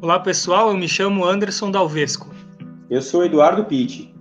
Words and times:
Olá 0.00 0.20
pessoal, 0.20 0.70
eu 0.70 0.76
me 0.76 0.88
chamo 0.88 1.24
Anderson 1.24 1.72
Dalvesco. 1.72 2.32
Eu 2.88 3.02
sou 3.02 3.24
Eduardo 3.24 3.64
Pitti. 3.64 4.14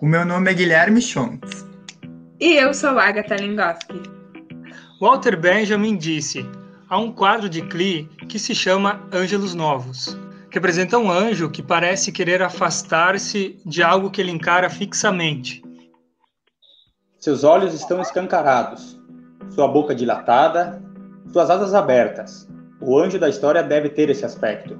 O 0.00 0.06
meu 0.06 0.24
nome 0.24 0.48
é 0.48 0.54
Guilherme 0.54 1.02
Schontz. 1.02 1.66
E 2.38 2.52
eu 2.52 2.72
sou 2.72 2.96
Agatha 2.96 3.34
Lingoski. 3.34 4.00
Walter 5.00 5.36
Benjamin 5.36 5.96
disse: 5.96 6.48
há 6.88 6.96
um 6.96 7.10
quadro 7.10 7.48
de 7.48 7.60
Klee 7.60 8.08
que 8.28 8.38
se 8.38 8.54
chama 8.54 9.02
Ângelos 9.12 9.52
Novos. 9.52 10.16
Representa 10.48 10.96
um 10.96 11.10
anjo 11.10 11.50
que 11.50 11.60
parece 11.60 12.12
querer 12.12 12.40
afastar-se 12.40 13.60
de 13.66 13.82
algo 13.82 14.12
que 14.12 14.20
ele 14.20 14.30
encara 14.30 14.70
fixamente. 14.70 15.60
Seus 17.18 17.42
olhos 17.42 17.74
estão 17.74 18.00
escancarados, 18.00 18.96
sua 19.50 19.66
boca 19.66 19.92
dilatada, 19.92 20.80
suas 21.32 21.50
asas 21.50 21.74
abertas. 21.74 22.48
O 22.80 22.98
anjo 22.98 23.18
da 23.18 23.28
história 23.28 23.62
deve 23.62 23.88
ter 23.88 24.10
esse 24.10 24.24
aspecto. 24.24 24.78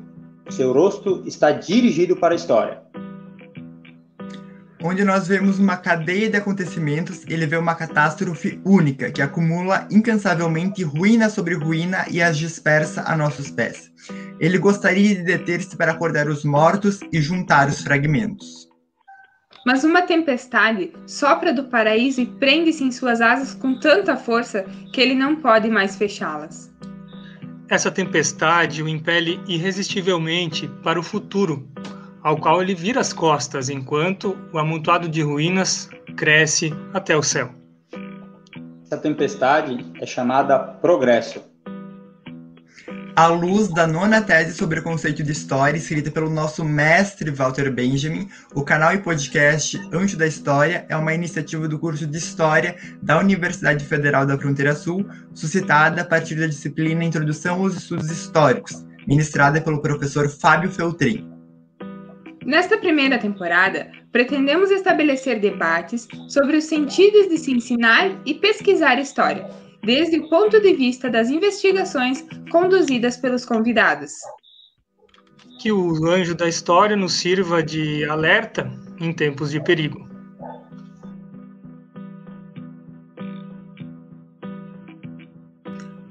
Seu 0.51 0.73
rosto 0.73 1.23
está 1.27 1.51
dirigido 1.51 2.15
para 2.15 2.35
a 2.35 2.37
história. 2.37 2.83
Onde 4.83 5.03
nós 5.03 5.27
vemos 5.27 5.59
uma 5.59 5.79
cadeia 5.79 6.29
de 6.29 6.37
acontecimentos, 6.37 7.25
ele 7.27 7.47
vê 7.47 7.57
uma 7.57 7.75
catástrofe 7.75 8.61
única 8.65 9.11
que 9.11 9.23
acumula 9.23 9.89
incansavelmente 9.91 10.85
ruína 10.85 11.31
sobre 11.31 11.55
ruína 11.55 12.05
e 12.11 12.23
as 12.23 12.37
dispersa 12.37 13.03
a 13.07 13.17
nossos 13.17 13.51
pés. 13.51 13.91
Ele 14.39 14.59
gostaria 14.59 15.15
de 15.17 15.23
deter-se 15.23 15.77
para 15.77 15.93
acordar 15.93 16.29
os 16.29 16.45
mortos 16.45 17.01
e 17.11 17.21
juntar 17.21 17.69
os 17.69 17.81
fragmentos. 17.81 18.69
Mas 19.67 19.83
uma 19.83 20.03
tempestade 20.03 20.93
sopra 21.07 21.53
do 21.53 21.65
paraíso 21.65 22.21
e 22.21 22.27
prende-se 22.27 22.85
em 22.85 22.93
suas 22.93 23.21
asas 23.21 23.55
com 23.55 23.81
tanta 23.81 24.17
força 24.17 24.65
que 24.93 25.01
ele 25.01 25.15
não 25.15 25.37
pode 25.37 25.69
mais 25.69 25.97
fechá-las. 25.97 26.71
Essa 27.69 27.91
tempestade 27.91 28.81
o 28.81 28.89
impele 28.89 29.41
irresistivelmente 29.49 30.69
para 30.85 31.01
o 31.01 31.03
futuro, 31.03 31.69
ao 32.23 32.37
qual 32.37 32.63
ele 32.63 32.75
vira 32.75 33.01
as 33.01 33.13
costas 33.13 33.69
enquanto 33.69 34.39
o 34.53 34.59
amontoado 34.59 35.09
de 35.09 35.21
ruínas 35.21 35.89
cresce 36.17 36.73
até 36.95 37.17
o 37.17 37.23
céu. 37.23 37.51
Essa 38.85 38.97
tempestade 38.97 39.85
é 40.01 40.07
chamada 40.07 40.57
progresso. 40.57 41.43
À 43.17 43.29
luz 43.29 43.69
da 43.69 43.87
nona 43.87 44.21
tese 44.21 44.53
sobre 44.53 44.81
o 44.81 44.83
conceito 44.83 45.23
de 45.23 45.33
história, 45.33 45.79
escrita 45.79 46.11
pelo 46.11 46.29
nosso 46.29 46.63
mestre 46.63 47.31
Walter 47.31 47.73
Benjamin, 47.73 48.29
o 48.55 48.63
canal 48.63 48.93
e 48.93 48.99
podcast 48.99 49.81
Anjo 49.91 50.19
da 50.19 50.27
História 50.27 50.85
é 50.87 50.95
uma 50.95 51.15
iniciativa 51.15 51.67
do 51.67 51.79
curso 51.79 52.07
de 52.07 52.19
História 52.19 52.77
da 53.01 53.19
Universidade 53.19 53.87
Federal 53.87 54.27
da 54.27 54.37
Fronteira 54.37 54.75
Sul, 54.75 55.09
suscitada 55.33 56.03
a 56.03 56.05
partir 56.05 56.35
da 56.35 56.47
disciplina 56.47 57.03
Introdução 57.03 57.63
aos 57.63 57.75
Estudos 57.75 58.11
Históricos, 58.11 58.85
ministrada 59.09 59.63
pelo 59.63 59.81
professor 59.81 60.29
Fábio 60.29 60.71
Feltrin. 60.71 61.27
Nesta 62.45 62.77
primeira 62.77 63.17
temporada, 63.19 63.91
pretendemos 64.13 64.71
estabelecer 64.71 65.41
debates 65.41 66.07
sobre 66.29 66.59
os 66.59 66.65
sentidos 66.65 67.31
de 67.31 67.39
se 67.39 67.51
ensinar 67.51 68.11
e 68.27 68.35
pesquisar 68.35 69.01
história 69.01 69.66
desde 69.87 70.19
o 70.19 70.29
ponto 70.29 70.61
de 70.61 70.75
vista 70.75 71.09
das 71.09 71.31
investigações 71.31 72.27
conduzidas 72.51 73.17
pelos 73.17 73.47
convidados. 73.47 74.11
Que 75.61 75.71
o 75.71 76.05
anjo 76.11 76.35
da 76.35 76.49
história 76.49 76.97
nos 76.97 77.13
sirva 77.15 77.63
de 77.63 78.05
alerta 78.05 78.69
em 79.01 79.13
tempos 79.13 79.53
de 79.53 79.63
perigo. 79.63 80.05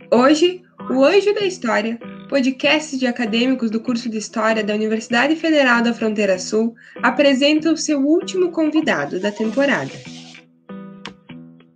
Hoje, 0.10 0.64
o 0.90 1.04
Anjo 1.04 1.34
da 1.34 1.42
História, 1.42 2.00
podcast 2.30 2.98
de 2.98 3.06
acadêmicos 3.06 3.70
do 3.70 3.82
curso 3.82 4.10
de 4.10 4.18
História 4.18 4.64
da 4.64 4.74
Universidade 4.74 5.36
Federal 5.36 5.84
da 5.84 5.94
Fronteira 5.94 6.40
Sul, 6.40 6.74
apresenta 7.04 7.70
o 7.70 7.76
seu 7.76 8.00
último 8.00 8.52
convidado 8.52 9.20
da 9.20 9.32
temporada. 9.32 9.92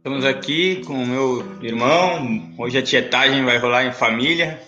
Estamos 0.09 0.25
aqui 0.25 0.81
com 0.87 1.03
o 1.03 1.05
meu 1.05 1.45
irmão. 1.61 2.41
Hoje 2.57 2.79
a 2.79 2.81
tietagem 2.81 3.45
vai 3.45 3.59
rolar 3.59 3.85
em 3.85 3.91
família. 3.91 4.59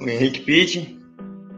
O 0.00 0.08
Henrique 0.08 0.40
Pitt. 0.40 0.98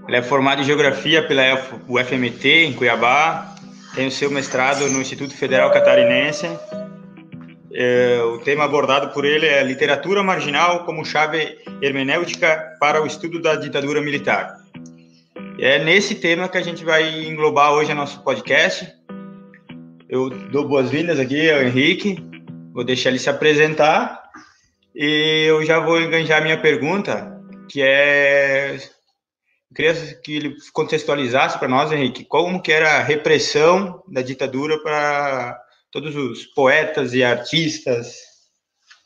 Ele 0.07 0.17
é 0.19 0.21
formado 0.21 0.61
em 0.61 0.65
Geografia 0.67 1.27
pela 1.27 1.43
UFMT, 1.89 2.67
em 2.67 2.75
Cuiabá. 2.75 3.55
Tem 3.95 4.07
o 4.07 4.11
seu 4.11 4.31
mestrado 4.31 4.87
no 4.91 5.01
Instituto 5.01 5.35
Federal 5.35 5.73
Catarinense. 5.73 6.47
É, 7.73 8.21
o 8.35 8.39
tema 8.41 8.65
abordado 8.65 9.15
por 9.15 9.25
ele 9.25 9.47
é 9.47 9.63
Literatura 9.63 10.23
Marginal 10.23 10.85
como 10.85 11.07
chave 11.07 11.57
hermenêutica 11.81 12.77
para 12.79 13.03
o 13.03 13.07
estudo 13.07 13.41
da 13.41 13.57
ditadura 13.57 14.03
militar. 14.03 14.59
É 15.59 15.83
nesse 15.83 16.17
tema 16.17 16.51
que 16.51 16.59
a 16.59 16.63
gente 16.63 16.85
vai 16.85 17.25
englobar 17.27 17.73
hoje 17.73 17.93
o 17.93 17.95
nosso 17.95 18.23
podcast. 18.23 18.87
Eu 20.07 20.29
dou 20.29 20.69
boas-vindas 20.69 21.19
aqui 21.19 21.51
ao 21.51 21.63
Henrique. 21.63 22.29
Vou 22.73 22.85
deixar 22.85 23.11
ele 23.11 23.19
se 23.19 23.31
apresentar 23.31 24.23
e 24.95 25.45
eu 25.47 25.65
já 25.65 25.79
vou 25.79 26.01
enganjar 26.01 26.43
minha 26.43 26.61
pergunta, 26.61 27.41
que 27.71 27.83
é 27.83 28.79
eu 29.71 29.75
queria 29.75 30.15
que 30.23 30.37
ele 30.37 30.57
contextualizasse 30.73 31.59
para 31.59 31.69
nós, 31.69 31.93
Henrique, 31.93 32.25
como 32.25 32.63
que 32.63 32.73
era 32.73 32.97
a 32.97 33.03
repressão 33.03 34.03
da 34.09 34.23
ditadura 34.23 34.83
para 34.83 35.61
todos 35.91 36.17
os 36.17 36.47
poetas 36.47 37.13
e 37.13 37.23
artistas 37.23 38.17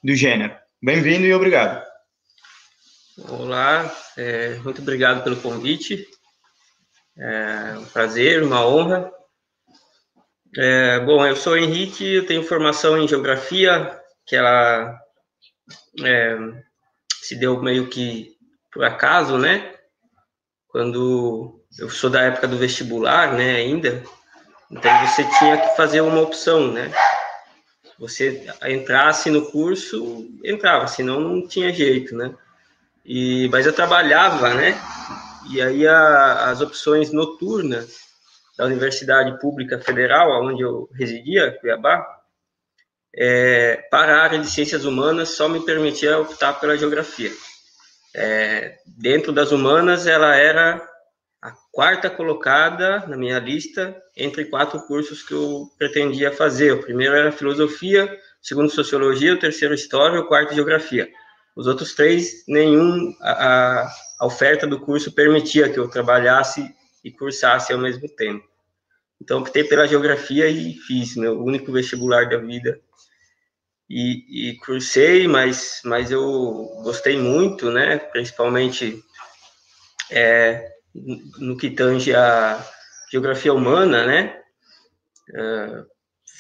do 0.03 0.15
gênero. 0.15 0.55
Bem-vindo 0.81 1.27
e 1.27 1.35
obrigado. 1.35 1.85
Olá, 3.29 3.93
é, 4.17 4.55
muito 4.57 4.81
obrigado 4.81 5.25
pelo 5.25 5.37
convite. 5.37 6.07
É 7.19 7.77
um 7.79 7.85
prazer, 7.87 8.43
uma 8.43 8.65
honra 8.65 9.13
é, 10.57 11.01
bom, 11.01 11.25
eu 11.25 11.35
sou 11.35 11.57
Henrique, 11.57 12.15
eu 12.15 12.27
tenho 12.27 12.43
formação 12.43 12.99
em 12.99 13.09
geografia, 13.09 13.99
que 14.27 14.37
ela 14.37 14.99
é, 16.05 16.37
se 17.23 17.37
deu 17.37 17.63
meio 17.63 17.89
que 17.89 18.37
por 18.71 18.85
acaso, 18.85 19.39
né? 19.39 19.75
Quando 20.69 21.63
eu 21.79 21.89
sou 21.89 22.11
da 22.11 22.23
época 22.23 22.47
do 22.47 22.59
vestibular, 22.59 23.33
né, 23.33 23.57
ainda, 23.57 24.03
então 24.71 25.07
você 25.07 25.25
tinha 25.39 25.57
que 25.59 25.77
fazer 25.77 26.01
uma 26.01 26.21
opção, 26.21 26.71
né? 26.71 26.93
Você 27.99 28.47
entrasse 28.67 29.31
no 29.31 29.51
curso, 29.51 30.29
entrava, 30.45 30.87
senão 30.87 31.21
não 31.21 31.47
tinha 31.47 31.73
jeito, 31.73 32.15
né? 32.15 32.35
E, 33.05 33.49
mas 33.51 33.65
eu 33.65 33.73
trabalhava, 33.73 34.53
né? 34.55 34.81
E 35.51 35.63
aí 35.63 35.87
a, 35.87 36.51
as 36.51 36.61
opções 36.61 37.11
noturnas 37.11 38.12
da 38.63 38.67
Universidade 38.69 39.39
Pública 39.41 39.81
Federal, 39.81 40.45
onde 40.45 40.63
eu 40.63 40.89
residia, 40.95 41.59
Cuiabá, 41.61 42.07
é, 43.15 43.77
para 43.91 44.17
a 44.17 44.23
área 44.23 44.39
de 44.39 44.49
ciências 44.49 44.85
humanas 44.85 45.31
só 45.31 45.49
me 45.49 45.65
permitia 45.65 46.19
optar 46.19 46.55
pela 46.55 46.79
geografia. 46.79 47.31
É, 48.15 48.77
dentro 48.87 49.33
das 49.33 49.51
humanas, 49.51 50.07
ela 50.07 50.37
era 50.37 50.81
a 51.43 51.51
quarta 51.73 52.09
colocada 52.09 53.05
na 53.09 53.17
minha 53.17 53.39
lista 53.41 54.01
entre 54.17 54.45
quatro 54.45 54.81
cursos 54.87 55.23
que 55.23 55.35
eu 55.35 55.67
pretendia 55.77 56.31
fazer. 56.31 56.73
O 56.73 56.83
primeiro 56.83 57.17
era 57.17 57.33
filosofia, 57.33 58.05
o 58.05 58.47
segundo 58.47 58.71
sociologia, 58.71 59.35
o 59.35 59.41
terceiro 59.41 59.75
história, 59.75 60.21
o 60.21 60.29
quarto 60.29 60.55
geografia. 60.55 61.09
Os 61.57 61.67
outros 61.67 61.95
três, 61.95 62.45
nenhum 62.47 63.13
a, 63.21 63.93
a 64.21 64.27
oferta 64.27 64.67
do 64.67 64.79
curso 64.81 65.13
permitia 65.13 65.69
que 65.69 65.79
eu 65.79 65.89
trabalhasse 65.89 66.73
e 67.05 67.11
cursasse 67.11 67.73
ao 67.73 67.79
mesmo 67.79 68.09
tempo. 68.09 68.52
Então, 69.23 69.39
optei 69.39 69.63
pela 69.63 69.87
geografia 69.87 70.49
e 70.49 70.75
fiz 70.75 71.15
meu 71.15 71.41
único 71.41 71.71
vestibular 71.71 72.29
da 72.29 72.39
vida. 72.39 72.81
E, 73.89 74.51
e 74.51 74.57
cursei, 74.57 75.29
mas, 75.29 75.81
mas 75.85 76.11
eu 76.11 76.69
gostei 76.83 77.17
muito, 77.17 77.71
né? 77.71 77.99
Principalmente 77.99 79.01
é, 80.11 80.69
no 81.39 81.57
que 81.57 81.71
tange 81.71 82.13
a 82.13 82.67
geografia 83.13 83.55
humana, 83.55 84.05
né? 84.05 84.41
Uh, 85.31 85.87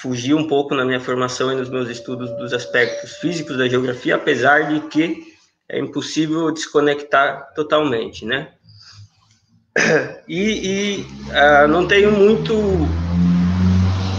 fugi 0.00 0.34
um 0.34 0.48
pouco 0.48 0.74
na 0.74 0.84
minha 0.84 0.98
formação 0.98 1.52
e 1.52 1.54
nos 1.54 1.68
meus 1.68 1.88
estudos 1.88 2.36
dos 2.36 2.52
aspectos 2.52 3.18
físicos 3.18 3.56
da 3.58 3.68
geografia, 3.68 4.16
apesar 4.16 4.68
de 4.68 4.88
que 4.88 5.36
é 5.68 5.78
impossível 5.78 6.50
desconectar 6.50 7.52
totalmente, 7.54 8.24
né? 8.24 8.52
E, 10.28 11.00
e 11.00 11.00
uh, 11.30 11.68
não 11.68 11.86
tenho 11.86 12.12
muito. 12.12 12.54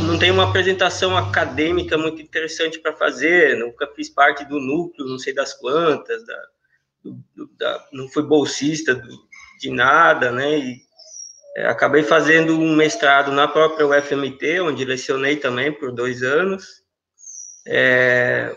Não 0.06 0.20
tenho 0.20 0.34
uma 0.34 0.50
apresentação 0.50 1.16
acadêmica 1.16 1.98
muito 1.98 2.22
interessante 2.22 2.78
para 2.78 2.94
fazer, 2.94 3.58
nunca 3.58 3.88
fiz 3.96 4.10
parte 4.10 4.44
do 4.44 4.60
núcleo, 4.60 5.08
não 5.08 5.18
sei 5.18 5.34
das 5.34 5.54
quantas, 5.54 6.26
da, 6.26 6.42
do, 7.04 7.50
da, 7.58 7.88
não 7.94 8.10
fui 8.10 8.22
bolsista 8.22 8.94
do, 8.94 9.10
de 9.60 9.72
nada, 9.72 10.30
né? 10.32 10.58
E, 10.60 10.82
é, 11.56 11.68
acabei 11.68 12.04
fazendo 12.04 12.60
um 12.60 12.76
mestrado 12.76 13.32
na 13.32 13.48
própria 13.48 13.88
UFMT, 13.88 14.60
onde 14.62 14.84
lecionei 14.84 15.36
também 15.38 15.72
por 15.72 15.92
dois 15.92 16.24
anos, 16.24 16.84
é, 17.66 18.56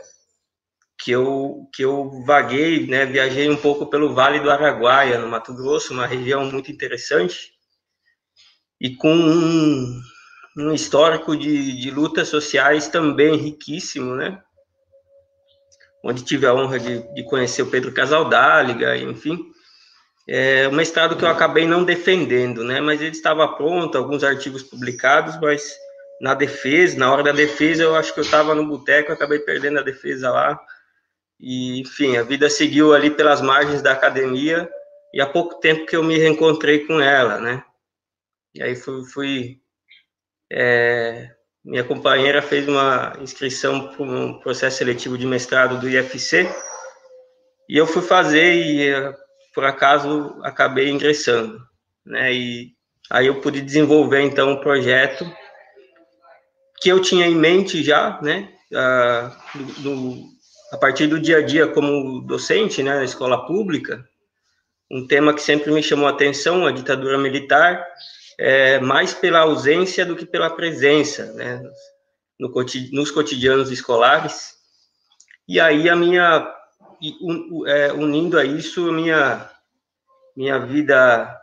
que 1.07 1.13
eu, 1.13 1.69
que 1.73 1.85
eu 1.85 2.25
vaguei, 2.25 2.85
né, 2.89 3.07
viajei 3.07 3.49
um 3.49 3.57
pouco 3.57 3.87
pelo 3.87 4.13
Vale 4.13 4.41
do 4.41 4.51
Araguaia, 4.51 5.21
no 5.21 5.29
Mato 5.29 5.55
Grosso, 5.55 5.93
uma 5.93 6.05
região 6.05 6.45
muito 6.47 6.73
interessante, 6.73 7.53
e 8.81 8.97
com 8.97 9.15
um, 9.15 10.03
um 10.59 10.73
histórico 10.73 11.37
de, 11.37 11.81
de 11.81 11.93
lutas 11.93 12.27
sociais 12.27 12.89
também 12.89 13.37
riquíssimo, 13.37 14.17
né? 14.17 14.43
Onde 16.05 16.25
tive 16.25 16.45
a 16.45 16.53
honra 16.53 16.81
de, 16.81 17.15
de 17.15 17.23
conhecer 17.23 17.63
o 17.63 17.71
Pedro 17.71 17.93
Casaldáliga, 17.93 18.97
enfim. 18.97 19.39
É 20.29 20.67
uma 20.67 20.83
estrada 20.83 21.15
que 21.15 21.25
eu 21.25 21.29
acabei 21.29 21.69
não 21.69 21.85
defendendo, 21.85 22.65
né? 22.65 22.81
Mas 22.81 23.01
ele 23.01 23.13
estava 23.13 23.47
pronto, 23.47 23.97
alguns 23.97 24.25
artigos 24.25 24.65
publicados, 24.65 25.39
mas 25.41 25.73
na 26.21 26.35
defesa, 26.35 26.99
na 26.99 27.13
hora 27.13 27.23
da 27.23 27.31
defesa, 27.31 27.85
eu 27.85 27.95
acho 27.95 28.13
que 28.13 28.19
eu 28.19 28.25
estava 28.25 28.57
no 28.57 28.67
boteco, 28.67 29.13
acabei 29.13 29.39
perdendo 29.39 29.79
a 29.79 29.85
defesa 29.85 30.33
lá. 30.33 30.61
E, 31.39 31.81
enfim, 31.81 32.17
a 32.17 32.23
vida 32.23 32.49
seguiu 32.49 32.95
ali 32.95 33.11
pelas 33.11 33.41
margens 33.41 33.83
da 33.83 33.93
academia 33.93 34.69
e 35.13 35.21
há 35.21 35.27
pouco 35.27 35.61
tempo 35.61 35.87
que 35.87 35.97
eu 35.97 36.03
me 36.03 36.17
reencontrei 36.19 36.87
com 36.87 37.01
ela, 37.01 37.39
né? 37.39 37.65
E 38.55 38.63
aí 38.63 38.75
fui, 38.75 39.05
fui 39.05 39.61
é, 40.51 41.31
minha 41.65 41.85
companheira 41.85 42.41
fez 42.41 42.67
uma 42.69 43.17
inscrição 43.21 43.89
para 43.89 44.03
um 44.03 44.39
processo 44.39 44.79
seletivo 44.79 45.19
de 45.19 45.27
mestrado 45.27 45.81
do 45.81 45.89
IFC 45.89 46.49
e 47.69 47.77
eu 47.77 47.87
fui 47.87 48.03
fazer 48.03 48.55
e 48.55 49.15
por 49.53 49.65
acaso 49.65 50.39
acabei 50.43 50.89
ingressando, 50.89 51.59
né? 52.05 52.33
E 52.33 52.73
aí 53.11 53.27
eu 53.27 53.41
pude 53.41 53.61
desenvolver 53.61 54.21
então 54.21 54.53
um 54.53 54.61
projeto 54.61 55.31
que 56.81 56.89
eu 56.89 57.01
tinha 57.01 57.27
em 57.27 57.35
mente 57.35 57.83
já, 57.83 58.21
né? 58.23 58.53
Ah, 58.75 59.37
do, 59.55 59.65
do, 59.83 60.25
a 60.73 60.77
partir 60.77 61.07
do 61.07 61.21
dia 61.21 61.39
a 61.39 61.43
dia 61.43 61.69
como 61.69 62.21
docente, 62.21 62.83
né, 62.83 62.97
na 62.97 63.05
escola 63.05 63.47
pública, 63.47 64.07
um 64.91 65.07
tema 65.07 65.35
que 65.35 65.43
sempre 65.43 65.71
me 65.73 65.83
chamou 65.83 66.07
a 66.07 66.11
atenção, 66.11 66.67
a 66.67 66.73
ditadura 66.73 67.19
militar, 67.19 67.85
é, 68.39 68.79
mais 68.81 69.15
pela 69.15 69.41
ausência 69.41 70.05
do 70.05 70.17
que 70.17 70.27
pela 70.27 70.51
presença, 70.51 71.33
né, 71.33 71.63
no, 72.39 72.53
nos 72.93 73.11
cotidianos 73.11 73.71
escolares. 73.71 74.55
E 75.49 75.59
aí 75.61 75.89
a 75.89 75.97
minha, 75.97 76.53
é, 77.67 77.93
unindo 77.93 78.39
a 78.39 78.45
isso, 78.45 78.89
a 78.89 78.93
minha, 78.93 79.51
minha 80.37 80.59
vida 80.59 81.41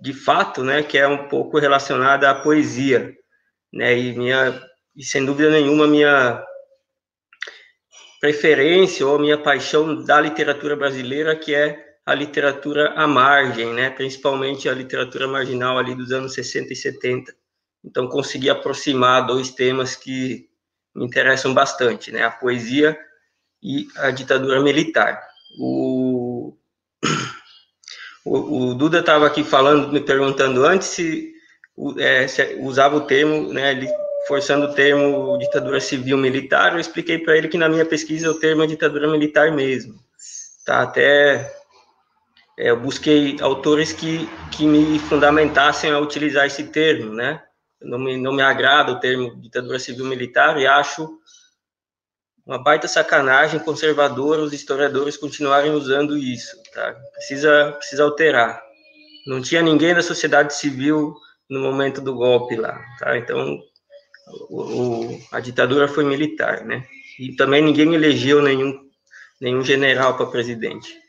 de 0.00 0.12
fato, 0.12 0.64
né, 0.64 0.82
que 0.82 0.98
é 0.98 1.06
um 1.06 1.28
pouco 1.28 1.58
relacionada 1.58 2.28
à 2.28 2.34
poesia, 2.34 3.14
né, 3.72 3.96
e 3.96 4.12
minha, 4.18 4.60
e 4.96 5.04
sem 5.04 5.24
dúvida 5.24 5.50
nenhuma, 5.50 5.86
minha 5.86 6.44
preferência 8.22 9.04
ou 9.04 9.18
minha 9.18 9.36
paixão 9.36 10.04
da 10.04 10.20
literatura 10.20 10.76
brasileira, 10.76 11.34
que 11.34 11.52
é 11.52 11.96
a 12.06 12.14
literatura 12.14 12.92
à 12.92 13.04
margem, 13.04 13.74
né? 13.74 13.90
principalmente 13.90 14.68
a 14.68 14.74
literatura 14.74 15.26
marginal 15.26 15.76
ali 15.76 15.92
dos 15.92 16.12
anos 16.12 16.32
60 16.32 16.72
e 16.72 16.76
70. 16.76 17.34
Então, 17.84 18.06
consegui 18.06 18.48
aproximar 18.48 19.26
dois 19.26 19.50
temas 19.50 19.96
que 19.96 20.48
me 20.94 21.04
interessam 21.04 21.52
bastante, 21.52 22.12
né? 22.12 22.22
a 22.22 22.30
poesia 22.30 22.96
e 23.60 23.88
a 23.96 24.12
ditadura 24.12 24.62
militar. 24.62 25.20
O, 25.58 26.56
o, 28.24 28.68
o 28.68 28.74
Duda 28.76 29.00
estava 29.00 29.26
aqui 29.26 29.42
falando, 29.42 29.92
me 29.92 30.00
perguntando 30.00 30.64
antes 30.64 30.86
se, 30.86 31.32
é, 31.98 32.28
se, 32.28 32.54
usava 32.60 32.94
o 32.94 33.00
termo, 33.00 33.52
né, 33.52 33.74
forçando 34.26 34.66
o 34.66 34.74
termo 34.74 35.36
ditadura 35.38 35.80
civil 35.80 36.16
militar, 36.16 36.72
eu 36.72 36.80
expliquei 36.80 37.18
para 37.18 37.36
ele 37.36 37.48
que 37.48 37.58
na 37.58 37.68
minha 37.68 37.84
pesquisa 37.84 38.30
o 38.30 38.38
termo 38.38 38.62
é 38.62 38.66
ditadura 38.66 39.08
militar 39.08 39.52
mesmo. 39.52 39.94
Tá 40.64 40.82
até 40.82 41.52
é, 42.58 42.70
eu 42.70 42.78
busquei 42.78 43.36
autores 43.40 43.92
que, 43.92 44.28
que 44.50 44.66
me 44.66 44.98
fundamentassem 44.98 45.90
a 45.90 45.98
utilizar 45.98 46.46
esse 46.46 46.64
termo, 46.64 47.12
né? 47.12 47.42
Não 47.80 47.98
me, 47.98 48.16
não 48.16 48.32
me 48.32 48.42
agrada 48.42 48.92
o 48.92 49.00
termo 49.00 49.34
ditadura 49.40 49.78
civil-militar 49.78 50.58
e 50.58 50.66
acho 50.66 51.18
uma 52.46 52.62
baita 52.62 52.86
sacanagem 52.86 53.60
conservadora 53.60 54.42
os 54.42 54.52
historiadores 54.52 55.16
continuarem 55.16 55.72
usando 55.72 56.16
isso, 56.16 56.56
tá? 56.72 56.94
Precisa, 57.14 57.72
precisa 57.78 58.04
alterar. 58.04 58.62
Não 59.26 59.40
tinha 59.40 59.62
ninguém 59.62 59.94
da 59.94 60.02
sociedade 60.02 60.54
civil 60.54 61.14
no 61.48 61.60
momento 61.60 62.00
do 62.00 62.14
golpe 62.14 62.56
lá, 62.56 62.78
tá? 62.98 63.16
Então, 63.16 63.60
o, 64.48 65.18
a 65.32 65.40
ditadura 65.40 65.88
foi 65.88 66.04
militar, 66.04 66.64
né? 66.64 66.86
E 67.18 67.34
também 67.36 67.62
ninguém 67.62 67.94
elegeu 67.94 68.42
nenhum, 68.42 68.88
nenhum 69.40 69.62
general 69.62 70.16
para 70.16 70.26
presidente. 70.26 71.00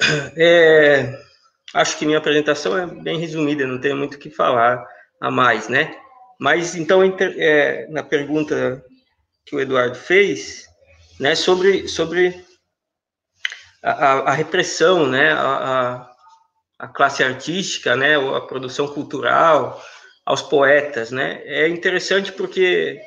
É, 0.36 1.16
acho 1.72 1.96
que 1.96 2.04
minha 2.04 2.18
apresentação 2.18 2.76
é 2.76 2.86
bem 2.86 3.18
resumida, 3.18 3.66
não 3.66 3.80
tenho 3.80 3.96
muito 3.96 4.14
o 4.14 4.18
que 4.18 4.28
falar 4.28 4.84
a 5.20 5.30
mais, 5.30 5.68
né? 5.68 5.96
Mas 6.38 6.74
então, 6.74 7.02
é, 7.02 7.86
na 7.88 8.02
pergunta 8.02 8.84
que 9.46 9.54
o 9.54 9.60
Eduardo 9.60 9.96
fez, 9.96 10.66
né, 11.20 11.34
sobre, 11.34 11.88
sobre 11.88 12.44
a, 13.82 13.90
a, 13.90 14.12
a 14.30 14.32
repressão, 14.32 15.06
né, 15.06 15.32
a, 15.32 16.10
a, 16.78 16.88
classe 16.88 17.22
artística, 17.22 17.94
né, 17.94 18.16
a 18.16 18.40
produção 18.40 18.88
cultural, 18.88 19.82
aos 20.24 20.42
poetas, 20.42 21.10
né, 21.10 21.42
é 21.44 21.68
interessante 21.68 22.32
porque 22.32 23.00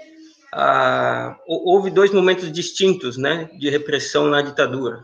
houve 1.46 1.90
dois 1.90 2.12
momentos 2.12 2.52
distintos, 2.52 3.18
né, 3.18 3.50
de 3.58 3.70
repressão 3.70 4.28
na 4.28 4.42
ditadura 4.42 5.04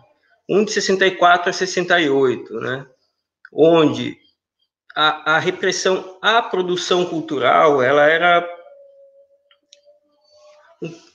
um 0.50 0.64
de 0.64 0.72
64 0.72 1.50
a 1.50 1.54
68, 1.54 2.54
né, 2.60 2.88
onde 3.52 4.18
a, 4.96 5.36
a 5.36 5.40
repressão 5.40 6.18
à 6.22 6.42
produção 6.42 7.06
cultural 7.06 7.82
ela 7.82 8.06
era 8.06 8.48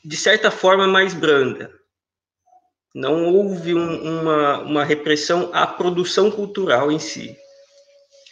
de 0.04 0.16
certa 0.16 0.50
forma 0.50 0.86
mais 0.86 1.12
branda. 1.12 1.70
Não 2.94 3.34
houve 3.34 3.74
um, 3.74 4.20
uma, 4.20 4.58
uma 4.60 4.84
repressão 4.84 5.50
à 5.52 5.66
produção 5.66 6.30
cultural 6.30 6.90
em 6.90 6.98
si. 6.98 7.36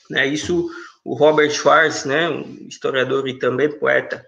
Né, 0.09 0.27
isso 0.27 0.69
o 1.06 1.14
Robert 1.14 1.50
Schwartz, 1.50 2.05
né, 2.05 2.29
um 2.29 2.67
historiador 2.69 3.29
e 3.29 3.38
também 3.38 3.70
poeta 3.70 4.25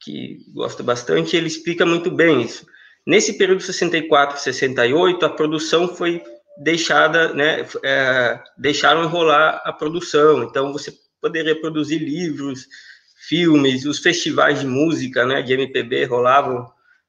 que 0.00 0.38
gosta 0.52 0.82
bastante, 0.82 1.36
ele 1.36 1.46
explica 1.46 1.86
muito 1.86 2.10
bem 2.10 2.42
isso. 2.42 2.66
Nesse 3.06 3.38
período 3.38 3.62
64 3.62 4.38
68, 4.38 5.24
a 5.24 5.30
produção 5.30 5.94
foi 5.94 6.22
deixada, 6.58 7.32
né, 7.32 7.64
é, 7.84 8.40
deixaram 8.56 9.04
enrolar 9.04 9.62
a 9.64 9.72
produção. 9.72 10.42
Então, 10.42 10.72
você 10.72 10.92
poderia 11.20 11.58
produzir 11.60 11.98
livros, 11.98 12.66
filmes, 13.28 13.86
os 13.86 14.00
festivais 14.00 14.60
de 14.60 14.66
música, 14.66 15.24
né, 15.24 15.40
de 15.40 15.52
MPB 15.52 16.04
rolavam, 16.04 16.68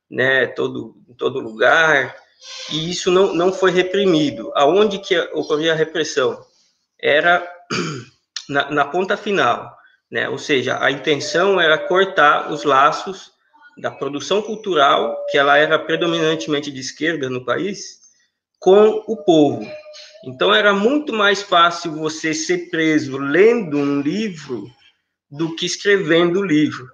né, 0.10 0.46
todo, 0.48 0.96
em 1.10 1.14
todo 1.16 1.40
lugar, 1.40 2.16
e 2.72 2.92
isso 2.92 3.10
não, 3.10 3.34
não 3.34 3.52
foi 3.52 3.72
reprimido. 3.72 4.52
Aonde 4.56 5.00
que 5.00 5.18
ocorria 5.34 5.74
a 5.74 5.76
repressão? 5.76 6.40
Era 7.02 7.48
na, 8.50 8.70
na 8.72 8.86
ponta 8.86 9.16
final, 9.16 9.78
né, 10.12 10.28
ou 10.28 10.38
seja, 10.38 10.84
a 10.84 10.92
intenção 10.92 11.62
era 11.62 11.78
cortar 11.78 12.52
os 12.52 12.64
laços 12.64 13.32
da 13.78 13.92
produção 13.92 14.42
cultural, 14.42 15.16
que 15.30 15.38
ela 15.38 15.58
era 15.58 15.80
predominantemente 15.80 16.72
de 16.72 16.80
esquerda 16.80 17.30
no 17.30 17.46
país, 17.46 18.00
com 18.60 19.04
o 19.08 19.16
povo. 19.24 19.66
Então 20.26 20.54
era 20.54 20.74
muito 20.74 21.14
mais 21.14 21.42
fácil 21.42 21.94
você 21.94 22.34
ser 22.34 22.70
preso 22.70 23.18
lendo 23.18 23.78
um 23.78 24.02
livro 24.02 24.70
do 25.32 25.56
que 25.56 25.66
escrevendo 25.66 26.42
o 26.42 26.46
livro. 26.46 26.90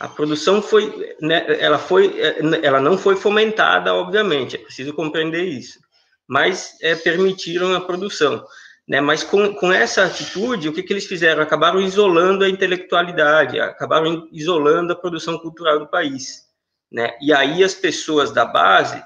A 0.00 0.08
produção 0.08 0.62
foi, 0.62 1.14
né, 1.20 1.44
ela 1.60 1.78
foi, 1.78 2.14
ela 2.62 2.80
não 2.80 2.96
foi 2.96 3.14
fomentada, 3.14 3.94
obviamente, 3.94 4.56
é 4.56 4.58
preciso 4.58 4.94
compreender 4.94 5.44
isso, 5.44 5.78
mas 6.26 6.76
é, 6.80 6.94
permitiram 6.94 7.74
a 7.74 7.80
produção. 7.80 8.44
Né? 8.88 9.00
Mas 9.00 9.22
com, 9.22 9.54
com 9.54 9.72
essa 9.72 10.04
atitude, 10.04 10.68
o 10.68 10.72
que, 10.72 10.82
que 10.82 10.92
eles 10.92 11.06
fizeram? 11.06 11.42
Acabaram 11.42 11.80
isolando 11.80 12.44
a 12.44 12.48
intelectualidade, 12.48 13.60
acabaram 13.60 14.28
isolando 14.32 14.92
a 14.92 14.96
produção 14.96 15.38
cultural 15.38 15.78
do 15.78 15.88
país. 15.88 16.46
Né? 16.90 17.16
E 17.20 17.32
aí 17.32 17.64
as 17.64 17.74
pessoas 17.74 18.32
da 18.32 18.44
base, 18.44 19.02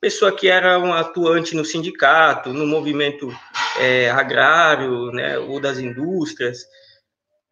pessoa 0.00 0.34
que 0.34 0.48
era 0.48 0.78
um 0.78 0.92
atuante 0.92 1.54
no 1.54 1.64
sindicato, 1.64 2.52
no 2.52 2.66
movimento 2.66 3.28
é, 3.78 4.10
agrário, 4.10 5.10
né, 5.12 5.38
ou 5.38 5.60
das 5.60 5.78
indústrias, 5.78 6.64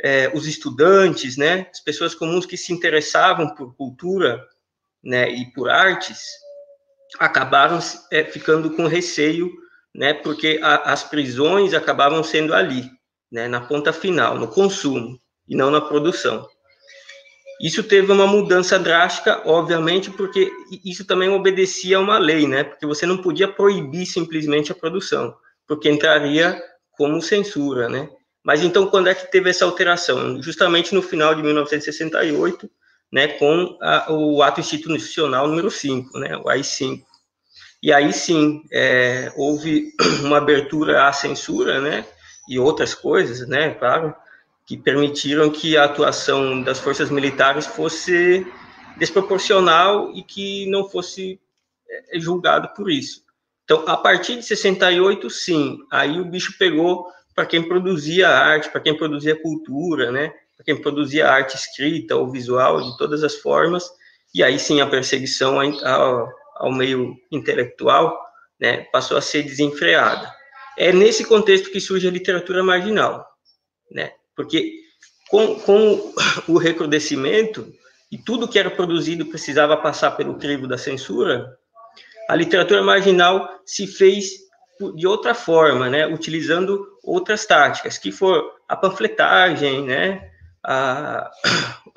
é, 0.01 0.31
os 0.35 0.47
estudantes, 0.47 1.37
né, 1.37 1.69
as 1.71 1.81
pessoas 1.81 2.15
comuns 2.15 2.47
que 2.47 2.57
se 2.57 2.73
interessavam 2.73 3.55
por 3.55 3.75
cultura, 3.75 4.47
né, 5.03 5.29
e 5.29 5.53
por 5.53 5.69
artes, 5.69 6.21
acabaram 7.19 7.79
é, 8.11 8.25
ficando 8.25 8.71
com 8.71 8.87
receio 8.87 9.53
né, 9.97 10.13
porque 10.13 10.61
a, 10.63 10.93
as 10.93 11.03
prisões 11.03 11.73
acabavam 11.73 12.23
sendo 12.23 12.55
ali, 12.55 12.89
né, 13.33 13.49
na 13.49 13.61
ponta 13.61 13.93
final, 13.93 14.39
no 14.39 14.47
consumo, 14.47 15.19
e 15.49 15.57
não 15.57 15.71
na 15.71 15.81
produção. 15.81 16.47
Isso 17.61 17.83
teve 17.83 18.13
uma 18.13 18.27
mudança 18.27 18.79
drástica, 18.79 19.41
obviamente, 19.47 20.11
porque 20.11 20.53
isso 20.85 21.07
também 21.07 21.31
obedecia 21.31 21.97
a 21.97 22.01
uma 22.01 22.19
lei, 22.19 22.47
né? 22.47 22.63
Porque 22.65 22.85
você 22.85 23.07
não 23.07 23.17
podia 23.17 23.49
proibir 23.49 24.05
simplesmente 24.05 24.71
a 24.71 24.75
produção, 24.75 25.35
porque 25.67 25.89
entraria 25.89 26.63
como 26.91 27.23
censura, 27.23 27.89
né? 27.89 28.11
Mas 28.45 28.63
então, 28.63 28.87
quando 28.89 29.09
é 29.09 29.15
que 29.15 29.31
teve 29.31 29.49
essa 29.49 29.65
alteração? 29.65 30.43
Justamente 30.43 30.95
no 30.95 31.01
final 31.01 31.35
de 31.35 31.43
1968, 31.43 32.71
né, 33.11 33.29
com 33.29 33.79
a, 33.81 34.13
o 34.13 34.43
ato 34.43 34.61
institucional 34.61 35.49
número 35.49 35.71
5, 35.71 36.19
né, 36.19 36.37
o 36.37 36.49
AI-5. 36.49 37.03
E 37.83 37.93
aí 37.93 38.13
sim, 38.13 38.63
é, 38.73 39.33
houve 39.37 39.93
uma 40.23 40.39
abertura 40.39 41.07
à 41.07 41.13
censura, 41.13 41.81
né, 41.81 42.05
e 42.49 42.59
outras 42.59 42.95
coisas, 42.95 43.47
né, 43.49 43.75
claro, 43.75 44.15
que 44.67 44.77
permitiram 44.77 45.51
que 45.51 45.77
a 45.77 45.85
atuação 45.85 46.63
das 46.63 46.79
forças 46.79 47.11
militares 47.11 47.67
fosse 47.67 48.47
desproporcional 48.97 50.11
e 50.13 50.23
que 50.23 50.69
não 50.71 50.89
fosse 50.89 51.39
é, 51.89 52.19
julgado 52.19 52.69
por 52.75 52.91
isso. 52.91 53.25
Então, 53.65 53.85
a 53.87 53.97
partir 53.97 54.37
de 54.37 54.43
68, 54.45 55.29
sim, 55.29 55.79
aí 55.91 56.21
o 56.21 56.25
bicho 56.25 56.57
pegou 56.59 57.07
para 57.35 57.45
quem 57.45 57.63
produzia 57.63 58.29
arte, 58.29 58.71
para 58.71 58.81
quem 58.81 58.97
produzia 58.97 59.41
cultura, 59.41 60.11
né? 60.11 60.33
Para 60.57 60.65
quem 60.65 60.81
produzia 60.81 61.29
arte 61.29 61.55
escrita 61.57 62.17
ou 62.17 62.31
visual 62.31 62.81
de 62.81 62.97
todas 62.97 63.23
as 63.23 63.35
formas, 63.35 63.85
e 64.35 64.43
aí 64.43 64.59
sim 64.59 64.81
a 64.81 64.87
perseguição 64.87 65.59
ao 66.57 66.73
meio 66.73 67.15
intelectual, 67.31 68.19
né, 68.61 68.87
passou 68.93 69.17
a 69.17 69.21
ser 69.21 69.43
desenfreada. 69.43 70.31
É 70.79 70.93
nesse 70.93 71.25
contexto 71.25 71.71
que 71.71 71.81
surge 71.81 72.07
a 72.07 72.11
literatura 72.11 72.63
marginal, 72.63 73.27
né? 73.91 74.13
Porque 74.35 74.73
com, 75.31 75.59
com 75.61 76.13
o 76.49 76.59
recrudescimento 76.59 77.73
e 78.11 78.19
tudo 78.19 78.49
que 78.49 78.59
era 78.59 78.71
produzido 78.71 79.27
precisava 79.27 79.77
passar 79.77 80.13
pelo 80.13 80.39
crivo 80.39 80.67
da 80.67 80.79
censura, 80.79 81.57
a 82.29 82.37
literatura 82.37 82.83
marginal 82.83 83.49
se 83.65 83.87
fez 83.87 84.47
de 84.95 85.07
outra 85.07 85.35
forma, 85.35 85.89
né, 85.89 86.07
utilizando 86.07 86.87
outras 87.03 87.47
táticas, 87.47 87.97
que 87.97 88.13
for 88.13 88.45
a 88.69 88.77
panfletagem, 88.77 89.85
né, 89.85 90.31
a, 90.63 91.31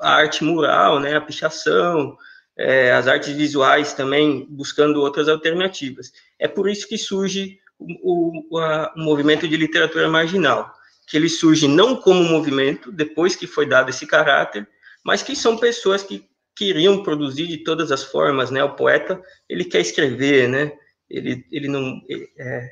a 0.00 0.14
arte 0.14 0.42
mural, 0.42 0.98
né, 0.98 1.16
a 1.16 1.20
pichação, 1.20 2.16
é, 2.56 2.92
as 2.92 3.06
artes 3.06 3.34
visuais 3.34 3.92
também 3.92 4.46
buscando 4.50 5.00
outras 5.00 5.28
alternativas. 5.28 6.12
É 6.38 6.46
por 6.46 6.68
isso 6.68 6.88
que 6.88 6.98
surge 6.98 7.58
o, 7.78 8.56
o, 8.56 8.58
a, 8.58 8.92
o 8.96 9.00
movimento 9.00 9.48
de 9.48 9.56
literatura 9.56 10.08
marginal 10.08 10.74
que 11.10 11.16
ele 11.16 11.28
surge 11.28 11.66
não 11.66 11.96
como 11.96 12.22
movimento, 12.22 12.92
depois 12.92 13.34
que 13.34 13.44
foi 13.44 13.66
dado 13.66 13.90
esse 13.90 14.06
caráter, 14.06 14.66
mas 15.04 15.24
que 15.24 15.34
são 15.34 15.56
pessoas 15.56 16.04
que 16.04 16.24
queriam 16.54 17.02
produzir 17.02 17.48
de 17.48 17.64
todas 17.64 17.90
as 17.90 18.04
formas, 18.04 18.52
né? 18.52 18.62
O 18.62 18.76
poeta, 18.76 19.20
ele 19.48 19.64
quer 19.64 19.80
escrever, 19.80 20.48
né? 20.48 20.72
Ele, 21.10 21.44
ele 21.50 21.66
não... 21.66 22.00
É, 22.38 22.70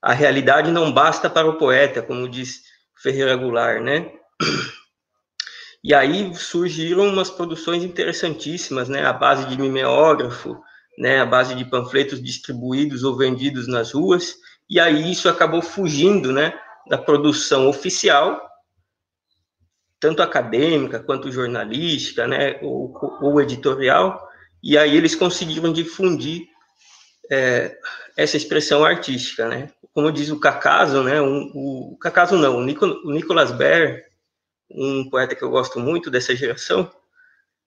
a 0.00 0.14
realidade 0.14 0.70
não 0.70 0.90
basta 0.90 1.28
para 1.28 1.46
o 1.46 1.58
poeta, 1.58 2.00
como 2.00 2.26
diz 2.26 2.62
Ferreira 3.02 3.36
Goulart, 3.36 3.82
né? 3.82 4.10
E 5.84 5.94
aí 5.94 6.34
surgiram 6.34 7.06
umas 7.06 7.30
produções 7.30 7.84
interessantíssimas, 7.84 8.88
né? 8.88 9.04
A 9.04 9.12
base 9.12 9.46
de 9.46 9.60
mimeógrafo, 9.60 10.58
né? 10.98 11.20
A 11.20 11.26
base 11.26 11.54
de 11.54 11.64
panfletos 11.64 12.20
distribuídos 12.20 13.04
ou 13.04 13.16
vendidos 13.16 13.68
nas 13.68 13.92
ruas, 13.92 14.34
e 14.68 14.80
aí 14.80 15.12
isso 15.12 15.28
acabou 15.28 15.60
fugindo, 15.62 16.32
né? 16.32 16.58
da 16.86 16.98
produção 16.98 17.68
oficial, 17.68 18.40
tanto 19.98 20.22
acadêmica 20.22 21.00
quanto 21.00 21.32
jornalística, 21.32 22.26
né, 22.26 22.58
ou, 22.62 22.92
ou 23.22 23.40
editorial, 23.40 24.22
e 24.62 24.76
aí 24.76 24.96
eles 24.96 25.14
conseguiram 25.14 25.72
difundir 25.72 26.46
é, 27.30 27.76
essa 28.16 28.36
expressão 28.36 28.84
artística, 28.84 29.48
né? 29.48 29.70
Como 29.94 30.10
diz 30.10 30.30
o 30.30 30.40
Cacaso, 30.40 31.02
né? 31.02 31.20
Um, 31.20 31.50
o 31.54 31.96
Cacaso 31.98 32.36
não, 32.36 32.56
o, 32.56 32.64
Nico, 32.64 32.86
o 32.86 33.12
Nicolas 33.12 33.52
Baer, 33.52 34.04
um 34.70 35.08
poeta 35.08 35.34
que 35.34 35.42
eu 35.42 35.50
gosto 35.50 35.78
muito 35.78 36.10
dessa 36.10 36.34
geração, 36.34 36.90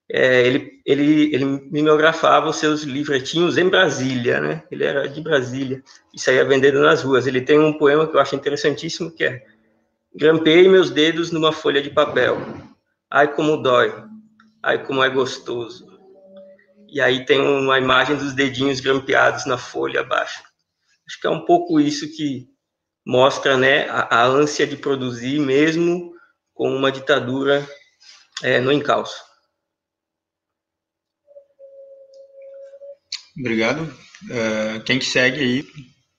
é, 0.10 0.48
ele, 0.48 0.82
ele, 0.86 1.36
ele 1.36 1.46
mimeografava 1.46 2.50
os 2.50 2.58
seus 2.58 2.84
livretinhos 2.84 3.58
em 3.58 3.68
Brasília, 3.68 4.39
né? 4.39 4.63
Ele 4.72 4.86
era 4.86 5.08
de 5.08 5.20
Brasília 5.22 5.84
e 6.13 6.20
saía 6.20 6.46
vendendo 6.46 6.80
nas 6.80 7.04
ruas. 7.04 7.27
Ele 7.27 7.42
tem 7.42 7.60
um 7.60 7.77
poema 7.77 8.08
que 8.08 8.16
eu 8.16 8.20
acho 8.20 8.36
interessantíssimo 8.36 9.12
que 9.12 9.25
é 9.25 9.44
Grampei 10.16 10.68
meus 10.68 10.89
dedos 10.89 11.30
numa 11.30 11.51
folha 11.51 11.80
de 11.80 11.92
papel. 11.92 12.38
Ai 13.08 13.36
como 13.36 13.58
dói. 13.58 13.94
Ai 14.63 14.84
como 14.84 15.04
é 15.04 15.10
gostoso. 15.10 15.86
E 16.89 17.00
aí 17.00 17.24
tem 17.24 17.39
uma 17.39 17.77
imagem 17.77 18.16
dos 18.16 18.34
dedinhos 18.34 18.80
grampeados 18.80 19.46
na 19.46 19.60
folha 19.60 20.01
abaixo. 20.01 20.42
Acho 21.08 21.22
que 21.22 21.27
é 21.27 21.30
um 21.30 21.46
pouco 21.46 21.80
isso 21.80 22.10
que 22.16 22.48
mostra, 23.06 23.58
né, 23.58 23.88
a, 23.89 24.22
a 24.22 24.25
ânsia 24.25 24.66
de 24.66 24.75
produzir 24.75 25.39
mesmo 25.39 26.13
com 26.58 26.76
uma 26.76 26.92
ditadura 26.92 27.66
é, 28.44 28.60
no 28.60 28.72
encalço. 28.72 29.24
Obrigado. 33.40 33.84
Uh, 34.24 34.84
quem 34.84 34.98
que 34.98 35.06
segue 35.06 35.40
aí, 35.40 35.66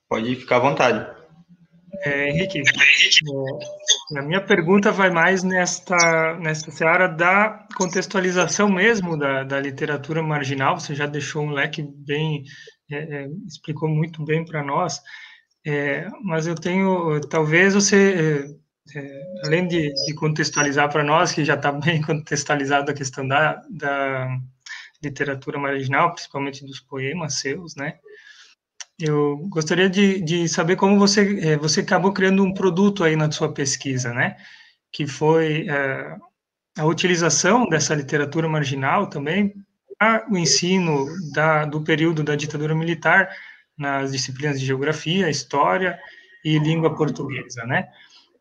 pode 0.09 0.37
ficar 0.37 0.57
à 0.57 0.61
vontade. 0.61 1.19
É, 2.05 2.29
Henrique, 2.29 2.61
é, 2.61 4.19
a 4.19 4.23
minha 4.23 4.41
pergunta 4.41 4.93
vai 4.93 5.11
mais 5.11 5.43
nesta, 5.43 6.37
nesta 6.39 6.71
seara 6.71 7.09
da 7.09 7.67
contextualização 7.77 8.69
mesmo 8.69 9.19
da, 9.19 9.43
da 9.43 9.61
literatura 9.61 10.23
marginal. 10.23 10.79
Você 10.79 10.95
já 10.95 11.07
deixou 11.07 11.43
um 11.43 11.51
leque 11.51 11.83
bem, 11.83 12.45
é, 12.89 12.97
é 12.97 13.29
explicou 13.49 13.89
muito 13.89 14.25
bem 14.25 14.45
para 14.45 14.63
nós, 14.63 15.01
é, 15.67 16.07
mas 16.23 16.47
eu 16.47 16.55
tenho, 16.55 17.21
talvez 17.23 17.75
você, 17.75 18.47
além 19.45 19.67
de, 19.67 19.93
de 19.93 20.15
contextualizar 20.15 20.91
para 20.91 21.05
nós, 21.05 21.33
que 21.33 21.45
já 21.45 21.55
está 21.55 21.73
bem 21.73 22.01
contextualizado 22.03 22.91
a 22.91 22.95
questão 22.95 23.27
da, 23.27 23.63
da 23.71 24.39
literatura 25.03 25.59
marginal, 25.59 26.13
principalmente 26.13 26.65
dos 26.65 26.81
poemas 26.81 27.41
seus, 27.41 27.75
né? 27.77 27.99
Eu 28.99 29.37
gostaria 29.49 29.89
de, 29.89 30.21
de 30.21 30.49
saber 30.49 30.77
como 30.77 30.99
você 30.99 31.39
é, 31.41 31.57
você 31.57 31.81
acabou 31.81 32.13
criando 32.13 32.43
um 32.43 32.53
produto 32.53 33.05
aí 33.05 33.15
na 33.15 33.31
sua 33.31 33.53
pesquisa, 33.53 34.13
né? 34.13 34.37
Que 34.93 35.07
foi 35.07 35.69
é, 35.69 36.17
a 36.77 36.85
utilização 36.85 37.69
dessa 37.69 37.95
literatura 37.95 38.49
marginal 38.49 39.07
também 39.09 39.55
para 39.97 40.27
o 40.31 40.37
ensino 40.37 41.07
da, 41.33 41.65
do 41.65 41.83
período 41.83 42.23
da 42.25 42.35
ditadura 42.37 42.75
militar 42.75 43.29
nas 43.77 44.11
disciplinas 44.11 44.59
de 44.59 44.67
geografia, 44.67 45.31
história 45.31 45.99
e 46.45 46.59
língua 46.59 46.95
portuguesa, 46.97 47.65
né? 47.65 47.89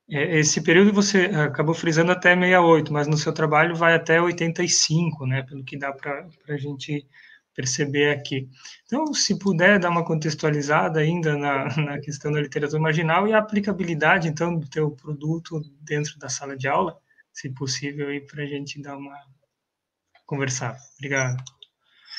É, 0.09 0.39
esse 0.39 0.61
período 0.61 0.93
você 0.93 1.25
acabou 1.25 1.75
frisando 1.75 2.11
até 2.11 2.33
68, 2.33 2.93
mas 2.93 3.07
no 3.07 3.17
seu 3.17 3.33
trabalho 3.33 3.75
vai 3.75 3.93
até 3.93 4.21
85, 4.21 5.25
né, 5.25 5.43
pelo 5.43 5.63
que 5.63 5.77
dá 5.77 5.91
para 5.91 6.27
a 6.47 6.57
gente 6.57 7.05
perceber 7.53 8.11
aqui. 8.11 8.47
Então, 8.85 9.13
se 9.13 9.37
puder 9.37 9.79
dar 9.79 9.89
uma 9.89 10.05
contextualizada 10.05 10.99
ainda 10.99 11.35
na, 11.35 11.65
na 11.75 11.99
questão 11.99 12.31
da 12.31 12.39
literatura 12.39 12.81
marginal 12.81 13.27
e 13.27 13.33
a 13.33 13.39
aplicabilidade, 13.39 14.27
então, 14.27 14.57
do 14.57 14.69
teu 14.69 14.91
produto 14.91 15.59
dentro 15.81 16.17
da 16.19 16.29
sala 16.29 16.55
de 16.55 16.67
aula, 16.67 16.97
se 17.33 17.49
possível, 17.49 18.09
aí 18.09 18.21
para 18.21 18.43
a 18.43 18.45
gente 18.45 18.81
dar 18.81 18.95
uma 18.95 19.17
conversar. 20.25 20.77
Obrigado. 20.97 21.56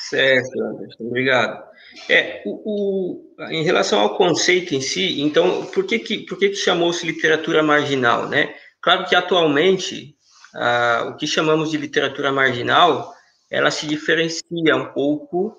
Certo, 0.09 0.59
Anderson, 0.59 1.03
obrigado. 1.03 1.63
É, 2.09 2.41
o, 2.45 2.61
o, 2.65 3.45
em 3.51 3.63
relação 3.63 3.99
ao 3.99 4.17
conceito 4.17 4.73
em 4.73 4.81
si, 4.81 5.21
então, 5.21 5.65
por 5.67 5.85
que 5.85 5.99
que, 5.99 6.25
por 6.25 6.37
que, 6.37 6.49
que 6.49 6.55
chamou-se 6.55 7.05
literatura 7.05 7.61
marginal, 7.61 8.27
né? 8.27 8.55
Claro 8.81 9.05
que 9.05 9.15
atualmente, 9.15 10.15
ah, 10.55 11.09
o 11.11 11.15
que 11.15 11.27
chamamos 11.27 11.69
de 11.69 11.77
literatura 11.77 12.31
marginal, 12.31 13.13
ela 13.51 13.69
se 13.69 13.85
diferencia 13.85 14.75
um 14.75 14.91
pouco 14.93 15.55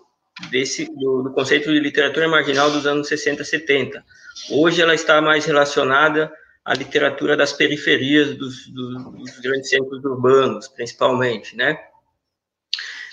desse 0.51 0.87
do, 0.87 1.23
do, 1.23 1.33
conceito 1.33 1.71
de 1.73 1.79
literatura 1.79 2.29
marginal 2.29 2.71
dos 2.73 2.87
anos 2.87 3.07
60, 3.07 3.45
70. 3.45 4.05
Hoje 4.51 4.83
ela 4.83 4.95
está 4.95 5.21
mais 5.21 5.45
relacionada 5.45 6.33
à 6.65 6.75
literatura 6.75 7.37
das 7.37 7.53
periferias 7.53 8.37
dos, 8.37 8.67
dos, 8.69 9.05
dos 9.13 9.39
grandes 9.41 9.71
centros 9.71 10.05
urbanos, 10.05 10.67
principalmente, 10.69 11.57
né? 11.57 11.79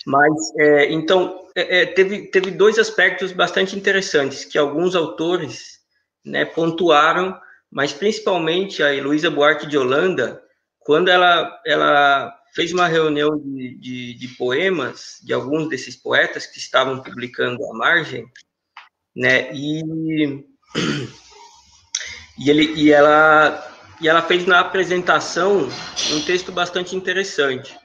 Mas, 0.08 0.34
é, 0.58 0.94
então, 0.94 1.38
é, 1.54 1.82
é, 1.82 1.86
teve, 1.86 2.28
teve 2.32 2.50
dois 2.50 2.80
aspectos 2.80 3.34
bastante 3.34 3.76
interessantes 3.76 4.46
que 4.46 4.58
alguns 4.58 4.96
autores 4.96 5.80
né, 6.26 6.46
pontuaram, 6.46 7.38
mas 7.70 7.92
principalmente 7.92 8.82
a 8.82 8.96
Heloísa 8.96 9.30
Buarque 9.30 9.68
de 9.68 9.78
Holanda, 9.78 10.42
quando 10.80 11.10
ela, 11.10 11.62
ela 11.66 12.34
fez 12.56 12.72
uma 12.72 12.88
reunião 12.88 13.38
de, 13.38 13.78
de, 13.82 14.14
de, 14.14 14.28
poemas 14.38 15.18
de 15.26 15.34
alguns 15.34 15.68
desses 15.68 15.98
poetas 15.98 16.46
que 16.46 16.58
estavam 16.58 17.04
publicando 17.04 17.66
à 17.66 17.74
margem, 17.74 18.26
né, 19.14 19.54
e, 19.54 19.82
e, 22.40 22.50
ele, 22.50 22.64
e, 22.76 22.94
ela, 22.94 23.78
e 24.00 24.08
ela 24.08 24.22
fez 24.22 24.46
na 24.46 24.62
apresentação 24.62 25.68
um 26.14 26.22
texto 26.22 26.50
bastante 26.50 26.96
interessante, 26.96 27.78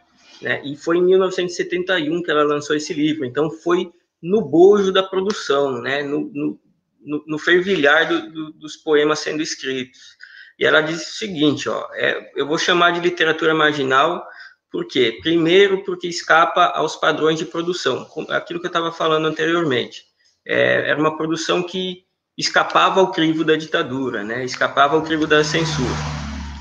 né? 0.42 0.60
E 0.64 0.76
foi 0.76 0.98
em 0.98 1.02
1971 1.04 2.22
que 2.22 2.30
ela 2.30 2.42
lançou 2.42 2.76
esse 2.76 2.92
livro. 2.92 3.24
Então 3.24 3.50
foi 3.50 3.90
no 4.20 4.42
bojo 4.42 4.92
da 4.92 5.02
produção, 5.02 5.80
né? 5.80 6.02
No, 6.02 6.30
no, 6.32 6.60
no, 7.00 7.24
no 7.26 7.38
fervilhar 7.38 8.08
do, 8.08 8.30
do, 8.30 8.52
dos 8.52 8.76
poemas 8.76 9.20
sendo 9.20 9.42
escritos. 9.42 10.16
E 10.58 10.64
ela 10.64 10.80
diz 10.80 11.00
o 11.00 11.14
seguinte, 11.14 11.68
ó, 11.68 11.88
é, 11.94 12.30
eu 12.36 12.46
vou 12.46 12.58
chamar 12.58 12.92
de 12.92 13.00
literatura 13.00 13.54
marginal, 13.54 14.24
por 14.70 14.86
quê? 14.86 15.18
Primeiro, 15.20 15.82
porque 15.84 16.06
escapa 16.06 16.66
aos 16.66 16.96
padrões 16.96 17.38
de 17.38 17.44
produção, 17.44 18.08
aquilo 18.28 18.60
que 18.60 18.66
eu 18.66 18.70
estava 18.70 18.92
falando 18.92 19.26
anteriormente. 19.26 20.04
É, 20.46 20.90
era 20.90 21.00
uma 21.00 21.16
produção 21.16 21.62
que 21.62 22.04
escapava 22.36 23.00
ao 23.00 23.10
crivo 23.10 23.44
da 23.44 23.56
ditadura, 23.56 24.24
né? 24.24 24.44
escapava 24.44 24.96
ao 24.96 25.02
crivo 25.02 25.26
da 25.26 25.44
censura. 25.44 25.90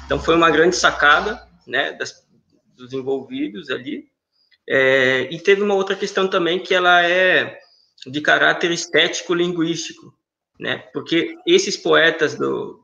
Então, 0.06 0.20
foi 0.20 0.36
uma 0.36 0.50
grande 0.52 0.76
sacada 0.76 1.42
né, 1.66 1.94
das, 1.94 2.28
dos 2.75 2.94
envolvidos 2.94 3.70
ali. 3.70 4.06
É, 4.68 5.28
e 5.32 5.40
teve 5.40 5.62
uma 5.62 5.74
outra 5.74 5.96
questão 5.96 6.28
também, 6.28 6.60
que 6.60 6.74
ela 6.74 7.04
é 7.04 7.60
de 8.08 8.22
caráter 8.22 8.72
estético-linguístico, 8.72 10.13
né? 10.60 10.78
porque 10.94 11.38
esses 11.46 11.78
poetas 11.78 12.36
do, 12.36 12.84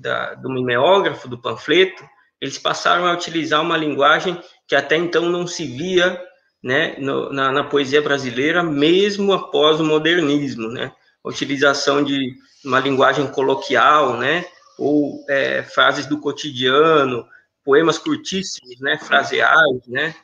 da, 0.00 0.34
do 0.34 0.50
mimeógrafo, 0.50 1.28
do 1.28 1.40
panfleto, 1.40 2.04
eles 2.40 2.58
passaram 2.58 3.06
a 3.06 3.12
utilizar 3.12 3.62
uma 3.62 3.76
linguagem 3.76 4.40
que 4.66 4.74
até 4.74 4.96
então 4.96 5.28
não 5.28 5.46
se 5.46 5.64
via 5.64 6.20
né, 6.62 6.96
no, 6.98 7.32
na, 7.32 7.52
na, 7.52 7.64
poesia 7.64 8.02
brasileira, 8.02 8.62
mesmo 8.62 9.32
após 9.32 9.78
o 9.78 9.84
modernismo, 9.84 10.68
né? 10.68 10.92
A 11.24 11.28
utilização 11.28 12.02
de 12.02 12.34
uma 12.64 12.80
linguagem 12.80 13.26
coloquial, 13.28 14.16
né? 14.16 14.44
Ou 14.76 15.24
é, 15.28 15.62
frases 15.62 16.06
do 16.06 16.18
cotidiano, 16.18 17.26
poemas 17.66 17.98
curtíssimos, 17.98 18.78
né? 18.80 18.96
Fraseais, 18.96 19.86
né? 19.88 20.14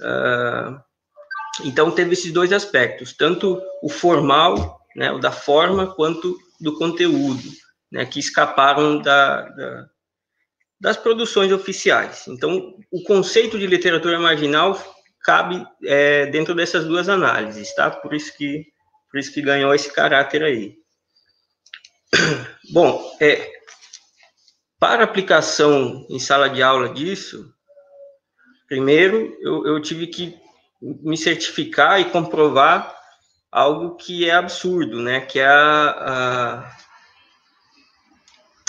Uh, 0.00 0.80
então 1.64 1.90
teve 1.90 2.12
esses 2.12 2.32
dois 2.32 2.52
aspectos, 2.52 3.12
tanto 3.12 3.60
o 3.82 3.88
formal, 3.88 4.80
né? 4.94 5.10
O 5.10 5.18
da 5.18 5.32
forma, 5.32 5.92
quanto 5.94 6.38
do 6.60 6.78
conteúdo, 6.78 7.42
né? 7.90 8.06
Que 8.06 8.20
escaparam 8.20 8.98
da, 9.02 9.42
da 9.42 9.88
das 10.78 10.96
produções 10.98 11.50
oficiais. 11.50 12.28
Então, 12.28 12.76
o 12.92 13.02
conceito 13.02 13.58
de 13.58 13.66
literatura 13.66 14.20
marginal 14.20 14.78
cabe 15.22 15.66
é, 15.82 16.26
dentro 16.26 16.54
dessas 16.54 16.84
duas 16.84 17.08
análises, 17.08 17.74
tá? 17.74 17.90
Por 17.90 18.14
isso 18.14 18.36
que 18.36 18.64
por 19.10 19.18
isso 19.18 19.32
que 19.32 19.40
ganhou 19.40 19.74
esse 19.74 19.90
caráter 19.90 20.42
aí. 20.42 20.76
Bom, 22.70 23.16
é, 23.18 23.55
para 24.78 25.04
aplicação 25.04 26.06
em 26.08 26.18
sala 26.18 26.48
de 26.48 26.62
aula 26.62 26.88
disso, 26.88 27.52
primeiro 28.68 29.36
eu, 29.40 29.66
eu 29.66 29.80
tive 29.80 30.06
que 30.06 30.36
me 30.80 31.16
certificar 31.16 32.00
e 32.00 32.10
comprovar 32.10 32.94
algo 33.50 33.96
que 33.96 34.28
é 34.28 34.34
absurdo, 34.34 35.00
né? 35.00 35.20
Que 35.20 35.38
é 35.38 35.46
a, 35.46 35.90
a 36.68 36.76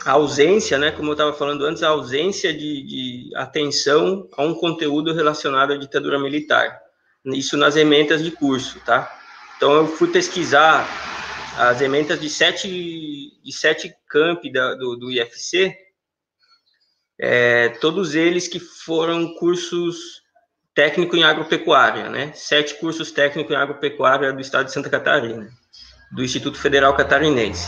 a 0.08 0.12
ausência, 0.12 0.78
né, 0.78 0.90
como 0.90 1.10
eu 1.10 1.14
estava 1.14 1.34
falando 1.34 1.66
antes, 1.66 1.84
a 1.84 1.90
ausência 1.90 2.54
de, 2.54 2.84
de, 2.84 3.36
atenção 3.36 4.26
a 4.38 4.42
um 4.42 4.54
conteúdo 4.54 5.14
relacionado 5.14 5.74
à 5.74 5.78
ditadura 5.78 6.18
militar. 6.18 6.80
Isso 7.26 7.58
nas 7.58 7.76
ementas 7.76 8.24
de 8.24 8.32
curso, 8.32 8.80
tá? 8.86 9.14
Então 9.58 9.74
eu 9.74 9.88
fui 9.88 10.08
pesquisar 10.08 10.88
as 11.58 11.82
ementas 11.82 12.22
de 12.22 12.30
sete, 12.30 12.70
de 13.44 13.52
sete 13.52 13.94
campi 14.08 14.50
da, 14.50 14.76
do, 14.76 14.96
do 14.96 15.12
IFC, 15.12 15.76
é, 17.20 17.70
todos 17.70 18.16
eles 18.16 18.48
que 18.48 18.60
foram 18.60 19.34
cursos 19.36 20.22
técnico 20.74 21.16
em 21.16 21.24
agropecuária, 21.24 22.08
né? 22.10 22.32
Sete 22.36 22.76
cursos 22.76 23.12
técnicos 23.12 23.52
em 23.52 23.58
agropecuária 23.58 24.32
do 24.32 24.40
estado 24.40 24.68
de 24.68 24.74
Santa 24.74 24.90
Catarina, 24.90 25.50
do 26.12 26.24
Instituto 26.24 26.60
Federal 26.60 26.96
Catarinense. 26.96 27.68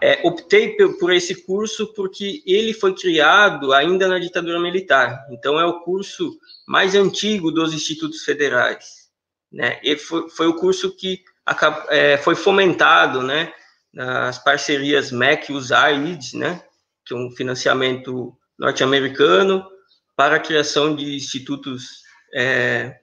É, 0.00 0.18
optei 0.24 0.74
por 0.98 1.12
esse 1.12 1.44
curso 1.44 1.92
porque 1.94 2.42
ele 2.46 2.72
foi 2.72 2.94
criado 2.94 3.72
ainda 3.72 4.08
na 4.08 4.18
ditadura 4.18 4.58
militar. 4.58 5.26
Então, 5.30 5.60
é 5.60 5.64
o 5.64 5.80
curso 5.80 6.36
mais 6.66 6.94
antigo 6.94 7.52
dos 7.52 7.72
institutos 7.72 8.24
federais. 8.24 9.02
Né? 9.52 9.78
E 9.82 9.96
foi, 9.96 10.28
foi 10.30 10.46
o 10.46 10.56
curso 10.56 10.96
que 10.96 11.22
acabou, 11.44 11.84
é, 11.90 12.16
foi 12.16 12.34
fomentado 12.34 13.22
né, 13.22 13.52
nas 13.92 14.42
parcerias 14.42 15.12
MEC 15.12 15.52
e 15.52 15.54
USAID, 15.54 16.36
né, 16.36 16.62
que 17.04 17.14
é 17.14 17.16
um 17.16 17.30
financiamento 17.30 18.36
norte-americano 18.58 19.64
para 20.16 20.36
a 20.36 20.40
criação 20.40 20.94
de 20.94 21.16
institutos 21.16 22.02
é, 22.34 22.98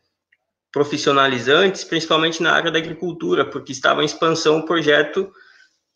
profissionalizantes, 0.71 1.83
principalmente 1.83 2.41
na 2.41 2.53
área 2.53 2.71
da 2.71 2.77
agricultura, 2.77 3.45
porque 3.45 3.71
estava 3.71 4.01
em 4.01 4.05
expansão 4.05 4.59
o 4.59 4.65
projeto 4.65 5.31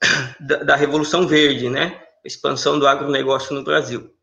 da, 0.39 0.58
da 0.63 0.76
Revolução 0.76 1.28
Verde, 1.28 1.70
né? 1.70 2.02
Expansão 2.26 2.80
do 2.80 2.88
agronegócio 2.88 3.54
no 3.54 3.63
Brasil. 3.63 4.13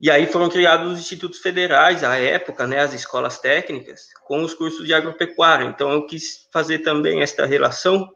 E 0.00 0.10
aí 0.10 0.26
foram 0.26 0.48
criados 0.48 0.92
os 0.92 0.98
institutos 0.98 1.38
federais, 1.38 2.04
à 2.04 2.16
época, 2.16 2.66
né, 2.66 2.80
as 2.80 2.92
escolas 2.92 3.38
técnicas, 3.38 4.08
com 4.26 4.42
os 4.42 4.52
cursos 4.52 4.84
de 4.84 4.92
agropecuária. 4.92 5.64
Então, 5.64 5.90
eu 5.92 6.06
quis 6.06 6.46
fazer 6.52 6.80
também 6.80 7.22
esta 7.22 7.46
relação 7.46 8.10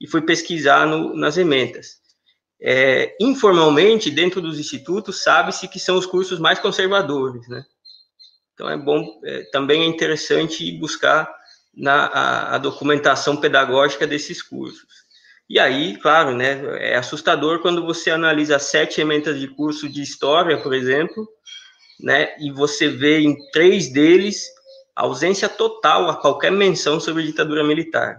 e 0.00 0.06
fui 0.06 0.22
pesquisar 0.22 0.86
no, 0.86 1.16
nas 1.16 1.36
emendas. 1.36 2.01
É, 2.64 3.16
informalmente, 3.20 4.08
dentro 4.08 4.40
dos 4.40 4.58
institutos, 4.58 5.24
sabe-se 5.24 5.66
que 5.66 5.80
são 5.80 5.96
os 5.96 6.06
cursos 6.06 6.38
mais 6.38 6.60
conservadores, 6.60 7.48
né? 7.48 7.64
Então, 8.54 8.70
é 8.70 8.76
bom, 8.76 9.20
é, 9.24 9.42
também 9.50 9.82
é 9.82 9.86
interessante 9.86 10.70
buscar 10.78 11.28
na, 11.74 12.06
a, 12.06 12.54
a 12.54 12.58
documentação 12.58 13.36
pedagógica 13.36 14.06
desses 14.06 14.40
cursos. 14.40 15.02
E 15.50 15.58
aí, 15.58 15.96
claro, 15.96 16.36
né, 16.36 16.62
é 16.78 16.96
assustador 16.96 17.60
quando 17.60 17.84
você 17.84 18.10
analisa 18.10 18.58
sete 18.58 19.00
emendas 19.00 19.40
de 19.40 19.48
curso 19.48 19.88
de 19.88 20.00
história, 20.00 20.62
por 20.62 20.72
exemplo, 20.72 21.28
né, 22.00 22.34
e 22.38 22.50
você 22.50 22.88
vê 22.88 23.20
em 23.20 23.36
três 23.50 23.92
deles 23.92 24.46
ausência 24.94 25.48
total 25.48 26.08
a 26.08 26.16
qualquer 26.16 26.52
menção 26.52 27.00
sobre 27.00 27.24
ditadura 27.24 27.64
militar, 27.64 28.16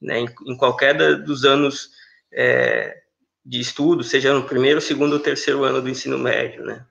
né, 0.00 0.20
em, 0.20 0.28
em 0.46 0.56
qualquer 0.56 0.96
da, 0.96 1.12
dos 1.12 1.44
anos 1.44 1.90
é, 2.32 3.01
de 3.44 3.60
estudo, 3.60 4.04
seja 4.04 4.32
no 4.32 4.44
primeiro, 4.44 4.80
segundo 4.80 5.14
ou 5.14 5.20
terceiro 5.20 5.64
ano 5.64 5.82
do 5.82 5.88
ensino 5.88 6.18
médio, 6.18 6.64
né. 6.64 6.86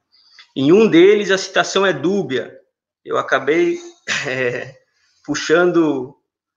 Em 0.55 0.71
um 0.71 0.87
deles 0.87 1.31
a 1.31 1.37
citação 1.37 1.85
é 1.85 1.93
dúbia. 1.93 2.57
Eu 3.03 3.17
acabei 3.17 3.79
é, 4.27 4.75
puxando 5.25 6.15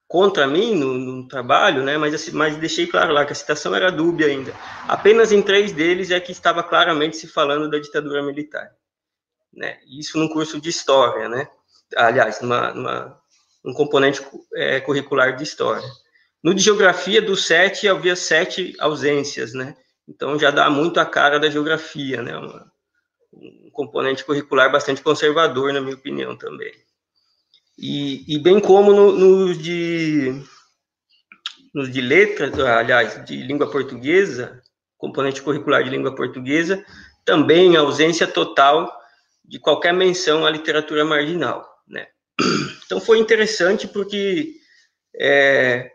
contra 0.09 0.46
mim 0.46 0.74
no, 0.74 0.94
no, 0.94 1.28
trabalho, 1.28 1.83
né? 1.83 1.96
Mas, 1.96 2.14
assim, 2.14 2.33
mas 2.33 2.57
deixei 2.57 2.87
claro 2.87 3.12
lá 3.12 3.24
que 3.24 3.33
a 3.33 3.37
citação 3.37 3.74
era 3.74 3.90
dúbia 3.90 4.26
ainda. 4.26 4.52
Apenas 4.87 5.33
em 5.33 5.42
três 5.42 5.72
deles 5.72 6.11
é 6.11 6.20
que 6.20 6.33
estava 6.33 6.62
claramente 6.62 7.16
se 7.16 7.26
falando 7.26 7.70
da 7.70 7.78
ditadura 7.78 8.22
militar, 8.22 8.70
né? 9.52 9.78
Isso 9.98 10.18
num 10.18 10.28
curso 10.28 10.61
de 10.61 10.68
história, 10.68 11.28
né? 11.28 11.48
Aliás, 11.96 12.40
numa, 12.40 12.72
numa 12.74 13.20
um 13.64 13.72
componente 13.72 14.20
é, 14.54 14.80
curricular 14.80 15.37
de 15.37 15.42
história. 15.42 15.88
No 16.42 16.52
de 16.52 16.62
geografia, 16.62 17.22
dos 17.22 17.46
sete 17.46 17.88
havia 17.88 18.14
sete 18.14 18.74
ausências, 18.78 19.54
né? 19.54 19.74
Então 20.09 20.38
já 20.38 20.51
dá 20.51 20.69
muito 20.69 21.01
a 21.01 21.07
cara 21.07 21.38
da 21.38 21.51
geografia, 21.51 22.23
né? 22.23 22.37
Uma, 22.37 22.73
um 23.33 23.71
componente 23.71 24.25
curricular 24.25 24.71
bastante 24.71 25.03
conservador, 25.03 25.73
na 25.73 25.81
minha 25.81 25.95
opinião, 25.95 26.37
também. 26.37 26.73
E, 27.77 28.25
e 28.33 28.38
bem 28.38 28.61
como 28.61 28.93
nos 28.93 29.19
no 29.19 29.55
de, 29.55 30.43
no 31.75 31.90
de 31.90 32.01
letras, 32.01 32.59
aliás, 32.59 33.25
de 33.25 33.37
língua 33.43 33.71
portuguesa, 33.71 34.62
componente 34.97 35.43
curricular 35.43 35.83
de 35.83 35.90
língua 35.90 36.14
portuguesa, 36.14 36.85
também 37.25 37.77
ausência 37.77 38.27
total 38.27 38.93
de 39.45 39.59
qualquer 39.59 39.93
menção 39.93 40.47
à 40.47 40.51
literatura 40.51 41.05
marginal, 41.05 41.69
né? 41.87 42.07
Então 42.87 43.01
foi 43.01 43.19
interessante 43.19 43.88
porque 43.88 44.55
é, 45.19 45.90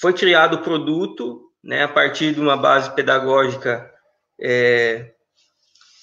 foi 0.00 0.12
criado 0.12 0.54
o 0.54 0.62
produto, 0.62 1.43
né, 1.64 1.82
a 1.82 1.88
partir 1.88 2.34
de 2.34 2.40
uma 2.40 2.56
base 2.56 2.94
pedagógica 2.94 3.90
é, 4.38 5.14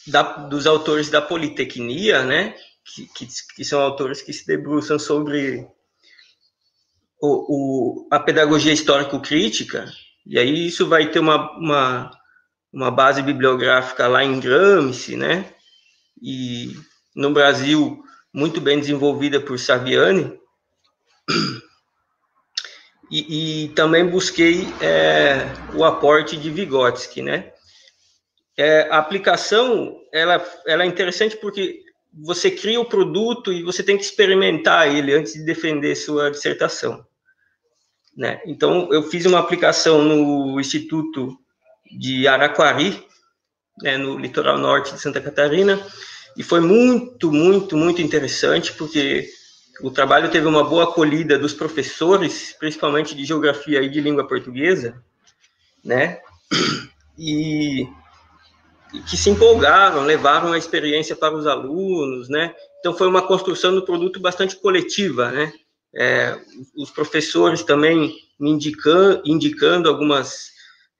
da, 0.07 0.23
dos 0.23 0.65
autores 0.65 1.09
da 1.09 1.21
Politecnia, 1.21 2.23
né, 2.23 2.55
que, 2.83 3.05
que, 3.13 3.27
que 3.55 3.63
são 3.63 3.79
autores 3.79 4.21
que 4.21 4.33
se 4.33 4.45
debruçam 4.45 4.97
sobre 4.97 5.65
o, 7.21 7.27
o, 8.01 8.07
a 8.11 8.19
pedagogia 8.19 8.73
histórico-crítica, 8.73 9.85
e 10.25 10.39
aí 10.39 10.67
isso 10.67 10.87
vai 10.87 11.11
ter 11.11 11.19
uma, 11.19 11.55
uma, 11.57 12.11
uma 12.73 12.89
base 12.89 13.21
bibliográfica 13.21 14.07
lá 14.07 14.23
em 14.23 14.39
Gramsci, 14.39 15.15
né? 15.15 15.53
E 16.21 16.75
no 17.15 17.31
Brasil, 17.31 18.03
muito 18.33 18.61
bem 18.61 18.79
desenvolvida 18.79 19.39
por 19.39 19.59
Saviani. 19.59 20.39
E, 23.11 23.65
e 23.65 23.69
também 23.69 24.05
busquei 24.05 24.65
é, 24.79 25.45
o 25.75 25.83
aporte 25.83 26.37
de 26.37 26.49
Vygotsky, 26.49 27.21
né? 27.21 27.51
É, 28.57 28.87
a 28.89 28.99
aplicação, 28.99 29.99
ela, 30.13 30.43
ela 30.65 30.83
é 30.83 30.85
interessante 30.85 31.35
porque 31.35 31.81
você 32.13 32.49
cria 32.51 32.79
o 32.79 32.85
produto 32.85 33.51
e 33.51 33.63
você 33.63 33.83
tem 33.83 33.97
que 33.97 34.03
experimentar 34.03 34.93
ele 34.93 35.13
antes 35.13 35.33
de 35.33 35.43
defender 35.43 35.95
sua 35.95 36.29
dissertação. 36.31 37.05
Né? 38.15 38.41
Então, 38.45 38.91
eu 38.91 39.03
fiz 39.03 39.25
uma 39.25 39.39
aplicação 39.39 40.03
no 40.03 40.59
Instituto 40.59 41.37
de 41.97 42.27
Araquari, 42.27 43.05
né, 43.81 43.97
no 43.97 44.17
litoral 44.17 44.57
norte 44.57 44.93
de 44.93 45.01
Santa 45.01 45.21
Catarina, 45.21 45.81
e 46.37 46.43
foi 46.43 46.59
muito, 46.59 47.31
muito, 47.31 47.75
muito 47.75 48.01
interessante, 48.01 48.73
porque 48.73 49.29
o 49.81 49.89
trabalho 49.89 50.29
teve 50.29 50.47
uma 50.47 50.63
boa 50.63 50.83
acolhida 50.83 51.37
dos 51.37 51.53
professores, 51.53 52.55
principalmente 52.59 53.15
de 53.15 53.25
geografia 53.25 53.81
e 53.81 53.89
de 53.89 54.01
língua 54.01 54.27
portuguesa, 54.27 55.01
né? 55.83 56.19
E, 57.17 57.87
e 58.93 58.99
que 59.07 59.17
se 59.17 59.29
empolgaram, 59.29 60.03
levaram 60.03 60.53
a 60.53 60.57
experiência 60.57 61.15
para 61.15 61.35
os 61.35 61.47
alunos, 61.47 62.29
né? 62.29 62.53
Então 62.79 62.93
foi 62.93 63.07
uma 63.07 63.21
construção 63.21 63.73
do 63.73 63.83
produto 63.83 64.19
bastante 64.19 64.55
coletiva, 64.55 65.31
né? 65.31 65.51
É, 65.93 66.39
os 66.75 66.89
professores 66.89 67.63
também 67.63 68.15
me 68.39 68.51
indicando, 68.51 69.21
indicando 69.25 69.89
algumas 69.89 70.51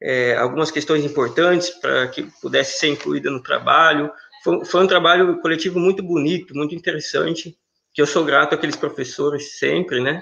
é, 0.02 0.36
algumas 0.36 0.72
questões 0.72 1.06
importantes 1.06 1.70
para 1.70 2.08
que 2.08 2.24
pudesse 2.42 2.80
ser 2.80 2.88
incluída 2.88 3.30
no 3.30 3.42
trabalho. 3.42 4.12
Foi, 4.44 4.66
foi, 4.66 4.84
um 4.84 4.88
trabalho 4.88 5.40
coletivo 5.40 5.80
muito 5.80 6.02
bonito, 6.02 6.56
muito 6.56 6.74
interessante, 6.74 7.56
que 7.94 8.02
eu 8.02 8.08
sou 8.08 8.24
grato 8.24 8.56
àqueles 8.56 8.76
professores 8.76 9.58
sempre, 9.58 10.02
né? 10.02 10.22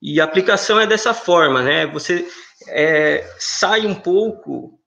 E 0.00 0.20
a 0.20 0.24
aplicação 0.24 0.78
é 0.80 0.86
dessa 0.86 1.14
forma, 1.14 1.62
né? 1.62 1.86
Você 1.86 2.26
é, 2.68 3.28
sai 3.38 3.86
um 3.86 3.94
pouco 3.94 4.78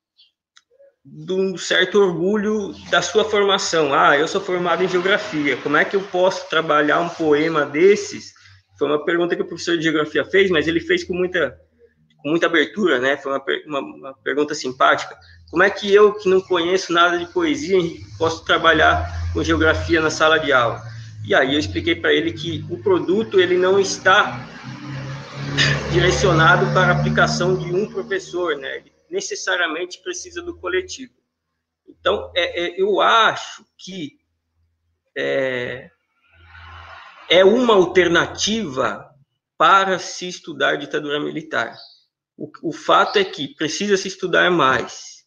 de 1.04 1.34
um 1.34 1.58
certo 1.58 2.00
orgulho 2.00 2.74
da 2.89 3.02
sua 3.02 3.24
formação. 3.26 3.93
Ah, 3.93 4.17
eu 4.17 4.28
sou 4.28 4.41
formado 4.41 4.84
em 4.84 4.88
geografia, 4.88 5.58
como 5.58 5.78
é 5.78 5.86
que 5.86 5.95
eu 5.95 6.02
posso 6.02 6.48
trabalhar 6.50 7.00
um 7.00 7.10
poema 7.10 7.65
desses? 7.65 8.34
Foi 8.78 8.88
uma 8.88 9.04
pergunta 9.04 9.36
que 9.36 9.41
o 9.41 9.48
professor 9.48 9.78
de 9.78 9.84
geografia 9.84 10.24
fez, 10.24 10.50
mas 10.50 10.67
ele 10.67 10.80
fez 10.80 11.04
com 11.04 11.13
muita, 11.13 11.58
com 12.22 12.30
muita 12.30 12.45
abertura, 12.45 13.00
né? 13.00 13.17
Foi 13.17 13.32
uma, 13.32 13.43
uma, 13.65 13.80
uma 13.80 14.13
pergunta 14.24 14.54
simpática. 14.54 15.17
Como 15.50 15.63
é 15.63 15.69
que 15.69 15.93
eu, 15.93 16.13
que 16.13 16.30
não 16.30 16.39
conheço 16.39 16.93
nada 16.93 17.17
de 17.17 17.26
poesia, 17.34 17.78
posso 18.17 18.45
trabalhar 18.45 19.34
com 19.34 19.43
geografia 19.43 20.00
na 20.00 20.10
sala 20.10 20.38
de 20.39 20.54
aula? 20.54 20.82
E 21.29 21.35
aí 21.35 21.53
eu 21.53 21.59
expliquei 21.59 21.95
para 21.95 22.11
ele 22.11 22.33
que 22.33 22.65
o 22.71 22.81
produto 22.81 23.39
ele 23.39 23.55
não 23.55 23.79
está 23.79 24.43
direcionado 25.91 26.65
para 26.73 26.91
aplicação 26.91 27.55
de 27.55 27.71
um 27.71 27.87
professor, 27.87 28.57
né? 28.57 28.77
Ele 28.77 28.91
necessariamente 29.11 30.01
precisa 30.01 30.41
do 30.41 30.57
coletivo. 30.57 31.13
Então, 31.87 32.31
é, 32.35 32.63
é, 32.63 32.81
eu 32.81 32.99
acho 32.99 33.63
que 33.77 34.17
é, 35.15 35.91
é 37.29 37.45
uma 37.45 37.75
alternativa 37.75 39.07
para 39.55 39.99
se 39.99 40.27
estudar 40.27 40.77
ditadura 40.77 41.19
militar. 41.19 41.77
O, 42.35 42.49
o 42.63 42.73
fato 42.73 43.19
é 43.19 43.23
que 43.23 43.53
precisa 43.53 43.97
se 43.97 44.07
estudar 44.07 44.49
mais, 44.49 45.25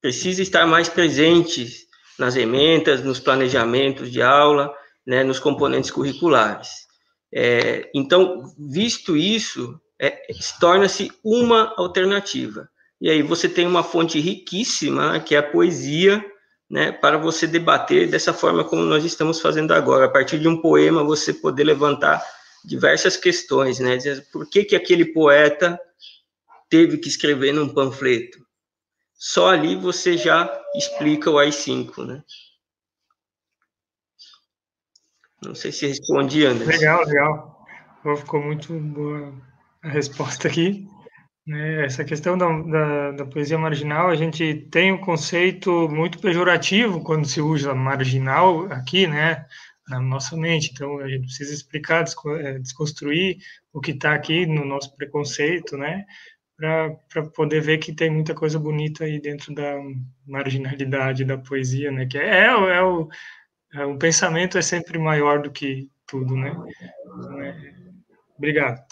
precisa 0.00 0.42
estar 0.42 0.64
mais 0.64 0.88
presente 0.88 1.88
nas 2.16 2.36
emendas, 2.36 3.02
nos 3.02 3.18
planejamentos 3.18 4.12
de 4.12 4.22
aula, 4.22 4.72
né, 5.08 5.24
nos 5.24 5.38
componentes 5.40 5.90
curriculares. 5.90 6.68
É, 7.34 7.90
então, 7.94 8.52
visto 8.58 9.16
isso, 9.16 9.80
é, 9.98 10.20
torna-se 10.60 11.10
uma 11.24 11.72
alternativa. 11.78 12.68
E 13.00 13.08
aí 13.08 13.22
você 13.22 13.48
tem 13.48 13.66
uma 13.66 13.82
fonte 13.82 14.20
riquíssima, 14.20 15.18
que 15.18 15.34
é 15.34 15.38
a 15.38 15.42
poesia, 15.42 16.22
né, 16.68 16.92
para 16.92 17.16
você 17.16 17.46
debater 17.46 18.06
dessa 18.06 18.34
forma 18.34 18.62
como 18.64 18.82
nós 18.82 19.02
estamos 19.02 19.40
fazendo 19.40 19.72
agora. 19.72 20.04
A 20.04 20.10
partir 20.10 20.38
de 20.38 20.46
um 20.46 20.60
poema, 20.60 21.02
você 21.02 21.32
poder 21.32 21.64
levantar 21.64 22.22
diversas 22.62 23.16
questões, 23.16 23.78
né? 23.78 23.96
Por 24.30 24.46
que, 24.50 24.62
que 24.62 24.76
aquele 24.76 25.06
poeta 25.06 25.80
teve 26.68 26.98
que 26.98 27.08
escrever 27.08 27.54
num 27.54 27.72
panfleto? 27.72 28.38
Só 29.14 29.48
ali 29.48 29.74
você 29.74 30.18
já 30.18 30.54
explica 30.74 31.30
o 31.30 31.38
AI-5, 31.38 32.04
né? 32.04 32.22
Não 35.44 35.54
sei 35.54 35.70
se 35.70 35.86
respondi, 35.86 36.44
Anderson. 36.44 36.70
Legal, 36.70 37.04
legal. 37.04 37.66
Ficou 38.16 38.42
muito 38.42 38.72
boa 38.78 39.32
a 39.82 39.88
resposta 39.88 40.48
aqui. 40.48 40.88
Né? 41.46 41.86
Essa 41.86 42.04
questão 42.04 42.36
da, 42.36 42.46
da, 42.46 43.10
da, 43.12 43.26
poesia 43.26 43.56
marginal, 43.56 44.08
a 44.08 44.14
gente 44.14 44.66
tem 44.70 44.92
um 44.92 44.98
conceito 44.98 45.88
muito 45.88 46.18
pejorativo 46.18 47.02
quando 47.02 47.26
se 47.26 47.40
usa 47.40 47.74
marginal 47.74 48.66
aqui, 48.70 49.06
né? 49.06 49.46
Na 49.88 50.00
nossa 50.00 50.36
mente. 50.36 50.70
Então, 50.72 50.98
a 50.98 51.08
gente 51.08 51.22
precisa 51.22 51.54
explicar, 51.54 52.04
é, 52.40 52.58
desconstruir 52.58 53.38
o 53.72 53.80
que 53.80 53.92
está 53.92 54.12
aqui 54.12 54.44
no 54.44 54.64
nosso 54.64 54.94
preconceito, 54.96 55.76
né? 55.78 56.04
Para 56.58 57.22
poder 57.34 57.62
ver 57.62 57.78
que 57.78 57.94
tem 57.94 58.10
muita 58.10 58.34
coisa 58.34 58.58
bonita 58.58 59.04
aí 59.04 59.20
dentro 59.20 59.54
da 59.54 59.74
marginalidade 60.26 61.24
da 61.24 61.38
poesia, 61.38 61.90
né? 61.90 62.04
Que 62.04 62.18
é, 62.18 62.40
é, 62.40 62.46
é 62.46 62.82
o, 62.82 63.08
o 63.74 63.98
pensamento 63.98 64.56
é 64.56 64.62
sempre 64.62 64.98
maior 64.98 65.42
do 65.42 65.50
que 65.50 65.90
tudo, 66.06 66.34
né? 66.36 66.52
É, 67.40 67.54
obrigado. 68.36 68.82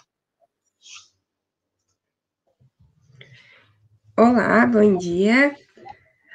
Olá, 4.16 4.66
bom 4.66 4.96
dia. 4.96 5.54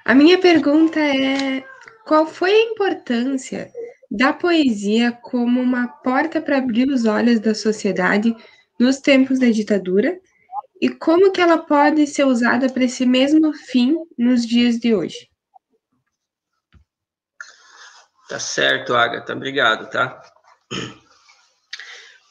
A 0.05 0.13
minha 0.13 0.39
pergunta 0.39 0.99
é: 0.99 1.63
qual 2.05 2.27
foi 2.27 2.51
a 2.51 2.71
importância 2.71 3.71
da 4.09 4.33
poesia 4.33 5.11
como 5.11 5.61
uma 5.61 5.87
porta 5.87 6.41
para 6.41 6.57
abrir 6.57 6.89
os 6.89 7.05
olhos 7.05 7.39
da 7.39 7.55
sociedade 7.55 8.35
nos 8.77 8.99
tempos 8.99 9.39
da 9.39 9.49
ditadura 9.49 10.19
e 10.81 10.89
como 10.89 11.31
que 11.31 11.39
ela 11.39 11.59
pode 11.59 12.05
ser 12.07 12.25
usada 12.25 12.67
para 12.67 12.83
esse 12.83 13.05
mesmo 13.05 13.53
fim 13.53 13.95
nos 14.17 14.45
dias 14.45 14.77
de 14.77 14.93
hoje? 14.93 15.30
Tá 18.31 18.39
certo, 18.39 18.95
Agatha, 18.95 19.33
obrigado, 19.33 19.89
tá? 19.89 20.21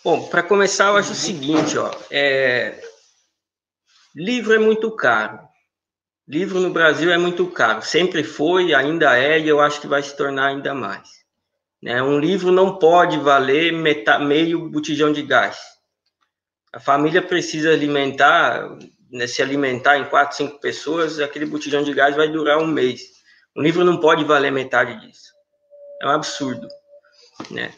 Bom, 0.03 0.31
para 0.31 0.43
começar, 0.43 0.87
eu 0.87 0.97
acho 0.97 1.13
o 1.13 1.15
seguinte, 1.15 1.77
ó, 1.77 1.95
é, 2.11 2.81
Livro 4.17 4.55
é 4.55 4.59
muito 4.59 4.91
caro. 4.97 5.39
Livro 6.27 6.59
no 6.59 6.71
Brasil 6.71 7.13
é 7.13 7.19
muito 7.19 7.47
caro. 7.49 7.83
Sempre 7.83 8.25
foi, 8.25 8.73
ainda 8.73 9.15
é, 9.19 9.39
e 9.39 9.47
eu 9.47 9.61
acho 9.61 9.79
que 9.79 9.87
vai 9.87 10.03
se 10.03 10.17
tornar 10.17 10.47
ainda 10.47 10.73
mais. 10.73 11.07
Né? 11.83 12.03
Um 12.03 12.19
livro 12.19 12.51
não 12.51 12.79
pode 12.79 13.19
valer 13.19 13.71
metade, 13.71 14.25
meio 14.25 14.71
botijão 14.71 15.13
de 15.13 15.21
gás. 15.21 15.61
A 16.73 16.81
família 16.81 17.21
precisa 17.21 17.75
alimentar, 17.75 18.71
né, 19.11 19.27
se 19.27 19.43
alimentar 19.43 19.99
em 19.99 20.07
quatro, 20.07 20.35
cinco 20.35 20.59
pessoas, 20.61 21.21
aquele 21.21 21.45
botijão 21.45 21.83
de 21.83 21.93
gás 21.93 22.17
vai 22.17 22.31
durar 22.31 22.57
um 22.57 22.67
mês. 22.67 23.03
Um 23.55 23.61
livro 23.61 23.85
não 23.85 24.01
pode 24.01 24.25
valer 24.25 24.51
metade 24.51 24.99
disso. 24.99 25.39
É 26.01 26.07
um 26.07 26.11
absurdo. 26.11 26.67
Né? 27.51 27.73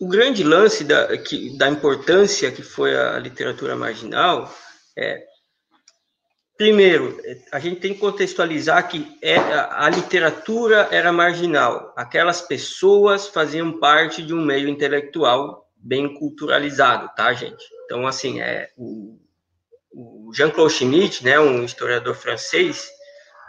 O 0.00 0.08
grande 0.08 0.42
lance 0.42 0.84
da, 0.84 1.16
que, 1.18 1.56
da 1.56 1.68
importância 1.68 2.50
que 2.50 2.62
foi 2.62 2.96
a 2.96 3.18
literatura 3.18 3.76
marginal 3.76 4.52
é, 4.96 5.24
primeiro, 6.56 7.20
a 7.50 7.58
gente 7.58 7.80
tem 7.80 7.94
que 7.94 8.00
contextualizar 8.00 8.88
que 8.88 9.18
é, 9.22 9.36
a 9.36 9.88
literatura 9.88 10.88
era 10.90 11.12
marginal. 11.12 11.92
Aquelas 11.96 12.40
pessoas 12.40 13.26
faziam 13.26 13.78
parte 13.78 14.22
de 14.22 14.32
um 14.34 14.44
meio 14.44 14.68
intelectual 14.68 15.68
bem 15.76 16.14
culturalizado, 16.14 17.10
tá, 17.16 17.32
gente? 17.32 17.64
Então, 17.84 18.06
assim, 18.06 18.40
é, 18.40 18.70
o, 18.76 19.18
o 19.92 20.32
Jean-Claude 20.32 20.72
Schmitt, 20.72 21.24
né, 21.24 21.40
um 21.40 21.64
historiador 21.64 22.14
francês, 22.14 22.88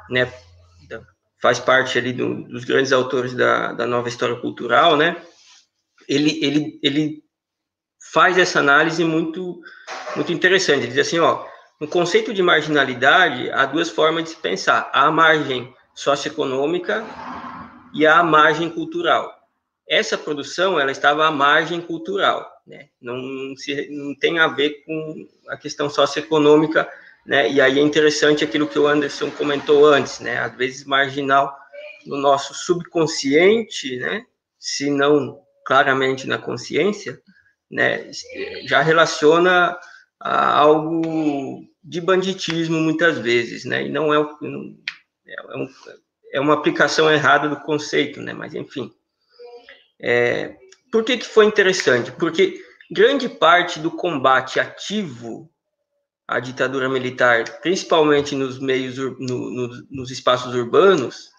né, 0.10 0.32
faz 1.44 1.60
parte 1.60 1.98
ali 1.98 2.14
do, 2.14 2.46
dos 2.46 2.64
grandes 2.64 2.94
autores 2.94 3.34
da, 3.34 3.74
da 3.74 3.86
nova 3.86 4.08
história 4.08 4.38
cultural, 4.38 4.96
né, 4.96 5.22
ele, 6.08 6.40
ele, 6.42 6.80
ele 6.82 7.24
faz 8.14 8.38
essa 8.38 8.60
análise 8.60 9.04
muito, 9.04 9.60
muito 10.16 10.32
interessante. 10.32 10.84
Ele 10.84 10.94
diz 10.94 11.06
assim, 11.06 11.20
ó, 11.20 11.46
no 11.82 11.88
conceito 11.90 12.34
de 12.34 12.42
marginalidade, 12.42 13.52
há 13.52 13.66
duas 13.66 13.90
formas 13.90 14.24
de 14.24 14.30
se 14.30 14.38
pensar. 14.38 14.90
Há 14.94 15.08
a 15.08 15.12
margem 15.12 15.76
socioeconômica 15.94 17.06
e 17.94 18.08
a 18.08 18.24
margem 18.24 18.70
cultural. 18.70 19.30
Essa 19.86 20.18
produção, 20.18 20.80
ela 20.80 20.92
estava 20.92 21.26
à 21.26 21.32
margem 21.32 21.82
cultural, 21.82 22.50
né? 22.66 22.88
Não, 23.02 23.54
se, 23.58 23.90
não 23.92 24.16
tem 24.16 24.40
a 24.40 24.48
ver 24.48 24.82
com 24.86 25.28
a 25.50 25.58
questão 25.58 25.90
socioeconômica, 25.90 26.90
né? 27.26 27.50
E 27.50 27.62
aí 27.62 27.80
é 27.80 27.82
interessante 27.82 28.44
aquilo 28.44 28.68
que 28.68 28.80
o 28.80 28.88
Anderson 28.88 29.32
comentou 29.32 29.86
antes, 29.86 30.20
né? 30.20 30.38
Às 30.40 30.56
vezes 30.56 30.86
marginal 30.86 31.56
no 32.06 32.18
nosso 32.18 32.54
subconsciente, 32.54 33.98
né? 33.98 34.26
Se 34.60 34.90
não 34.90 35.44
claramente 35.66 36.28
na 36.28 36.38
consciência, 36.38 37.22
né, 37.72 38.12
já 38.66 38.82
relaciona 38.82 39.78
a 40.20 40.58
algo 40.58 41.66
de 41.84 42.00
banditismo 42.00 42.80
muitas 42.80 43.18
vezes, 43.18 43.66
né, 43.66 43.84
e 43.84 43.90
não 43.90 44.14
é, 44.14 44.18
é, 44.18 45.58
um, 45.58 45.70
é 46.34 46.40
uma 46.40 46.54
aplicação 46.54 47.12
errada 47.12 47.50
do 47.50 47.60
conceito, 47.62 48.22
né, 48.22 48.34
mas 48.34 48.54
enfim. 48.54 48.92
É, 50.00 50.56
por 50.92 51.04
que, 51.04 51.18
que 51.18 51.26
foi 51.26 51.46
interessante? 51.46 52.12
Porque 52.12 52.62
grande 52.92 53.28
parte 53.28 53.80
do 53.80 53.90
combate 53.90 54.60
ativo 54.60 55.50
à 56.28 56.40
ditadura 56.40 56.88
militar, 56.88 57.62
principalmente 57.62 58.36
nos 58.36 58.60
meios, 58.60 58.98
no, 58.98 59.18
no, 59.20 59.88
nos 59.90 60.12
espaços 60.12 60.54
urbanos, 60.54 61.30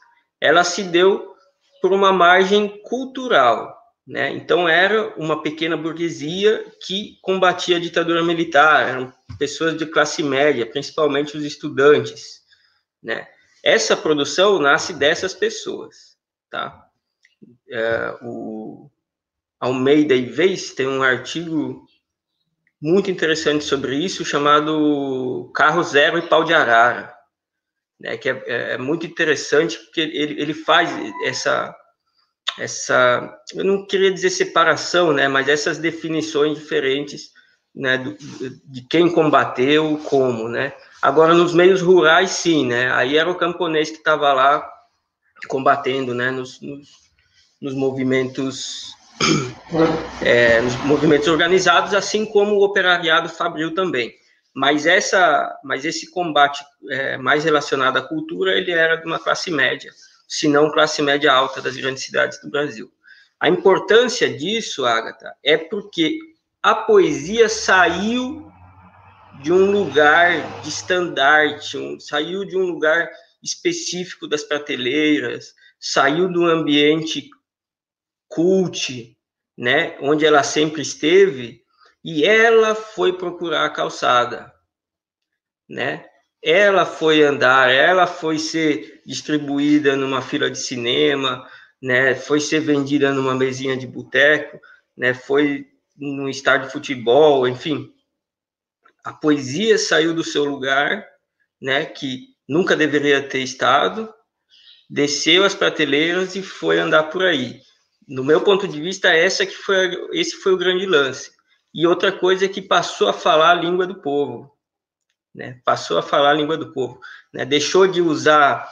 ela 0.40 0.62
se 0.62 0.82
deu 0.82 1.34
por 1.80 1.92
uma 1.92 2.12
margem 2.12 2.80
cultural. 2.82 3.74
Né? 4.06 4.30
Então, 4.32 4.68
era 4.68 5.14
uma 5.16 5.42
pequena 5.42 5.76
burguesia 5.76 6.64
que 6.86 7.18
combatia 7.22 7.78
a 7.78 7.80
ditadura 7.80 8.22
militar, 8.22 8.88
eram 8.88 9.12
pessoas 9.38 9.76
de 9.76 9.86
classe 9.86 10.22
média, 10.22 10.66
principalmente 10.66 11.36
os 11.36 11.44
estudantes. 11.44 12.42
Né? 13.02 13.26
Essa 13.62 13.96
produção 13.96 14.58
nasce 14.58 14.92
dessas 14.92 15.32
pessoas. 15.32 16.16
Tá? 16.50 16.86
É, 17.70 18.14
o 18.22 18.90
Almeida 19.58 20.14
e 20.14 20.26
Vez 20.26 20.74
tem 20.74 20.86
um 20.86 21.02
artigo 21.02 21.86
muito 22.84 23.10
interessante 23.10 23.64
sobre 23.64 23.96
isso, 23.96 24.26
chamado 24.26 25.50
Carro 25.54 25.82
Zero 25.82 26.18
e 26.18 26.28
Pau 26.28 26.44
de 26.44 26.52
Arara, 26.52 27.14
né, 27.98 28.18
que 28.18 28.28
é, 28.28 28.42
é, 28.46 28.72
é 28.74 28.78
muito 28.78 29.06
interessante 29.06 29.78
porque 29.78 30.02
ele, 30.02 30.38
ele 30.38 30.52
faz 30.52 30.90
essa, 31.24 31.74
essa, 32.58 33.34
eu 33.54 33.64
não 33.64 33.86
queria 33.86 34.12
dizer 34.12 34.28
separação, 34.28 35.14
né, 35.14 35.26
mas 35.28 35.48
essas 35.48 35.78
definições 35.78 36.58
diferentes 36.58 37.30
né, 37.74 37.96
do, 37.96 38.14
de 38.66 38.86
quem 38.86 39.10
combateu, 39.10 39.98
como, 40.04 40.46
né. 40.46 40.74
Agora, 41.00 41.32
nos 41.32 41.54
meios 41.54 41.80
rurais, 41.80 42.32
sim, 42.32 42.66
né, 42.66 42.92
aí 42.92 43.16
era 43.16 43.30
o 43.30 43.38
camponês 43.38 43.88
que 43.88 43.96
estava 43.96 44.30
lá 44.34 44.70
combatendo, 45.48 46.12
né, 46.12 46.30
nos, 46.30 46.60
nos, 46.60 46.86
nos 47.62 47.72
movimentos 47.72 48.94
é, 50.22 50.60
nos 50.60 50.74
movimentos 50.84 51.28
organizados, 51.28 51.94
assim 51.94 52.24
como 52.26 52.56
o 52.56 52.64
operariado 52.64 53.28
fabril 53.28 53.74
também. 53.74 54.14
Mas, 54.54 54.86
essa, 54.86 55.58
mas 55.64 55.84
esse 55.84 56.10
combate 56.10 56.64
é, 56.90 57.16
mais 57.16 57.44
relacionado 57.44 57.96
à 57.96 58.02
cultura, 58.02 58.56
ele 58.56 58.70
era 58.70 58.96
de 58.96 59.06
uma 59.06 59.18
classe 59.18 59.50
média, 59.50 59.90
se 60.28 60.46
não 60.46 60.70
classe 60.70 61.02
média 61.02 61.32
alta 61.32 61.60
das 61.60 61.76
grandes 61.76 62.04
cidades 62.04 62.40
do 62.40 62.50
Brasil. 62.50 62.90
A 63.40 63.48
importância 63.48 64.32
disso, 64.32 64.86
Agatha, 64.86 65.34
é 65.42 65.56
porque 65.56 66.18
a 66.62 66.74
poesia 66.74 67.48
saiu 67.48 68.50
de 69.42 69.52
um 69.52 69.70
lugar 69.70 70.60
de 70.62 70.68
estandarte, 70.68 71.76
um, 71.76 71.98
saiu 71.98 72.44
de 72.44 72.56
um 72.56 72.62
lugar 72.62 73.10
específico 73.42 74.26
das 74.26 74.44
prateleiras, 74.44 75.52
saiu 75.78 76.32
do 76.32 76.46
ambiente 76.46 77.28
cult, 78.34 79.16
né, 79.56 79.96
onde 80.00 80.26
ela 80.26 80.42
sempre 80.42 80.82
esteve, 80.82 81.62
e 82.02 82.24
ela 82.24 82.74
foi 82.74 83.16
procurar 83.16 83.64
a 83.64 83.70
calçada, 83.70 84.52
né? 85.68 86.04
Ela 86.42 86.84
foi 86.84 87.22
andar, 87.22 87.70
ela 87.70 88.06
foi 88.06 88.38
ser 88.38 89.00
distribuída 89.06 89.96
numa 89.96 90.20
fila 90.20 90.50
de 90.50 90.58
cinema, 90.58 91.48
né? 91.80 92.14
Foi 92.14 92.40
ser 92.40 92.60
vendida 92.60 93.10
numa 93.12 93.34
mesinha 93.34 93.74
de 93.76 93.86
boteco, 93.86 94.60
né? 94.94 95.14
Foi 95.14 95.66
num 95.96 96.28
estádio 96.28 96.66
de 96.66 96.72
futebol, 96.72 97.48
enfim. 97.48 97.90
A 99.02 99.12
poesia 99.12 99.78
saiu 99.78 100.12
do 100.12 100.24
seu 100.24 100.44
lugar, 100.44 101.06
né? 101.62 101.86
Que 101.86 102.34
nunca 102.46 102.76
deveria 102.76 103.26
ter 103.26 103.40
estado, 103.40 104.12
desceu 104.90 105.44
as 105.44 105.54
prateleiras 105.54 106.36
e 106.36 106.42
foi 106.42 106.78
andar 106.78 107.04
por 107.04 107.22
aí 107.22 107.62
no 108.06 108.24
meu 108.24 108.42
ponto 108.42 108.68
de 108.68 108.80
vista, 108.80 109.08
essa 109.08 109.46
que 109.46 109.54
foi, 109.54 110.08
esse 110.12 110.36
foi 110.36 110.52
o 110.52 110.58
grande 110.58 110.86
lance. 110.86 111.32
E 111.74 111.86
outra 111.86 112.12
coisa 112.12 112.44
é 112.44 112.48
que 112.48 112.62
passou 112.62 113.08
a 113.08 113.12
falar 113.12 113.50
a 113.50 113.54
língua 113.54 113.86
do 113.86 114.00
povo, 114.00 114.52
né? 115.34 115.60
Passou 115.64 115.98
a 115.98 116.02
falar 116.02 116.30
a 116.30 116.34
língua 116.34 116.56
do 116.56 116.72
povo, 116.72 117.00
né? 117.32 117.44
Deixou 117.44 117.86
de 117.86 118.00
usar 118.00 118.68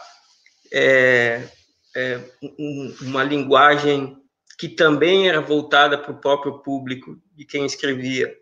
é, 0.72 1.48
é, 1.96 2.20
um, 2.58 2.96
uma 3.02 3.24
linguagem 3.24 4.16
que 4.58 4.68
também 4.68 5.28
era 5.28 5.40
voltada 5.40 5.98
para 5.98 6.12
o 6.12 6.20
próprio 6.20 6.60
público 6.60 7.20
de 7.34 7.44
quem 7.44 7.66
escrevia, 7.66 8.32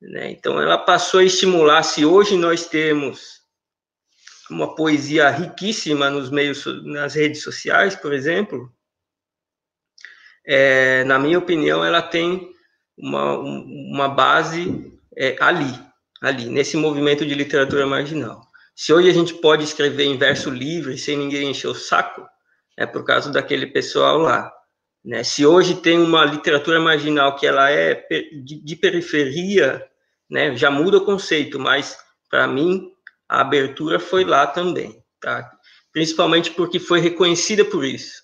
né? 0.00 0.30
Então, 0.30 0.60
ela 0.60 0.78
passou 0.78 1.20
a 1.20 1.24
estimular. 1.24 1.82
Se 1.84 2.04
hoje 2.04 2.36
nós 2.36 2.66
temos 2.66 3.40
uma 4.50 4.74
poesia 4.74 5.30
riquíssima 5.30 6.10
nos 6.10 6.30
meios, 6.30 6.64
nas 6.84 7.14
redes 7.14 7.42
sociais, 7.42 7.94
por 7.94 8.12
exemplo, 8.12 8.74
é, 10.46 11.04
na 11.04 11.18
minha 11.18 11.38
opinião, 11.38 11.84
ela 11.84 12.02
tem 12.02 12.50
uma, 12.96 13.38
uma 13.38 14.08
base 14.08 14.92
é, 15.16 15.36
ali, 15.40 15.72
ali, 16.20 16.46
nesse 16.46 16.76
movimento 16.76 17.24
de 17.26 17.34
literatura 17.34 17.86
marginal. 17.86 18.40
Se 18.74 18.92
hoje 18.92 19.10
a 19.10 19.12
gente 19.12 19.34
pode 19.34 19.64
escrever 19.64 20.04
em 20.04 20.16
verso 20.16 20.50
livre, 20.50 20.96
sem 20.96 21.16
ninguém 21.16 21.50
encher 21.50 21.68
o 21.68 21.74
saco, 21.74 22.26
é 22.78 22.86
por 22.86 23.04
causa 23.04 23.30
daquele 23.30 23.66
pessoal 23.66 24.18
lá. 24.18 24.50
Né? 25.04 25.22
Se 25.24 25.44
hoje 25.44 25.76
tem 25.76 25.98
uma 25.98 26.24
literatura 26.24 26.80
marginal 26.80 27.36
que 27.36 27.46
ela 27.46 27.70
é 27.70 28.06
de, 28.42 28.76
periferia, 28.76 29.86
né, 30.30 30.56
já 30.56 30.70
muda 30.70 30.98
o 30.98 31.04
conceito, 31.04 31.58
mas 31.58 31.96
para 32.30 32.46
mim 32.46 32.90
a 33.28 33.40
abertura 33.40 33.98
foi 33.98 34.24
lá 34.24 34.46
também, 34.46 35.02
tá? 35.20 35.50
Principalmente 35.92 36.50
porque 36.52 36.78
foi 36.78 37.00
reconhecida 37.00 37.64
por 37.64 37.84
isso. 37.84 38.22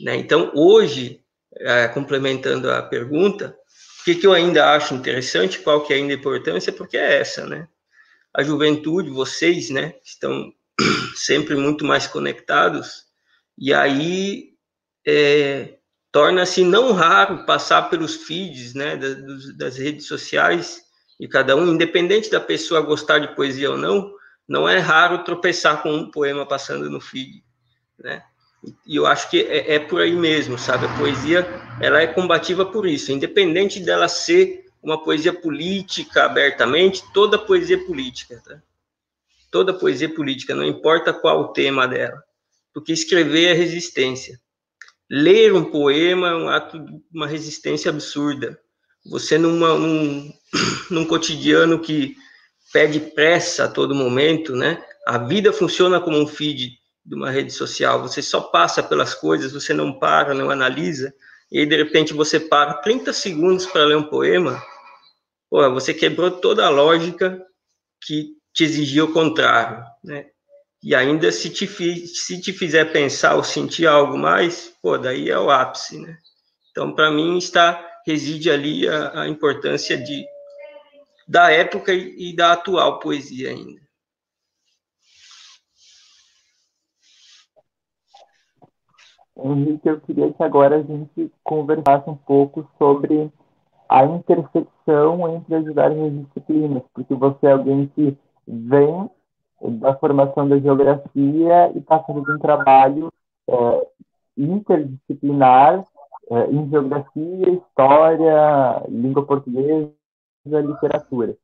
Né? 0.00 0.16
Então, 0.16 0.50
hoje, 0.54 1.20
é, 1.58 1.88
complementando 1.88 2.70
a 2.70 2.82
pergunta, 2.82 3.56
o 4.00 4.04
que, 4.04 4.14
que 4.14 4.26
eu 4.26 4.32
ainda 4.32 4.72
acho 4.74 4.94
interessante, 4.94 5.58
qual 5.58 5.84
que 5.84 5.92
é 5.92 5.96
ainda 5.96 6.12
a 6.12 6.16
importância, 6.16 6.72
porque 6.72 6.96
é 6.96 7.18
essa, 7.20 7.46
né? 7.46 7.68
A 8.32 8.42
juventude, 8.42 9.10
vocês, 9.10 9.70
né, 9.70 9.94
estão 10.04 10.52
sempre 11.16 11.56
muito 11.56 11.84
mais 11.84 12.06
conectados, 12.06 13.06
e 13.58 13.72
aí 13.72 14.50
é, 15.06 15.78
torna-se 16.12 16.62
não 16.62 16.92
raro 16.92 17.46
passar 17.46 17.88
pelos 17.88 18.14
feeds, 18.14 18.74
né, 18.74 18.96
das, 18.96 19.56
das 19.56 19.76
redes 19.78 20.06
sociais 20.06 20.82
de 21.18 21.26
cada 21.26 21.56
um, 21.56 21.72
independente 21.72 22.30
da 22.30 22.40
pessoa 22.40 22.82
gostar 22.82 23.18
de 23.18 23.34
poesia 23.34 23.70
ou 23.70 23.78
não, 23.78 24.14
não 24.46 24.68
é 24.68 24.78
raro 24.78 25.24
tropeçar 25.24 25.82
com 25.82 25.92
um 25.92 26.10
poema 26.10 26.46
passando 26.46 26.88
no 26.90 27.00
feed, 27.00 27.42
né? 27.98 28.22
E 28.86 28.96
eu 28.96 29.06
acho 29.06 29.30
que 29.30 29.40
é, 29.40 29.74
é, 29.74 29.78
por 29.78 30.00
aí 30.00 30.12
mesmo, 30.12 30.58
sabe? 30.58 30.86
A 30.86 30.96
poesia, 30.96 31.46
ela 31.80 32.00
é 32.00 32.06
combativa 32.06 32.64
por 32.64 32.86
isso, 32.86 33.12
independente 33.12 33.80
dela 33.80 34.08
ser 34.08 34.66
uma 34.82 35.02
poesia 35.02 35.32
política 35.32 36.24
abertamente, 36.24 37.02
toda 37.12 37.38
poesia 37.38 37.78
política, 37.84 38.40
tá? 38.44 38.60
Toda 39.50 39.74
poesia 39.74 40.08
política, 40.08 40.54
não 40.54 40.64
importa 40.64 41.12
qual 41.12 41.40
o 41.40 41.48
tema 41.48 41.86
dela, 41.86 42.22
porque 42.72 42.92
escrever 42.92 43.46
é 43.46 43.52
resistência. 43.52 44.40
Ler 45.08 45.52
um 45.54 45.64
poema 45.64 46.30
é 46.30 46.34
um 46.34 46.48
ato 46.48 46.78
de 46.78 47.00
uma 47.12 47.26
resistência 47.26 47.90
absurda. 47.90 48.58
Você 49.08 49.38
numa, 49.38 49.74
num, 49.78 50.32
num 50.90 51.04
cotidiano 51.04 51.78
que 51.78 52.16
pede 52.72 52.98
pressa 52.98 53.64
a 53.64 53.68
todo 53.68 53.94
momento, 53.94 54.54
né? 54.56 54.84
A 55.06 55.18
vida 55.18 55.52
funciona 55.52 56.00
como 56.00 56.18
um 56.18 56.26
feed 56.26 56.76
de 57.06 57.14
uma 57.14 57.30
rede 57.30 57.52
social. 57.52 58.02
Você 58.02 58.20
só 58.20 58.40
passa 58.40 58.82
pelas 58.82 59.14
coisas, 59.14 59.52
você 59.52 59.72
não 59.72 59.98
para, 59.98 60.34
não 60.34 60.50
analisa, 60.50 61.14
e 61.50 61.60
aí, 61.60 61.66
de 61.66 61.76
repente 61.76 62.12
você 62.12 62.40
para 62.40 62.74
30 62.74 63.12
segundos 63.12 63.66
para 63.66 63.84
ler 63.84 63.96
um 63.96 64.08
poema, 64.08 64.60
pô, 65.48 65.70
você 65.70 65.94
quebrou 65.94 66.30
toda 66.30 66.66
a 66.66 66.70
lógica 66.70 67.40
que 68.04 68.34
te 68.52 68.64
exigia 68.64 69.04
o 69.04 69.12
contrário, 69.12 69.84
né? 70.02 70.26
E 70.82 70.94
ainda 70.94 71.30
se 71.30 71.50
te, 71.50 71.66
se 72.06 72.40
te 72.40 72.52
fizer 72.52 72.92
pensar 72.92 73.36
ou 73.36 73.44
sentir 73.44 73.86
algo 73.86 74.18
mais, 74.18 74.72
pô, 74.82 74.98
daí 74.98 75.30
é 75.30 75.38
o 75.38 75.50
ápice, 75.50 75.98
né? 76.00 76.18
Então, 76.70 76.94
para 76.94 77.10
mim, 77.10 77.38
está 77.38 77.82
reside 78.06 78.50
ali 78.50 78.88
a, 78.88 79.22
a 79.22 79.28
importância 79.28 79.96
de 79.96 80.24
da 81.26 81.50
época 81.50 81.92
e, 81.92 82.30
e 82.30 82.36
da 82.36 82.52
atual 82.52 83.00
poesia 83.00 83.50
ainda. 83.50 83.80
Henrique, 89.36 89.88
eu 89.88 90.00
queria 90.00 90.32
que 90.32 90.42
agora 90.42 90.76
a 90.76 90.82
gente 90.82 91.30
conversasse 91.44 92.08
um 92.08 92.16
pouco 92.16 92.66
sobre 92.78 93.30
a 93.88 94.04
intersecção 94.04 95.28
entre 95.34 95.54
as 95.54 95.64
diversas 95.64 96.12
disciplinas, 96.12 96.82
porque 96.94 97.14
você 97.14 97.46
é 97.46 97.52
alguém 97.52 97.86
que 97.94 98.16
vem 98.46 99.10
da 99.62 99.94
formação 99.96 100.48
da 100.48 100.58
geografia 100.58 101.70
e 101.74 101.78
está 101.78 101.98
fazendo 102.00 102.34
um 102.34 102.38
trabalho 102.38 103.12
é, 103.48 103.86
interdisciplinar 104.36 105.84
é, 106.30 106.50
em 106.50 106.68
geografia, 106.68 107.50
história, 107.50 108.82
língua 108.88 109.24
portuguesa, 109.24 109.92
literatura. 110.44 111.36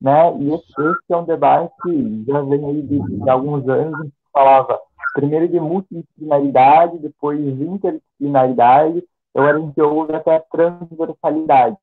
Né? 0.00 0.36
E 0.38 0.54
esse, 0.54 0.70
esse 0.70 1.12
é 1.12 1.16
um 1.16 1.24
debate 1.24 1.72
que 1.82 2.24
já 2.26 2.40
vem 2.42 2.64
aí 2.64 2.82
de, 2.82 3.00
de 3.00 3.30
alguns 3.30 3.68
anos, 3.68 3.98
a 3.98 4.02
gente 4.02 4.14
falava 4.32 4.80
primeiro 5.18 5.48
de 5.48 5.58
multidisciplinaridade, 5.58 6.98
depois 6.98 7.40
de 7.40 7.64
interdisciplinaridade, 7.64 9.02
eu 9.34 9.44
era 9.44 9.58
em 9.58 9.72
que 9.72 9.80
até 10.14 10.38
transversalidade. 10.48 11.76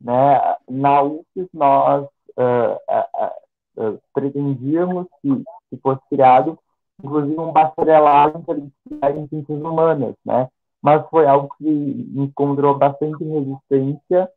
Né? 0.00 0.56
Na 0.70 1.02
UFES, 1.02 1.46
nós 1.52 2.06
uh, 2.38 2.76
uh, 2.88 3.86
uh, 3.86 4.00
pretendíamos 4.14 5.06
que, 5.20 5.44
que 5.68 5.76
fosse 5.82 6.00
criado, 6.08 6.58
inclusive, 7.02 7.38
um 7.38 7.52
bacharelado 7.52 8.38
interdisciplinar 8.38 9.14
em 9.14 9.28
ciências 9.28 9.60
humanas, 9.60 10.14
né? 10.24 10.48
mas 10.80 11.06
foi 11.10 11.26
algo 11.26 11.54
que 11.58 12.10
encontrou 12.16 12.78
bastante 12.78 13.24
resistência 13.24 14.30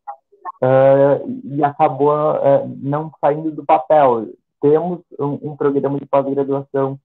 e 1.43 1.63
acabou 1.63 2.13
não 2.77 3.11
saindo 3.21 3.51
do 3.51 3.65
papel. 3.65 4.27
Temos 4.61 4.99
um, 5.19 5.51
um 5.51 5.57
programa 5.57 5.99
de 5.99 6.05
pós-graduação 6.05 6.97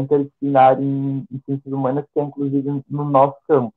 interdisciplinar 0.00 0.80
em, 0.80 1.24
em, 1.30 1.40
ciências 1.44 1.72
humanas 1.72 2.04
que 2.12 2.20
é, 2.20 2.22
inclusive, 2.22 2.82
no 2.88 3.04
nosso 3.04 3.36
campo 3.48 3.74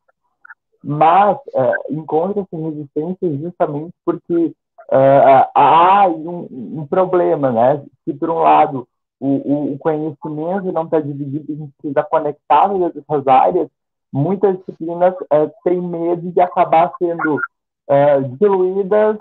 mas 0.84 1.38
uh, 1.54 1.74
encontra-se 1.94 2.56
resistência 2.56 3.38
justamente 3.38 3.94
porque 4.06 4.54
uh, 4.92 5.50
há 5.54 6.08
um, 6.08 6.48
um, 6.80 6.88
problema, 6.88 7.52
né? 7.52 7.84
Se 8.06 8.14
por 8.14 8.30
um 8.30 8.40
lado 8.40 8.88
o, 9.20 9.74
o 9.74 9.80
conhecimento 9.80 10.72
não 10.72 10.84
está 10.84 11.00
dividido, 11.00 11.52
a 11.52 11.56
gente 11.56 11.74
precisa 11.78 12.04
conectar 12.04 12.70
essas 12.96 13.28
áreas, 13.28 13.68
muitas 14.14 14.58
disciplinas 14.60 15.14
uh, 15.16 15.52
têm 15.64 15.82
medo 15.82 16.32
de 16.32 16.40
acabar 16.40 16.94
sendo 17.00 17.36
uh, 17.36 18.38
diluídas 18.40 19.18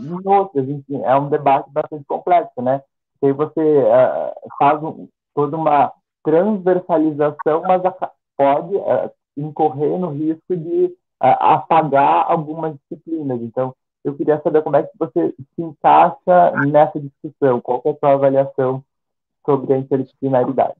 em 0.00 0.28
outras. 0.28 0.68
Enfim, 0.68 1.02
é 1.04 1.14
um 1.16 1.28
debate 1.28 1.70
bastante 1.70 2.04
complexo, 2.04 2.60
né? 2.60 2.82
Aí 3.22 3.32
você 3.32 3.84
faz 4.58 4.82
um, 4.82 5.08
toda 5.34 5.56
uma 5.56 5.92
transversalização, 6.22 7.62
mas 7.62 7.82
pode 8.36 8.74
incorrer 9.36 9.98
no 9.98 10.10
risco 10.10 10.56
de 10.56 10.86
uh, 10.86 11.36
apagar 11.40 12.30
algumas 12.30 12.76
disciplinas. 12.78 13.40
Então, 13.42 13.74
eu 14.04 14.14
queria 14.14 14.40
saber 14.42 14.62
como 14.62 14.76
é 14.76 14.82
que 14.82 14.92
você 14.98 15.34
se 15.38 15.62
encaixa 15.62 16.52
nessa 16.66 17.00
discussão, 17.00 17.60
qual 17.60 17.82
é 17.84 17.90
a 17.90 17.96
sua 17.96 18.12
avaliação 18.12 18.84
sobre 19.44 19.74
a 19.74 19.78
interdisciplinaridade. 19.78 20.74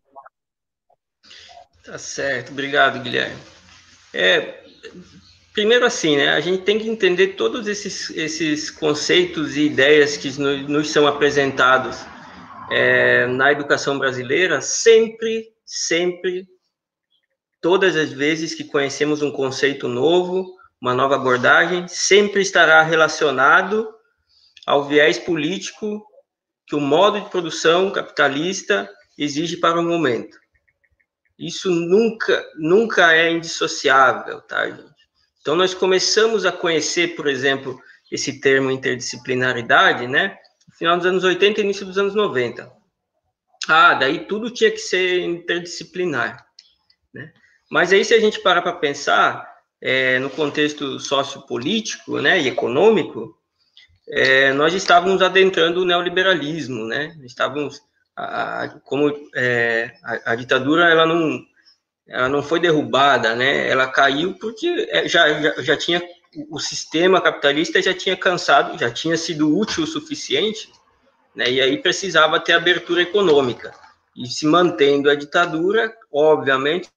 Tá 1.84 1.98
certo, 1.98 2.52
obrigado, 2.52 3.02
Guilherme. 3.02 3.36
É, 4.12 4.62
primeiro 5.52 5.84
assim, 5.84 6.16
né, 6.16 6.30
a 6.30 6.40
gente 6.40 6.62
tem 6.62 6.78
que 6.78 6.88
entender 6.88 7.28
todos 7.28 7.66
esses, 7.66 8.10
esses 8.10 8.70
conceitos 8.70 9.56
e 9.56 9.66
ideias 9.66 10.16
que 10.16 10.28
nos, 10.40 10.68
nos 10.68 10.90
são 10.90 11.06
apresentados 11.06 12.06
é, 12.70 13.26
na 13.26 13.52
educação 13.52 13.98
brasileira, 13.98 14.60
sempre, 14.60 15.52
sempre 15.64 16.46
todas 17.60 17.96
as 17.96 18.12
vezes 18.12 18.54
que 18.54 18.64
conhecemos 18.64 19.22
um 19.22 19.30
conceito 19.30 19.88
novo, 19.88 20.54
uma 20.80 20.94
nova 20.94 21.16
abordagem, 21.16 21.88
sempre 21.88 22.42
estará 22.42 22.82
relacionado 22.82 23.88
ao 24.66 24.84
viés 24.84 25.18
político 25.18 26.04
que 26.66 26.74
o 26.74 26.80
modo 26.80 27.20
de 27.20 27.30
produção 27.30 27.90
capitalista 27.90 28.90
exige 29.18 29.56
para 29.56 29.78
o 29.78 29.82
momento. 29.82 30.38
Isso 31.38 31.70
nunca, 31.70 32.44
nunca 32.56 33.12
é 33.14 33.30
indissociável, 33.30 34.40
tá, 34.42 34.68
gente? 34.68 34.94
Então, 35.40 35.56
nós 35.56 35.74
começamos 35.74 36.46
a 36.46 36.52
conhecer, 36.52 37.16
por 37.16 37.26
exemplo, 37.26 37.78
esse 38.10 38.40
termo 38.40 38.70
interdisciplinaridade, 38.70 40.06
né? 40.06 40.38
Final 40.78 40.96
dos 40.96 41.06
anos 41.06 41.24
80 41.24 41.60
e 41.60 41.64
início 41.64 41.86
dos 41.86 41.98
anos 41.98 42.14
90. 42.14 42.70
Ah, 43.68 43.94
daí 43.94 44.26
tudo 44.26 44.50
tinha 44.50 44.70
que 44.70 44.78
ser 44.78 45.20
interdisciplinar, 45.20 46.46
né? 47.12 47.32
Mas 47.70 47.92
aí, 47.92 48.04
se 48.04 48.14
a 48.14 48.20
gente 48.20 48.40
parar 48.40 48.62
para 48.62 48.74
pensar 48.74 49.54
é, 49.80 50.18
no 50.18 50.30
contexto 50.30 50.98
sociopolítico 51.00 52.20
né, 52.20 52.40
e 52.40 52.48
econômico, 52.48 53.38
é, 54.08 54.52
nós 54.52 54.74
estávamos 54.74 55.22
adentrando 55.22 55.80
o 55.80 55.84
neoliberalismo, 55.84 56.84
né? 56.86 57.16
Estávamos, 57.24 57.80
a, 58.14 58.64
a, 58.64 58.68
como 58.80 59.10
é, 59.34 59.94
a, 60.02 60.32
a, 60.32 60.34
ditadura, 60.34 60.90
ela 60.90 61.06
não, 61.06 61.40
ela 62.06 62.28
não 62.28 62.42
foi 62.42 62.60
derrubada, 62.60 63.34
né? 63.34 63.68
Ela 63.68 63.86
caiu 63.88 64.34
porque 64.38 64.88
é, 64.90 65.08
já, 65.08 65.40
já, 65.40 65.62
já 65.62 65.76
tinha 65.76 66.02
o 66.50 66.58
sistema 66.58 67.20
capitalista 67.20 67.80
já 67.80 67.94
tinha 67.94 68.16
cansado, 68.16 68.78
já 68.78 68.90
tinha 68.90 69.16
sido 69.16 69.56
útil 69.56 69.84
o 69.84 69.86
suficiente, 69.86 70.70
né? 71.34 71.50
E 71.50 71.60
aí 71.60 71.80
precisava 71.80 72.40
ter 72.40 72.52
abertura 72.52 73.02
econômica. 73.02 73.74
E 74.16 74.26
se 74.26 74.46
mantendo 74.46 75.10
a 75.10 75.14
ditadura, 75.14 75.96
obviamente, 76.12 76.88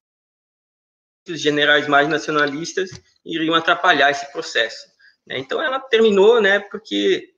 os 1.28 1.40
generais 1.40 1.88
mais 1.88 2.08
nacionalistas 2.08 2.90
iriam 3.24 3.54
atrapalhar 3.54 4.10
esse 4.10 4.30
processo. 4.32 4.86
Né? 5.26 5.38
Então 5.38 5.62
ela 5.62 5.78
terminou, 5.78 6.40
né, 6.40 6.58
porque 6.58 7.34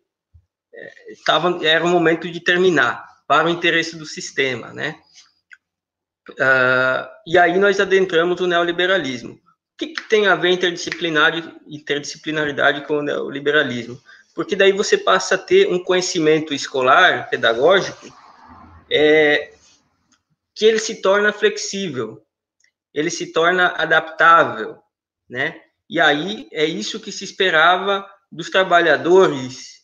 é, 0.73 0.93
tava, 1.25 1.67
era 1.67 1.85
o 1.85 1.89
momento 1.89 2.31
de 2.31 2.41
terminar 2.41 3.05
para 3.27 3.49
o 3.49 3.51
interesse 3.51 3.97
do 3.97 4.07
sistema, 4.07 4.73
né? 4.73 5.01
Uh, 6.31 7.09
e 7.27 7.39
aí 7.39 7.59
nós 7.59 7.81
adentramos 7.81 8.41
o 8.41 8.47
neoliberalismo. 8.47 9.41
Que, 9.81 9.87
que 9.87 10.03
tem 10.11 10.27
a 10.27 10.35
ver 10.35 10.51
interdisciplinaridade, 10.51 12.87
com 12.87 12.99
o 12.99 13.03
neoliberalismo? 13.03 13.99
Porque 14.35 14.55
daí 14.55 14.73
você 14.73 14.99
passa 14.99 15.37
a 15.37 15.39
ter 15.39 15.73
um 15.73 15.83
conhecimento 15.83 16.53
escolar, 16.53 17.31
pedagógico, 17.31 18.15
é, 18.91 19.55
que 20.55 20.67
ele 20.67 20.79
se 20.79 21.01
torna 21.01 21.33
flexível, 21.33 22.23
ele 22.93 23.11
se 23.11 23.33
torna 23.33 23.69
adaptável, 23.69 24.77
né? 25.27 25.63
E 25.89 25.99
aí 25.99 26.47
é 26.53 26.67
isso 26.67 27.01
que 27.01 27.11
se 27.11 27.25
esperava 27.25 28.07
dos 28.31 28.51
trabalhadores 28.51 29.80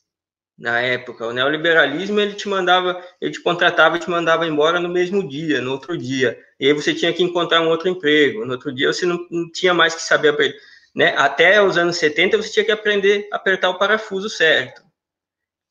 na 0.58 0.80
época. 0.80 1.26
O 1.26 1.32
neoliberalismo 1.32 2.18
ele 2.18 2.34
te 2.34 2.48
mandava, 2.48 3.02
ele 3.20 3.32
te 3.32 3.40
contratava 3.40 3.96
e 3.96 4.00
te 4.00 4.08
mandava 4.08 4.46
embora 4.46 4.80
no 4.80 4.88
mesmo 4.88 5.26
dia, 5.26 5.60
no 5.60 5.72
outro 5.72 5.96
dia. 5.96 6.38
E 6.58 6.66
aí 6.66 6.72
você 6.72 6.94
tinha 6.94 7.12
que 7.12 7.22
encontrar 7.22 7.60
um 7.60 7.68
outro 7.68 7.88
emprego. 7.88 8.44
No 8.44 8.52
outro 8.52 8.72
dia 8.72 8.92
você 8.92 9.04
não, 9.04 9.26
não 9.30 9.50
tinha 9.50 9.74
mais 9.74 9.94
que 9.94 10.02
saber 10.02 10.28
apertar, 10.28 10.58
né? 10.94 11.14
Até 11.16 11.62
os 11.62 11.76
anos 11.76 11.96
70 11.96 12.36
você 12.38 12.50
tinha 12.50 12.64
que 12.64 12.72
aprender 12.72 13.28
a 13.32 13.36
apertar 13.36 13.70
o 13.70 13.78
parafuso 13.78 14.30
certo. 14.30 14.82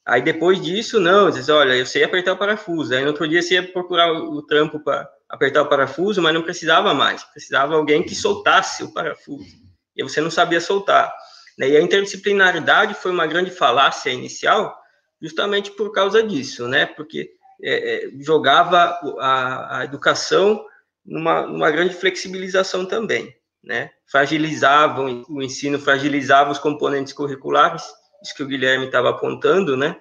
Aí 0.06 0.21
depois 0.21 0.62
disso, 0.62 1.00
não, 1.00 1.32
diz, 1.32 1.50
olha, 1.50 1.76
eu 1.76 1.86
sei 1.86 2.04
apertar 2.04 2.34
o 2.34 2.38
parafuso. 2.38 2.93
Aí 2.93 3.02
no 3.02 3.08
outro 3.08 3.28
dia 3.28 3.41
você 3.41 3.56
ia 3.56 3.63
procurar 3.63 4.13
o 4.13 4.41
trampo 4.43 4.80
para 4.80 5.10
apertar 5.28 5.63
o 5.63 5.67
parafuso, 5.67 6.21
mas 6.21 6.34
não 6.34 6.43
precisava 6.43 6.93
mais. 6.93 7.24
Precisava 7.24 7.76
alguém 7.76 8.04
que 8.04 8.13
soltasse 8.13 8.84
o 8.84 8.93
parafuso. 8.93 9.65
E 9.95 10.04
você 10.04 10.21
não 10.21 10.30
sabia 10.30 10.62
soltar. 10.62 11.12
Né? 11.57 11.69
E 11.69 11.77
a 11.77 11.81
interdisciplinaridade 11.81 12.93
foi 12.95 13.11
uma 13.11 13.27
grande 13.27 13.51
falácia 13.51 14.09
inicial, 14.09 14.75
justamente 15.21 15.71
por 15.71 15.91
causa 15.91 16.21
disso, 16.21 16.67
né? 16.67 16.85
Porque 16.85 17.31
é, 17.63 18.07
é, 18.07 18.09
jogava 18.19 18.99
a, 19.19 19.79
a 19.79 19.85
educação 19.85 20.65
numa, 21.05 21.47
numa 21.47 21.71
grande 21.71 21.93
flexibilização 21.93 22.85
também, 22.85 23.33
né? 23.63 23.91
Fragilizava 24.07 25.01
o 25.01 25.41
ensino, 25.41 25.79
fragilizava 25.79 26.51
os 26.51 26.59
componentes 26.59 27.13
curriculares, 27.13 27.83
isso 28.21 28.35
que 28.35 28.43
o 28.43 28.47
Guilherme 28.47 28.85
estava 28.87 29.09
apontando, 29.09 29.77
né? 29.77 29.99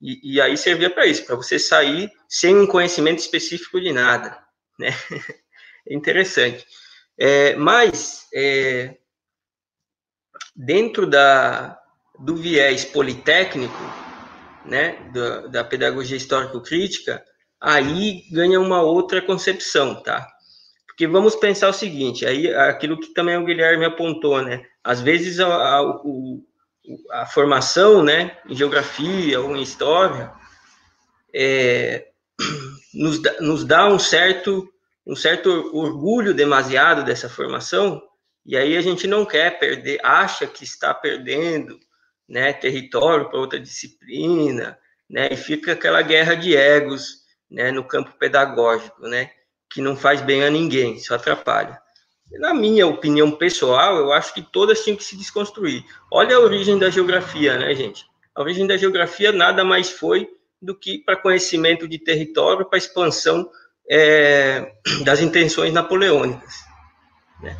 E, 0.00 0.34
e 0.34 0.40
aí 0.40 0.56
servia 0.56 0.90
para 0.90 1.06
isso, 1.06 1.24
para 1.24 1.36
você 1.36 1.58
sair 1.58 2.10
sem 2.28 2.56
um 2.56 2.66
conhecimento 2.66 3.18
específico 3.18 3.80
de 3.80 3.92
nada 3.92 4.46
né? 4.78 4.88
É 5.88 5.94
interessante. 5.94 6.66
É, 7.16 7.54
mas, 7.54 8.26
é, 8.34 8.96
dentro 10.56 11.06
da, 11.06 11.78
do 12.18 12.34
viés 12.34 12.84
politécnico, 12.84 13.74
né, 14.64 15.10
da, 15.12 15.46
da 15.48 15.64
pedagogia 15.64 16.16
histórico-crítica, 16.16 17.22
aí 17.60 18.22
ganha 18.32 18.58
uma 18.58 18.82
outra 18.82 19.20
concepção, 19.20 20.02
tá? 20.02 20.26
Porque 20.86 21.06
vamos 21.06 21.36
pensar 21.36 21.68
o 21.68 21.74
seguinte, 21.74 22.24
aí 22.24 22.52
aquilo 22.54 22.98
que 22.98 23.12
também 23.12 23.36
o 23.36 23.44
Guilherme 23.44 23.84
apontou, 23.84 24.40
né? 24.42 24.62
Às 24.82 25.00
vezes 25.00 25.38
a, 25.38 25.46
a, 25.46 26.00
a 27.12 27.26
formação, 27.26 28.02
né, 28.02 28.38
em 28.48 28.56
geografia 28.56 29.40
ou 29.40 29.54
em 29.54 29.62
história, 29.62 30.32
é, 31.34 32.06
nos 32.94 33.20
dá, 33.20 33.40
nos 33.40 33.64
dá 33.64 33.86
um 33.86 33.98
certo 33.98 34.72
um 35.06 35.14
certo 35.14 35.70
orgulho 35.72 36.34
demasiado 36.34 37.04
dessa 37.04 37.28
formação 37.28 38.02
e 38.46 38.56
aí 38.56 38.76
a 38.76 38.80
gente 38.80 39.08
não 39.08 39.24
quer 39.24 39.58
perder, 39.58 39.98
acha 40.04 40.46
que 40.46 40.62
está 40.62 40.94
perdendo, 40.94 41.80
né, 42.28 42.52
território 42.52 43.28
para 43.28 43.40
outra 43.40 43.58
disciplina, 43.58 44.78
né, 45.10 45.28
e 45.32 45.36
fica 45.36 45.72
aquela 45.72 46.00
guerra 46.00 46.34
de 46.34 46.56
egos, 46.56 47.24
né, 47.50 47.72
no 47.72 47.82
campo 47.82 48.12
pedagógico, 48.16 49.02
né, 49.08 49.32
que 49.68 49.80
não 49.80 49.96
faz 49.96 50.20
bem 50.20 50.44
a 50.44 50.50
ninguém, 50.50 51.00
só 51.00 51.16
atrapalha. 51.16 51.76
Na 52.38 52.54
minha 52.54 52.86
opinião 52.86 53.32
pessoal, 53.32 53.96
eu 53.96 54.12
acho 54.12 54.32
que 54.32 54.42
todas 54.42 54.82
tinham 54.84 54.96
que 54.96 55.04
se 55.04 55.16
desconstruir. 55.16 55.84
Olha 56.10 56.36
a 56.36 56.40
origem 56.40 56.78
da 56.78 56.88
geografia, 56.88 57.58
né, 57.58 57.74
gente? 57.74 58.04
A 58.32 58.42
origem 58.42 58.66
da 58.66 58.76
geografia 58.76 59.32
nada 59.32 59.64
mais 59.64 59.90
foi 59.90 60.28
do 60.62 60.74
que 60.74 60.98
para 60.98 61.16
conhecimento 61.16 61.88
de 61.88 61.98
território, 61.98 62.66
para 62.66 62.78
expansão 62.78 63.50
é, 63.90 64.72
das 65.04 65.20
intenções 65.20 65.72
napoleônicas. 65.72 66.54
Né? 67.42 67.56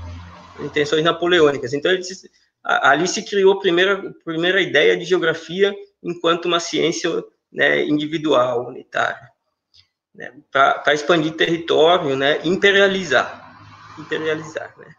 Intenções 0.61 1.05
napoleônicas. 1.05 1.73
Então, 1.73 1.91
ele, 1.91 2.03
ali 2.63 3.07
se 3.07 3.23
criou 3.23 3.55
a 3.55 3.61
primeira, 3.61 3.95
a 3.95 4.25
primeira 4.25 4.61
ideia 4.61 4.97
de 4.97 5.05
geografia 5.05 5.75
enquanto 6.03 6.47
uma 6.47 6.61
ciência 6.61 7.25
né, 7.53 7.85
individual, 7.85 8.67
unitária, 8.69 9.31
né, 10.15 10.33
para 10.51 10.95
expandir 10.95 11.33
território, 11.33 12.17
né, 12.17 12.41
imperializar, 12.45 13.59
imperializar, 13.99 14.75
né. 14.79 14.93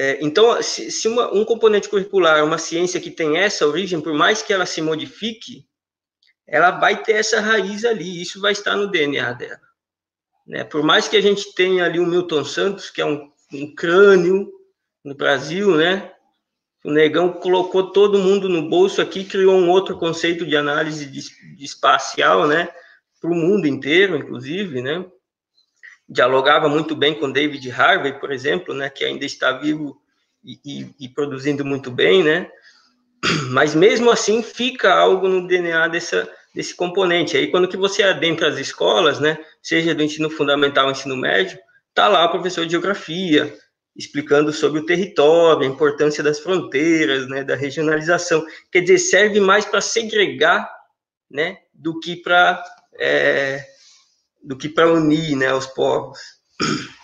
É, 0.00 0.18
então, 0.20 0.62
se, 0.62 0.92
se 0.92 1.08
uma, 1.08 1.34
um 1.34 1.44
componente 1.44 1.88
curricular, 1.88 2.44
uma 2.44 2.58
ciência 2.58 3.00
que 3.00 3.10
tem 3.10 3.36
essa 3.36 3.66
origem, 3.66 4.00
por 4.00 4.14
mais 4.14 4.40
que 4.40 4.52
ela 4.52 4.64
se 4.64 4.80
modifique, 4.80 5.66
ela 6.46 6.70
vai 6.70 7.02
ter 7.02 7.14
essa 7.14 7.40
raiz 7.40 7.84
ali, 7.84 8.22
isso 8.22 8.40
vai 8.40 8.52
estar 8.52 8.76
no 8.76 8.88
DNA 8.88 9.32
dela. 9.32 9.60
Né? 10.46 10.62
Por 10.62 10.82
mais 10.84 11.08
que 11.08 11.16
a 11.16 11.20
gente 11.20 11.52
tenha 11.52 11.84
ali 11.84 11.98
o 11.98 12.06
Milton 12.06 12.44
Santos, 12.44 12.90
que 12.90 13.00
é 13.00 13.04
um, 13.04 13.30
um 13.52 13.74
crânio 13.74 14.50
no 15.04 15.14
Brasil, 15.14 15.76
né? 15.76 16.12
O 16.84 16.90
negão 16.90 17.32
colocou 17.32 17.90
todo 17.90 18.18
mundo 18.18 18.48
no 18.48 18.68
bolso 18.68 19.02
aqui, 19.02 19.24
criou 19.24 19.56
um 19.56 19.68
outro 19.68 19.98
conceito 19.98 20.46
de 20.46 20.56
análise 20.56 21.06
de, 21.06 21.56
de 21.56 21.64
espacial, 21.64 22.46
né? 22.46 22.68
Para 23.20 23.30
o 23.30 23.34
mundo 23.34 23.66
inteiro, 23.66 24.16
inclusive, 24.16 24.80
né? 24.80 25.04
Dialogava 26.08 26.68
muito 26.68 26.94
bem 26.94 27.14
com 27.14 27.30
David 27.30 27.70
Harvey, 27.70 28.18
por 28.18 28.32
exemplo, 28.32 28.74
né? 28.74 28.88
Que 28.88 29.04
ainda 29.04 29.24
está 29.24 29.52
vivo 29.52 30.00
e, 30.44 30.60
e, 30.64 30.94
e 31.00 31.08
produzindo 31.08 31.64
muito 31.64 31.90
bem, 31.90 32.22
né? 32.22 32.48
Mas 33.50 33.74
mesmo 33.74 34.10
assim 34.10 34.42
fica 34.42 34.94
algo 34.94 35.28
no 35.28 35.46
DNA 35.46 35.88
dessa, 35.88 36.30
desse 36.54 36.74
componente. 36.74 37.36
Aí 37.36 37.50
quando 37.50 37.68
que 37.68 37.76
você 37.76 38.02
adentra 38.02 38.48
as 38.48 38.56
escolas, 38.56 39.18
né? 39.18 39.44
Seja 39.60 39.94
do 39.94 40.02
ensino 40.02 40.30
fundamental 40.30 40.90
ensino 40.90 41.16
médio, 41.16 41.58
tá 41.94 42.08
lá 42.08 42.24
o 42.26 42.30
professor 42.30 42.64
de 42.64 42.72
geografia, 42.72 43.56
explicando 43.96 44.52
sobre 44.52 44.80
o 44.80 44.86
território, 44.86 45.62
a 45.62 45.70
importância 45.70 46.22
das 46.22 46.38
fronteiras, 46.38 47.28
né, 47.28 47.42
da 47.42 47.56
regionalização. 47.56 48.46
Quer 48.70 48.82
dizer, 48.82 48.98
serve 48.98 49.40
mais 49.40 49.64
para 49.64 49.80
segregar, 49.80 50.70
né, 51.30 51.58
do 51.74 51.98
que 51.98 52.16
para 52.16 52.62
é, 52.98 53.64
do 54.42 54.56
que 54.56 54.68
para 54.68 54.92
unir, 54.92 55.36
né, 55.36 55.52
os 55.52 55.66
povos. 55.66 56.18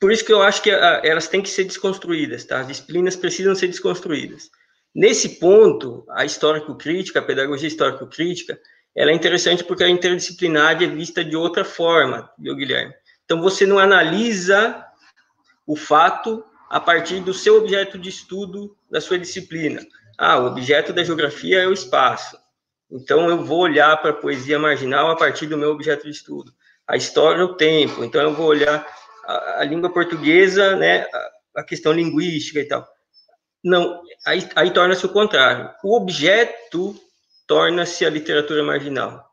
Por 0.00 0.10
isso 0.10 0.24
que 0.24 0.32
eu 0.32 0.42
acho 0.42 0.62
que 0.62 0.70
a, 0.70 1.00
elas 1.04 1.28
têm 1.28 1.42
que 1.42 1.48
ser 1.48 1.64
desconstruídas, 1.64 2.44
tá? 2.44 2.60
As 2.60 2.66
disciplinas 2.66 3.14
precisam 3.14 3.54
ser 3.54 3.68
desconstruídas. 3.68 4.50
Nesse 4.94 5.38
ponto, 5.38 6.04
a 6.10 6.24
histórico-crítica, 6.24 7.20
a 7.20 7.22
pedagogia 7.22 7.68
histórico-crítica, 7.68 8.58
ela 8.94 9.10
é 9.10 9.14
interessante 9.14 9.64
porque 9.64 9.84
a 9.84 9.88
interdisciplinar 9.88 10.82
é 10.82 10.86
vista 10.86 11.24
de 11.24 11.36
outra 11.36 11.64
forma, 11.64 12.30
viu, 12.38 12.56
Guilherme? 12.56 12.92
Então, 13.32 13.40
você 13.40 13.64
não 13.64 13.78
analisa 13.78 14.84
o 15.66 15.74
fato 15.74 16.44
a 16.68 16.78
partir 16.78 17.20
do 17.20 17.32
seu 17.32 17.56
objeto 17.56 17.96
de 17.96 18.10
estudo 18.10 18.76
da 18.90 19.00
sua 19.00 19.18
disciplina. 19.18 19.80
Ah, 20.18 20.38
o 20.38 20.48
objeto 20.48 20.92
da 20.92 21.02
geografia 21.02 21.62
é 21.62 21.66
o 21.66 21.72
espaço. 21.72 22.36
Então 22.90 23.30
eu 23.30 23.42
vou 23.42 23.60
olhar 23.60 23.96
para 24.02 24.10
a 24.10 24.14
poesia 24.14 24.58
marginal 24.58 25.10
a 25.10 25.16
partir 25.16 25.46
do 25.46 25.56
meu 25.56 25.70
objeto 25.70 26.04
de 26.04 26.10
estudo. 26.10 26.52
A 26.86 26.94
história 26.94 27.40
é 27.40 27.44
o 27.44 27.54
tempo. 27.54 28.04
Então 28.04 28.20
eu 28.20 28.34
vou 28.34 28.48
olhar 28.48 28.86
a, 29.24 29.60
a 29.60 29.64
língua 29.64 29.90
portuguesa, 29.90 30.76
né, 30.76 31.06
a, 31.10 31.60
a, 31.60 31.64
questão 31.64 31.90
linguística 31.90 32.60
e 32.60 32.66
tal. 32.66 32.86
Não, 33.64 34.02
aí, 34.26 34.46
aí 34.54 34.70
torna-se 34.72 35.06
o 35.06 35.08
contrário. 35.08 35.70
O 35.82 35.96
objeto 35.96 36.94
torna-se 37.46 38.04
a 38.04 38.10
literatura 38.10 38.62
marginal. 38.62 39.31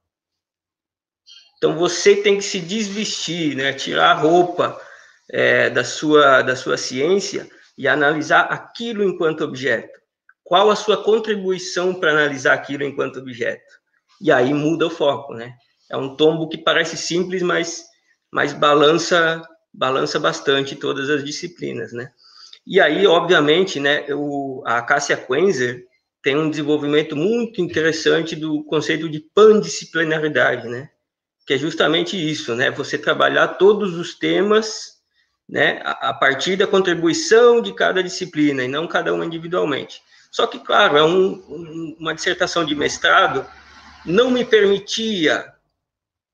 Então 1.59 1.75
você 1.77 2.15
tem 2.15 2.37
que 2.37 2.43
se 2.43 2.59
desvestir, 2.59 3.55
né, 3.55 3.73
tirar 3.73 4.11
a 4.11 4.13
roupa 4.13 4.81
é, 5.29 5.69
da, 5.69 5.83
sua, 5.83 6.41
da 6.41 6.55
sua 6.55 6.77
ciência 6.77 7.49
e 7.77 7.85
analisar 7.85 8.43
aquilo 8.43 9.03
enquanto 9.03 9.43
objeto. 9.43 9.99
Qual 10.41 10.71
a 10.71 10.75
sua 10.75 11.03
contribuição 11.03 11.93
para 11.93 12.11
analisar 12.11 12.53
aquilo 12.53 12.83
enquanto 12.83 13.19
objeto? 13.19 13.77
E 14.21 14.31
aí 14.31 14.53
muda 14.53 14.87
o 14.87 14.89
foco, 14.89 15.33
né? 15.33 15.53
É 15.91 15.97
um 15.97 16.15
tombo 16.15 16.47
que 16.47 16.57
parece 16.57 16.95
simples, 16.95 17.43
mas, 17.43 17.83
mas 18.31 18.53
balança, 18.53 19.41
balança 19.73 20.17
bastante 20.17 20.77
todas 20.77 21.09
as 21.09 21.23
disciplinas, 21.23 21.91
né? 21.91 22.09
E 22.65 22.79
aí, 22.79 23.05
obviamente, 23.05 23.79
né, 23.79 24.05
o, 24.13 24.63
a 24.65 24.81
Cássia 24.81 25.17
Quenzer 25.17 25.85
tem 26.21 26.37
um 26.37 26.49
desenvolvimento 26.49 27.15
muito 27.15 27.61
interessante 27.61 28.35
do 28.35 28.63
conceito 28.63 29.09
de 29.09 29.19
pandisciplinaridade, 29.33 30.67
né? 30.69 30.89
Que 31.49 31.55
é 31.55 31.57
justamente 31.57 32.15
isso, 32.15 32.53
né? 32.53 32.69
Você 32.69 32.95
trabalhar 32.95 33.47
todos 33.47 33.97
os 33.97 34.13
temas 34.13 34.99
né, 35.49 35.81
a, 35.83 36.13
partir 36.13 36.55
da 36.55 36.67
contribuição 36.67 37.59
de 37.59 37.73
cada 37.73 38.03
disciplina 38.03 38.63
e 38.63 38.67
não 38.67 38.87
cada 38.87 39.11
uma 39.11 39.25
individualmente. 39.25 39.99
Só 40.29 40.45
que, 40.45 40.59
claro, 40.59 40.95
é 40.95 41.03
um, 41.03 41.43
um, 41.49 41.95
uma 41.99 42.13
dissertação 42.13 42.63
de 42.63 42.75
mestrado 42.75 43.43
não 44.05 44.29
me 44.29 44.45
permitia, 44.45 45.51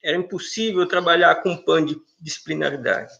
era 0.03 0.17
impossível 0.17 0.85
trabalhar 0.85 1.35
com 1.35 1.55
pan 1.55 1.85
de 1.85 1.95
disciplinaridade. 2.19 3.13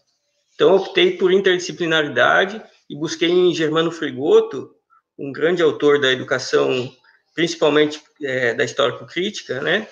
Então, 0.54 0.76
optei 0.76 1.16
por 1.16 1.32
interdisciplinaridade 1.32 2.62
e 2.90 2.94
busquei 2.94 3.30
em 3.30 3.54
Germano 3.54 3.90
Frigoto, 3.90 4.70
um 5.18 5.32
grande 5.32 5.62
autor 5.62 5.98
da 5.98 6.12
educação, 6.12 6.94
principalmente 7.34 8.02
é, 8.22 8.52
da 8.52 8.64
histórico-crítica, 8.64 9.62
né, 9.62 9.88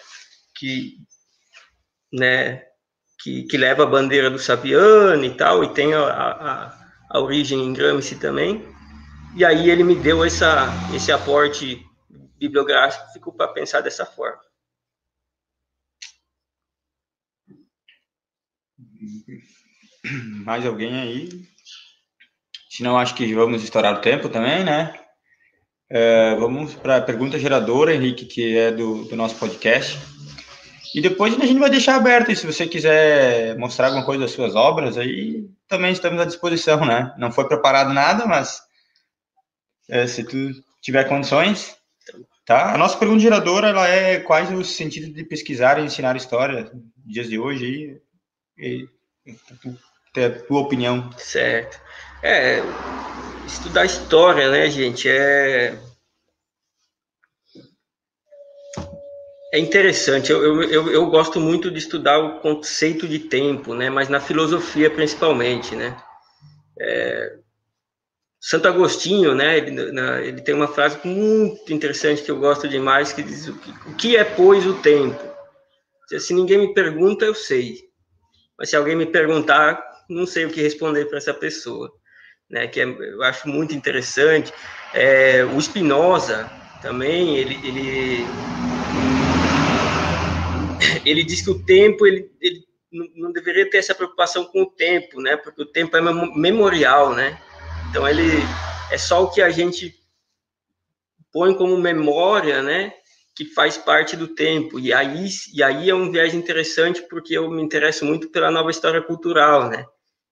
que 0.54 0.98
né, 2.14 2.62
que, 3.20 3.42
que 3.44 3.56
leva 3.56 3.82
a 3.82 3.86
bandeira 3.86 4.30
do 4.30 4.38
Saviano 4.38 5.24
e 5.24 5.34
tal, 5.34 5.64
e 5.64 5.74
tem 5.74 5.92
a, 5.94 6.04
a, 6.06 6.86
a 7.10 7.20
origem 7.20 7.60
em 7.60 7.72
Gramsci 7.72 8.16
também. 8.16 8.64
E 9.36 9.44
aí 9.44 9.68
ele 9.68 9.82
me 9.82 9.96
deu 9.96 10.24
essa, 10.24 10.68
esse 10.94 11.10
aporte 11.10 11.84
bibliográfico, 12.38 13.32
para 13.32 13.48
pensar 13.48 13.80
dessa 13.80 14.06
forma. 14.06 14.40
Mais 20.44 20.64
alguém 20.64 21.00
aí? 21.00 21.28
Senão 22.70 22.98
acho 22.98 23.14
que 23.14 23.34
vamos 23.34 23.64
estourar 23.64 23.94
o 23.94 24.00
tempo 24.00 24.28
também, 24.28 24.62
né? 24.62 25.00
É, 25.90 26.34
vamos 26.36 26.74
para 26.74 26.98
a 26.98 27.02
pergunta 27.02 27.38
geradora, 27.38 27.94
Henrique, 27.94 28.26
que 28.26 28.56
é 28.56 28.70
do, 28.70 29.04
do 29.04 29.16
nosso 29.16 29.36
podcast. 29.36 29.98
E 30.94 31.00
depois 31.00 31.34
a 31.40 31.44
gente 31.44 31.58
vai 31.58 31.68
deixar 31.68 31.96
aberto, 31.96 32.30
e 32.30 32.36
se 32.36 32.46
você 32.46 32.68
quiser 32.68 33.58
mostrar 33.58 33.88
alguma 33.88 34.04
coisa 34.04 34.22
das 34.22 34.30
suas 34.30 34.54
obras, 34.54 34.96
aí 34.96 35.44
também 35.66 35.90
estamos 35.90 36.20
à 36.20 36.24
disposição, 36.24 36.86
né? 36.86 37.12
Não 37.18 37.32
foi 37.32 37.48
preparado 37.48 37.92
nada, 37.92 38.26
mas 38.26 38.62
é, 39.90 40.06
se 40.06 40.22
tu 40.22 40.52
tiver 40.80 41.02
condições, 41.08 41.76
tá? 42.46 42.72
A 42.72 42.78
nossa 42.78 42.96
pergunta 42.96 43.18
geradora, 43.18 43.70
ela 43.70 43.88
é 43.88 44.20
quais 44.20 44.48
os 44.52 44.76
sentidos 44.76 45.12
de 45.12 45.24
pesquisar 45.24 45.80
e 45.80 45.84
ensinar 45.84 46.14
história 46.14 46.70
dias 47.04 47.28
de 47.28 47.40
hoje 47.40 48.00
aí, 48.56 48.88
e, 49.26 49.34
ter 50.12 50.24
a 50.26 50.42
tua 50.44 50.60
opinião. 50.60 51.10
Certo. 51.18 51.80
É, 52.22 52.62
estudar 53.44 53.84
história, 53.84 54.48
né, 54.48 54.70
gente, 54.70 55.08
é 55.08 55.76
É 59.54 59.58
interessante, 59.60 60.32
eu, 60.32 60.64
eu, 60.64 60.90
eu, 60.90 61.06
gosto 61.06 61.38
muito 61.38 61.70
de 61.70 61.78
estudar 61.78 62.18
o 62.18 62.40
conceito 62.40 63.06
de 63.06 63.20
tempo, 63.20 63.72
né? 63.72 63.88
mas 63.88 64.08
na 64.08 64.18
filosofia 64.18 64.90
principalmente. 64.90 65.76
Né? 65.76 65.96
É, 66.76 67.36
Santo 68.40 68.66
Agostinho, 68.66 69.32
né? 69.32 69.58
Ele, 69.58 69.92
na, 69.92 70.20
ele, 70.20 70.40
tem 70.40 70.56
uma 70.56 70.66
frase 70.66 70.98
muito 71.04 71.72
interessante 71.72 72.22
que 72.22 72.32
eu 72.32 72.40
gosto 72.40 72.68
demais, 72.68 73.12
que 73.12 73.22
diz 73.22 73.46
o 73.46 73.56
que, 73.96 74.16
é, 74.16 74.24
pois, 74.24 74.66
o 74.66 74.74
tempo? 74.82 75.22
Se 76.18 76.34
ninguém 76.34 76.58
me 76.58 76.74
pergunta, 76.74 77.24
eu 77.24 77.32
sei. 77.32 77.78
Mas 78.58 78.70
se 78.70 78.76
alguém 78.76 78.96
me 78.96 79.06
perguntar, 79.06 79.80
não 80.10 80.26
sei 80.26 80.46
o 80.46 80.50
que 80.50 80.62
responder 80.62 81.04
para 81.04 81.18
essa 81.18 81.32
pessoa. 81.32 81.92
Né? 82.50 82.66
Que 82.66 82.80
é, 82.80 82.84
eu 82.86 83.22
acho 83.22 83.48
muito 83.48 83.72
interessante. 83.72 84.52
É, 84.92 85.44
o 85.44 85.62
Spinoza 85.62 86.50
também, 86.82 87.36
ele, 87.36 87.54
ele 87.62 88.26
ele 91.04 91.22
diz 91.22 91.42
que 91.42 91.50
o 91.50 91.62
tempo, 91.62 92.06
ele, 92.06 92.30
ele 92.40 92.64
não 93.14 93.32
deveria 93.32 93.68
ter 93.68 93.78
essa 93.78 93.94
preocupação 93.94 94.44
com 94.44 94.62
o 94.62 94.70
tempo, 94.70 95.20
né? 95.20 95.36
Porque 95.36 95.62
o 95.62 95.66
tempo 95.66 95.96
é 95.96 96.00
memorial, 96.00 97.14
né? 97.14 97.40
Então 97.90 98.08
ele 98.08 98.28
é 98.90 98.98
só 98.98 99.24
o 99.24 99.30
que 99.30 99.42
a 99.42 99.50
gente 99.50 99.94
põe 101.32 101.54
como 101.54 101.76
memória, 101.76 102.62
né? 102.62 102.94
Que 103.36 103.44
faz 103.44 103.76
parte 103.76 104.16
do 104.16 104.28
tempo. 104.28 104.78
E 104.78 104.92
aí, 104.92 105.28
e 105.52 105.62
aí 105.62 105.90
é 105.90 105.94
um 105.94 106.10
viés 106.10 106.34
interessante 106.34 107.02
porque 107.02 107.36
eu 107.36 107.50
me 107.50 107.62
interesso 107.62 108.04
muito 108.04 108.30
pela 108.30 108.50
nova 108.50 108.70
história 108.70 109.02
cultural, 109.02 109.68
né? 109.68 109.84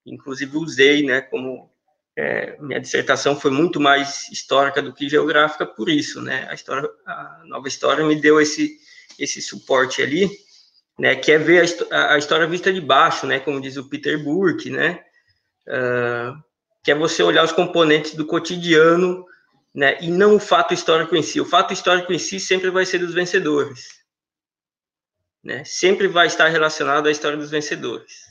Inclusive 0.06 0.56
usei, 0.56 1.02
né? 1.02 1.20
Como 1.20 1.70
é, 2.16 2.56
minha 2.60 2.80
dissertação 2.80 3.38
foi 3.38 3.50
muito 3.50 3.80
mais 3.80 4.30
histórica 4.30 4.80
do 4.80 4.92
que 4.92 5.08
geográfica 5.08 5.66
por 5.66 5.88
isso, 5.88 6.22
né? 6.22 6.46
A 6.48 6.54
história, 6.54 6.88
a 7.06 7.42
nova 7.46 7.66
história 7.66 8.04
me 8.04 8.14
deu 8.14 8.40
esse 8.40 8.80
esse 9.18 9.42
suporte 9.42 10.00
ali 10.00 10.30
né, 10.98 11.16
que 11.16 11.32
é 11.32 11.38
ver 11.38 11.64
a, 11.90 12.14
a, 12.14 12.18
história 12.18 12.46
vista 12.46 12.72
de 12.72 12.80
baixo, 12.80 13.26
né, 13.26 13.40
como 13.40 13.60
diz 13.60 13.76
o 13.76 13.88
Peter 13.88 14.22
Burke, 14.22 14.70
né, 14.70 15.02
uh, 15.68 16.36
que 16.84 16.90
é 16.90 16.94
você 16.94 17.22
olhar 17.22 17.44
os 17.44 17.52
componentes 17.52 18.14
do 18.14 18.26
cotidiano, 18.26 19.24
né, 19.74 19.98
e 20.00 20.10
não 20.10 20.36
o 20.36 20.40
fato 20.40 20.74
histórico 20.74 21.16
em 21.16 21.22
si. 21.22 21.40
O 21.40 21.46
fato 21.46 21.72
histórico 21.72 22.12
em 22.12 22.18
si 22.18 22.38
sempre 22.38 22.70
vai 22.70 22.84
ser 22.84 22.98
dos 22.98 23.14
vencedores, 23.14 24.02
né? 25.42 25.64
Sempre 25.64 26.06
vai 26.06 26.26
estar 26.26 26.48
relacionado 26.48 27.08
à 27.08 27.10
história 27.10 27.36
dos 27.36 27.50
vencedores. 27.50 28.30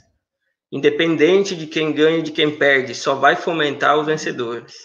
Independente 0.71 1.55
de 1.55 1.67
quem 1.67 1.91
ganha 1.91 2.19
e 2.19 2.23
de 2.23 2.31
quem 2.31 2.57
perde, 2.57 2.95
só 2.95 3.15
vai 3.15 3.35
fomentar 3.35 3.97
os 3.97 4.05
vencedores, 4.05 4.75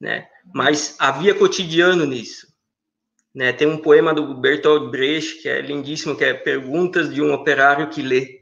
né? 0.00 0.28
Mas 0.54 0.94
havia 0.98 1.34
cotidiano 1.34 2.04
nisso. 2.04 2.47
Né? 3.38 3.52
Tem 3.52 3.68
um 3.68 3.78
poema 3.78 4.12
do 4.12 4.34
Bertolt 4.34 4.90
Brecht 4.90 5.42
que 5.42 5.48
é 5.48 5.60
lindíssimo, 5.60 6.16
que 6.16 6.24
é 6.24 6.34
Perguntas 6.34 7.14
de 7.14 7.22
um 7.22 7.32
operário 7.32 7.88
que 7.88 8.02
lê, 8.02 8.40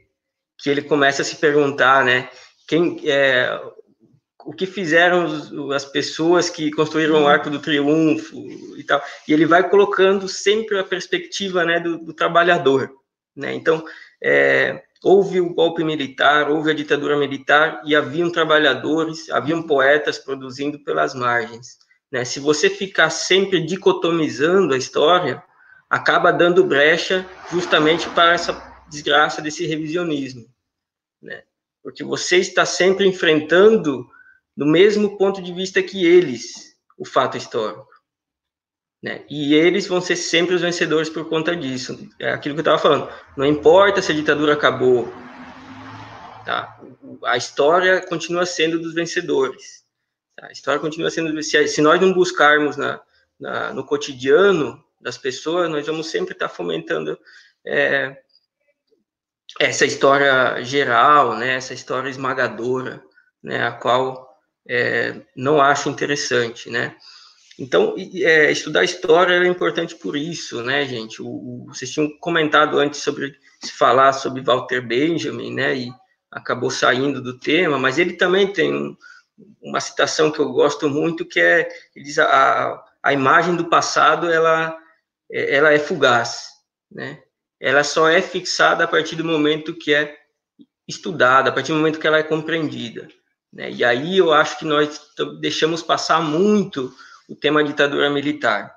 que 0.57 0.71
ele 0.71 0.81
começa 0.81 1.21
a 1.21 1.25
se 1.25 1.35
perguntar, 1.35 2.03
né? 2.03 2.27
Quem 2.67 2.99
é, 3.07 3.61
o 4.43 4.51
que 4.51 4.65
fizeram 4.65 5.71
as 5.71 5.85
pessoas 5.85 6.49
que 6.49 6.71
construíram 6.71 7.21
o 7.21 7.27
Arco 7.27 7.47
do 7.47 7.59
Triunfo 7.59 8.35
e 8.75 8.83
tal. 8.83 8.99
E 9.27 9.33
ele 9.33 9.45
vai 9.45 9.69
colocando 9.69 10.27
sempre 10.27 10.79
a 10.79 10.83
perspectiva 10.83 11.63
né, 11.63 11.79
do, 11.79 11.99
do 11.99 12.11
trabalhador. 12.11 12.91
Né? 13.35 13.53
Então, 13.53 13.85
é, 14.19 14.81
houve 15.03 15.39
o 15.39 15.53
golpe 15.53 15.83
militar, 15.83 16.49
houve 16.49 16.71
a 16.71 16.73
ditadura 16.73 17.15
militar 17.15 17.83
e 17.85 17.95
haviam 17.95 18.31
trabalhadores, 18.31 19.29
haviam 19.29 19.61
poetas 19.61 20.17
produzindo 20.17 20.79
pelas 20.83 21.13
margens. 21.13 21.77
Né? 22.11 22.23
Se 22.25 22.39
você 22.39 22.69
ficar 22.69 23.09
sempre 23.09 23.61
dicotomizando 23.61 24.73
a 24.73 24.77
história, 24.77 25.43
acaba 25.89 26.31
dando 26.31 26.63
brecha 26.63 27.25
justamente 27.51 28.09
para 28.09 28.33
essa 28.33 28.83
desgraça 28.89 29.41
desse 29.41 29.65
revisionismo, 29.65 30.45
né? 31.21 31.43
Porque 31.83 32.03
você 32.03 32.37
está 32.37 32.65
sempre 32.65 33.05
enfrentando 33.05 34.05
do 34.55 34.65
mesmo 34.65 35.17
ponto 35.17 35.41
de 35.41 35.53
vista 35.53 35.81
que 35.81 36.05
eles 36.05 36.75
o 36.97 37.05
fato 37.05 37.37
histórico. 37.37 37.87
Né? 39.01 39.23
E 39.29 39.53
eles 39.53 39.87
vão 39.87 40.01
ser 40.01 40.15
sempre 40.15 40.55
os 40.55 40.61
vencedores 40.61 41.09
por 41.09 41.29
conta 41.29 41.55
disso. 41.55 42.09
É 42.19 42.31
aquilo 42.31 42.55
que 42.55 42.59
eu 42.59 42.63
estava 42.63 42.79
falando. 42.79 43.09
Não 43.37 43.45
importa 43.45 44.01
se 44.01 44.11
a 44.11 44.15
ditadura 44.15 44.53
acabou, 44.53 45.07
tá? 46.43 46.81
a 47.23 47.37
história 47.37 48.01
continua 48.01 48.45
sendo 48.45 48.79
dos 48.79 48.93
vencedores. 48.93 49.85
A 50.41 50.51
história 50.51 50.79
continua 50.79 51.09
sendo. 51.09 51.41
Se, 51.41 51.67
se 51.67 51.81
nós 51.81 51.99
não 51.99 52.13
buscarmos 52.13 52.77
na, 52.77 53.01
na, 53.39 53.73
no 53.73 53.83
cotidiano 53.83 54.83
das 55.01 55.17
pessoas, 55.17 55.69
nós 55.69 55.85
vamos 55.85 56.07
sempre 56.07 56.33
estar 56.33 56.49
fomentando 56.49 57.17
é, 57.65 58.17
essa 59.59 59.85
história 59.85 60.63
geral, 60.63 61.35
né? 61.35 61.55
essa 61.55 61.73
história 61.73 62.09
esmagadora, 62.09 63.03
né? 63.41 63.65
a 63.65 63.71
qual 63.71 64.27
é, 64.67 65.21
não 65.35 65.61
acho 65.61 65.89
interessante. 65.89 66.69
Né? 66.69 66.95
Então, 67.57 67.95
é, 67.97 68.51
estudar 68.51 68.83
história 68.83 69.33
é 69.33 69.47
importante 69.47 69.95
por 69.95 70.15
isso, 70.15 70.61
né, 70.61 70.85
gente? 70.85 71.21
O, 71.21 71.27
o, 71.27 71.65
vocês 71.67 71.91
tinham 71.91 72.09
comentado 72.19 72.77
antes 72.77 73.01
sobre 73.01 73.35
se 73.63 73.71
falar 73.71 74.13
sobre 74.13 74.41
Walter 74.41 74.81
Benjamin, 74.81 75.53
né, 75.53 75.75
e 75.75 75.91
acabou 76.31 76.69
saindo 76.69 77.21
do 77.21 77.39
tema, 77.39 77.79
mas 77.79 77.97
ele 77.97 78.13
também 78.13 78.53
tem 78.53 78.71
um, 78.71 78.95
uma 79.61 79.79
citação 79.79 80.31
que 80.31 80.39
eu 80.39 80.51
gosto 80.51 80.89
muito, 80.89 81.25
que 81.25 81.39
é, 81.39 81.69
ele 81.95 82.05
diz, 82.05 82.17
a, 82.19 82.83
a 83.03 83.13
imagem 83.13 83.55
do 83.55 83.69
passado, 83.69 84.31
ela, 84.31 84.77
é, 85.31 85.55
ela 85.55 85.73
é 85.73 85.79
fugaz, 85.79 86.49
né? 86.91 87.21
Ela 87.59 87.83
só 87.83 88.07
é 88.07 88.21
fixada 88.21 88.83
a 88.83 88.87
partir 88.87 89.15
do 89.15 89.25
momento 89.25 89.75
que 89.75 89.93
é 89.93 90.15
estudada, 90.87 91.49
a 91.49 91.53
partir 91.53 91.71
do 91.71 91.77
momento 91.77 91.99
que 91.99 92.07
ela 92.07 92.19
é 92.19 92.23
compreendida. 92.23 93.07
Né? 93.51 93.71
E 93.71 93.83
aí 93.83 94.17
eu 94.17 94.31
acho 94.31 94.59
que 94.59 94.65
nós 94.65 94.99
deixamos 95.39 95.81
passar 95.81 96.21
muito 96.21 96.93
o 97.27 97.35
tema 97.35 97.63
ditadura 97.63 98.09
militar. 98.09 98.73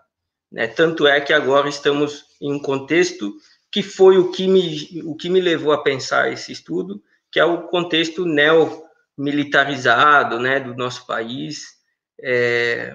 Né? 0.51 0.67
Tanto 0.67 1.07
é 1.07 1.21
que 1.21 1.33
agora 1.33 1.69
estamos 1.69 2.25
em 2.41 2.53
um 2.53 2.59
contexto 2.59 3.35
que 3.71 3.83
foi 3.83 4.19
o 4.19 4.33
que 4.33 4.49
me, 4.49 5.03
o 5.05 5.15
que 5.15 5.29
me 5.29 5.41
levou 5.41 5.73
a 5.73 5.83
pensar 5.83 6.33
esse 6.33 6.51
estudo, 6.51 7.03
que 7.31 7.39
é 7.39 7.45
o 7.45 7.69
contexto 7.69 8.25
neo-militarizado 9.21 10.41
né, 10.41 10.59
do 10.59 10.75
nosso 10.75 11.07
país. 11.07 11.67
É, 12.23 12.95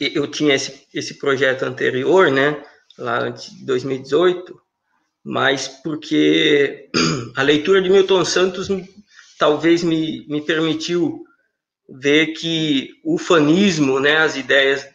eu 0.00 0.26
tinha 0.26 0.54
esse, 0.54 0.86
esse 0.94 1.18
projeto 1.18 1.64
anterior, 1.64 2.30
né, 2.30 2.62
lá 2.98 3.20
antes 3.20 3.54
de 3.54 3.64
2018, 3.66 4.60
mas 5.24 5.68
porque 5.68 6.88
a 7.36 7.42
leitura 7.42 7.82
de 7.82 7.90
Milton 7.90 8.24
Santos 8.24 8.68
talvez 9.38 9.82
me, 9.82 10.26
me 10.26 10.40
permitiu 10.40 11.24
ver 11.88 12.28
que 12.28 12.90
o 13.04 13.18
fanismo, 13.18 14.00
né, 14.00 14.18
as 14.18 14.36
ideias 14.36 14.88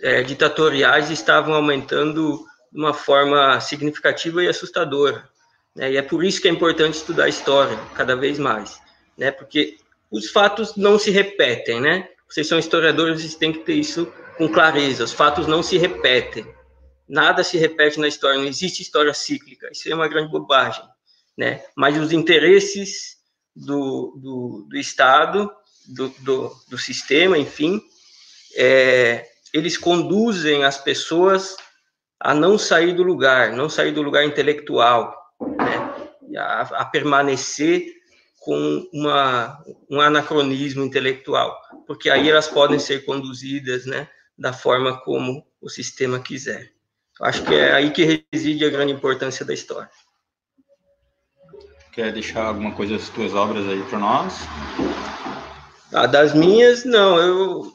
é, 0.00 0.22
ditatoriais 0.22 1.10
estavam 1.10 1.54
aumentando 1.54 2.44
de 2.72 2.78
uma 2.78 2.94
forma 2.94 3.60
significativa 3.60 4.42
e 4.42 4.48
assustadora. 4.48 5.28
Né, 5.76 5.92
e 5.92 5.96
é 5.96 6.02
por 6.02 6.24
isso 6.24 6.40
que 6.40 6.48
é 6.48 6.50
importante 6.50 6.94
estudar 6.94 7.28
história 7.28 7.78
cada 7.94 8.16
vez 8.16 8.38
mais, 8.38 8.80
né, 9.20 9.30
porque 9.30 9.76
os 10.10 10.30
fatos 10.30 10.76
não 10.76 10.98
se 10.98 11.10
repetem, 11.10 11.78
né? 11.78 12.08
Vocês 12.26 12.48
são 12.48 12.58
historiadores, 12.58 13.20
vocês 13.20 13.34
têm 13.34 13.52
que 13.52 13.58
ter 13.58 13.74
isso 13.74 14.10
com 14.38 14.48
clareza. 14.48 15.04
Os 15.04 15.12
fatos 15.12 15.46
não 15.46 15.62
se 15.62 15.76
repetem. 15.76 16.46
Nada 17.06 17.44
se 17.44 17.58
repete 17.58 18.00
na 18.00 18.08
história, 18.08 18.38
não 18.38 18.46
existe 18.46 18.80
história 18.80 19.12
cíclica. 19.12 19.68
Isso 19.70 19.90
é 19.90 19.94
uma 19.94 20.08
grande 20.08 20.30
bobagem, 20.30 20.82
né? 21.36 21.62
Mas 21.76 21.98
os 21.98 22.12
interesses 22.12 23.18
do, 23.54 24.16
do, 24.16 24.66
do 24.70 24.78
Estado 24.78 25.52
do, 25.86 26.08
do, 26.20 26.56
do 26.68 26.78
sistema, 26.78 27.36
enfim, 27.36 27.82
é, 28.56 29.26
eles 29.52 29.76
conduzem 29.76 30.64
as 30.64 30.78
pessoas 30.78 31.56
a 32.18 32.32
não 32.32 32.56
sair 32.56 32.94
do 32.94 33.02
lugar, 33.02 33.52
não 33.52 33.68
sair 33.68 33.92
do 33.92 34.02
lugar 34.02 34.24
intelectual, 34.24 35.14
né? 35.40 36.38
a, 36.38 36.62
a, 36.62 36.84
permanecer 36.86 37.99
com 38.40 38.88
uma, 38.92 39.62
um 39.88 40.00
anacronismo 40.00 40.82
intelectual, 40.82 41.60
porque 41.86 42.08
aí 42.08 42.28
elas 42.28 42.48
podem 42.48 42.78
ser 42.78 43.04
conduzidas 43.04 43.84
né, 43.84 44.08
da 44.36 44.52
forma 44.52 44.98
como 45.02 45.46
o 45.60 45.68
sistema 45.68 46.18
quiser. 46.18 46.72
Acho 47.20 47.44
que 47.44 47.54
é 47.54 47.72
aí 47.72 47.90
que 47.90 48.24
reside 48.32 48.64
a 48.64 48.70
grande 48.70 48.94
importância 48.94 49.44
da 49.44 49.52
história. 49.52 49.90
Quer 51.92 52.12
deixar 52.14 52.46
alguma 52.46 52.72
coisa 52.72 52.96
das 52.96 53.10
tuas 53.10 53.34
obras 53.34 53.66
aí 53.68 53.82
para 53.82 53.98
nós? 53.98 54.38
Ah, 55.92 56.06
das 56.06 56.32
minhas, 56.32 56.84
não. 56.84 57.18
Eu 57.18 57.72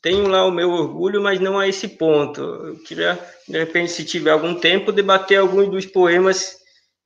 tenho 0.00 0.28
lá 0.28 0.46
o 0.46 0.52
meu 0.52 0.70
orgulho, 0.70 1.20
mas 1.20 1.40
não 1.40 1.58
a 1.58 1.66
esse 1.66 1.88
ponto. 1.88 2.40
Eu 2.40 2.76
queria, 2.84 3.18
de 3.48 3.58
repente, 3.58 3.90
se 3.90 4.04
tiver 4.04 4.30
algum 4.30 4.54
tempo, 4.54 4.92
debater 4.92 5.38
alguns 5.38 5.68
dos 5.68 5.86
poemas 5.86 6.59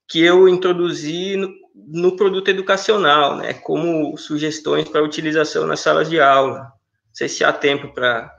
que 0.09 0.21
eu 0.21 0.49
introduzi 0.49 1.37
no, 1.37 1.53
no 1.75 2.17
produto 2.17 2.49
educacional, 2.49 3.37
né, 3.37 3.55
como 3.55 4.17
sugestões 4.17 4.89
para 4.89 5.03
utilização 5.03 5.67
nas 5.67 5.81
salas 5.81 6.09
de 6.09 6.21
aula. 6.21 6.59
Não 6.61 7.15
sei 7.15 7.29
se 7.29 7.45
há 7.45 7.53
tempo 7.53 7.93
para 7.93 8.33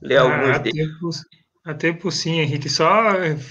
ler 0.00 0.18
ah, 0.18 0.22
alguns 0.22 0.58
deles. 0.60 0.88
Tempo, 0.88 1.10
há 1.64 1.74
tempo 1.74 2.10
sim, 2.10 2.40
Henrique. 2.40 2.68
Só 2.68 2.92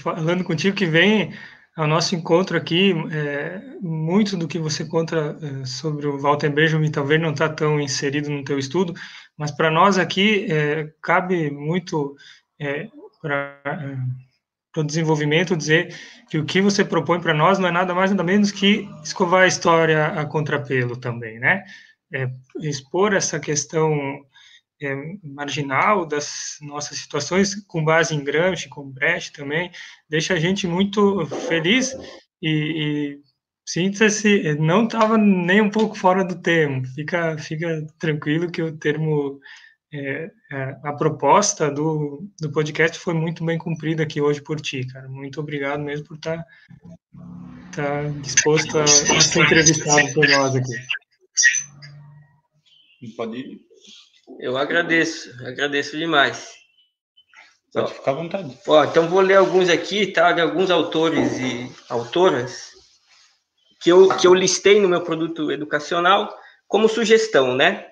falando 0.02 0.44
contigo 0.44 0.76
que 0.76 0.86
vem 0.86 1.32
ao 1.76 1.86
nosso 1.86 2.14
encontro 2.14 2.56
aqui, 2.56 2.92
é, 3.10 3.60
muito 3.80 4.36
do 4.36 4.46
que 4.46 4.58
você 4.58 4.84
conta 4.84 5.38
é, 5.40 5.64
sobre 5.64 6.06
o 6.06 6.18
Walter 6.18 6.50
Benjamin 6.50 6.90
talvez 6.90 7.20
não 7.20 7.32
está 7.32 7.48
tão 7.48 7.80
inserido 7.80 8.28
no 8.28 8.44
teu 8.44 8.58
estudo, 8.58 8.92
mas 9.36 9.50
para 9.50 9.70
nós 9.70 9.98
aqui 9.98 10.46
é, 10.50 10.92
cabe 11.00 11.50
muito 11.50 12.14
é, 12.60 12.88
para 14.72 14.82
o 14.82 14.86
desenvolvimento 14.86 15.56
dizer 15.56 15.94
que 16.30 16.38
o 16.38 16.44
que 16.44 16.60
você 16.60 16.84
propõe 16.84 17.20
para 17.20 17.34
nós 17.34 17.58
não 17.58 17.68
é 17.68 17.72
nada 17.72 17.94
mais 17.94 18.10
nada 18.10 18.24
menos 18.24 18.50
que 18.50 18.88
escovar 19.04 19.42
a 19.42 19.46
história 19.46 20.06
a 20.06 20.24
contrapelo 20.24 20.96
também, 20.96 21.38
né? 21.38 21.62
É, 22.12 22.30
expor 22.60 23.14
essa 23.14 23.38
questão 23.38 23.94
é, 24.82 24.94
marginal 25.22 26.04
das 26.04 26.56
nossas 26.60 26.98
situações, 26.98 27.54
com 27.66 27.84
base 27.84 28.14
em 28.14 28.24
Gramsci, 28.24 28.68
com 28.68 28.90
Brecht 28.90 29.32
também, 29.32 29.70
deixa 30.08 30.34
a 30.34 30.38
gente 30.38 30.66
muito 30.66 31.24
feliz 31.48 31.94
e, 32.42 32.48
e 32.50 33.20
sinta-se, 33.64 34.54
não 34.56 34.84
estava 34.84 35.16
nem 35.16 35.60
um 35.60 35.70
pouco 35.70 35.94
fora 35.94 36.24
do 36.24 36.40
termo, 36.40 36.84
fica, 36.94 37.38
fica 37.38 37.86
tranquilo 37.98 38.50
que 38.50 38.62
o 38.62 38.76
termo, 38.76 39.40
é, 39.92 40.30
é, 40.50 40.76
a 40.82 40.92
proposta 40.94 41.70
do, 41.70 42.26
do 42.40 42.50
podcast 42.50 42.98
foi 42.98 43.12
muito 43.12 43.44
bem 43.44 43.58
cumprida 43.58 44.02
aqui 44.02 44.20
hoje 44.20 44.40
por 44.40 44.60
ti, 44.60 44.86
cara, 44.86 45.06
muito 45.08 45.38
obrigado 45.38 45.80
mesmo 45.80 46.06
por 46.06 46.16
estar 46.16 46.38
tá, 46.38 46.44
tá 47.76 48.02
disposto 48.22 48.78
a, 48.78 48.84
a 48.84 48.86
ser 48.86 49.42
entrevistado 49.42 50.12
por 50.14 50.26
nós 50.28 50.56
aqui. 50.56 50.72
Pode 53.16 53.36
ir. 53.36 53.60
Eu 54.40 54.56
agradeço, 54.56 55.30
agradeço 55.44 55.98
demais. 55.98 56.54
Pode 57.72 57.92
ficar 57.92 58.12
à 58.12 58.14
vontade. 58.14 58.58
Ó, 58.66 58.84
então 58.84 59.08
vou 59.08 59.20
ler 59.20 59.36
alguns 59.36 59.68
aqui, 59.68 60.06
tá? 60.06 60.32
De 60.32 60.40
alguns 60.40 60.70
autores 60.70 61.38
e 61.38 61.70
autoras 61.88 62.70
que 63.80 63.90
eu, 63.90 64.16
que 64.16 64.26
eu 64.26 64.34
listei 64.34 64.80
no 64.80 64.88
meu 64.88 65.02
produto 65.02 65.50
educacional 65.50 66.32
como 66.68 66.88
sugestão, 66.88 67.54
né? 67.54 67.91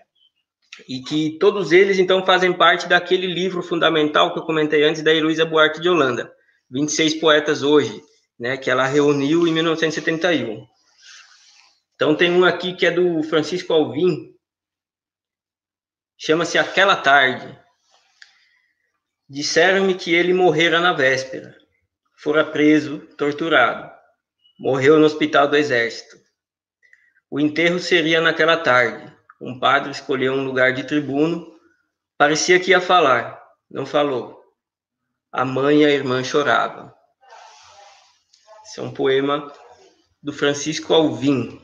E 0.88 1.00
que 1.02 1.38
todos 1.38 1.72
eles, 1.72 1.98
então, 1.98 2.24
fazem 2.24 2.52
parte 2.52 2.88
daquele 2.88 3.26
livro 3.26 3.62
fundamental 3.62 4.32
que 4.32 4.38
eu 4.38 4.44
comentei 4.44 4.82
antes 4.82 5.02
da 5.02 5.12
Heloísa 5.12 5.44
Buarque 5.44 5.80
de 5.80 5.88
Holanda, 5.88 6.32
26 6.70 7.14
Poetas 7.14 7.62
Hoje, 7.62 8.00
né, 8.38 8.56
que 8.56 8.70
ela 8.70 8.86
reuniu 8.86 9.46
em 9.46 9.52
1971. 9.52 10.66
Então, 11.94 12.14
tem 12.14 12.30
um 12.30 12.44
aqui 12.44 12.74
que 12.74 12.86
é 12.86 12.90
do 12.90 13.22
Francisco 13.22 13.72
Alvim, 13.72 14.34
chama-se 16.16 16.56
Aquela 16.56 16.96
Tarde. 16.96 17.58
Disseram-me 19.28 19.94
que 19.94 20.14
ele 20.14 20.32
morrera 20.32 20.80
na 20.80 20.92
véspera. 20.92 21.54
Fora 22.16 22.44
preso, 22.44 22.98
torturado. 23.16 23.90
Morreu 24.58 24.98
no 24.98 25.06
hospital 25.06 25.48
do 25.48 25.56
exército. 25.56 26.18
O 27.30 27.40
enterro 27.40 27.78
seria 27.78 28.20
naquela 28.20 28.56
tarde. 28.56 29.09
Um 29.40 29.58
padre 29.58 29.90
escolheu 29.90 30.34
um 30.34 30.44
lugar 30.44 30.72
de 30.72 30.84
tribuno. 30.84 31.54
Parecia 32.18 32.60
que 32.60 32.72
ia 32.72 32.80
falar. 32.80 33.42
Não 33.70 33.86
falou. 33.86 34.38
A 35.32 35.44
mãe 35.44 35.82
e 35.82 35.84
a 35.86 35.90
irmã 35.90 36.22
choravam. 36.22 36.92
Esse 38.66 38.80
é 38.80 38.82
um 38.82 38.92
poema 38.92 39.50
do 40.22 40.32
Francisco 40.32 40.92
Alvim. 40.92 41.60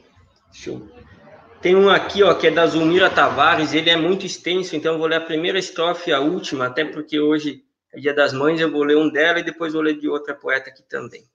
Tem 1.61 1.77
um 1.77 1.91
aqui, 1.91 2.23
ó, 2.23 2.33
que 2.35 2.47
é 2.47 2.51
da 2.51 2.67
Zulmira 2.67 3.11
Tavares. 3.11 3.75
Ele 3.75 3.91
é 3.91 3.97
muito 3.97 4.25
extenso, 4.25 4.75
então 4.75 4.95
eu 4.95 4.99
vou 4.99 5.07
ler 5.07 5.17
a 5.17 5.21
primeira 5.21 5.59
estrofe 5.59 6.11
e 6.11 6.13
a 6.13 6.21
última, 6.21 6.67
até 6.67 6.85
porque 6.85 7.21
hoje 7.21 7.65
é 7.93 8.01
Dia 8.01 8.15
das 8.15 8.33
Mães. 8.33 8.61
Eu 8.61 8.71
vou 8.71 8.85
ler 8.85 8.97
um 8.97 9.11
dela 9.11 9.41
e 9.41 9.45
depois 9.45 9.75
vou 9.75 9.83
ler 9.83 9.99
de 9.99 10.09
outra 10.09 10.35
poeta 10.35 10.71
aqui 10.71 10.83
também. 10.83 11.29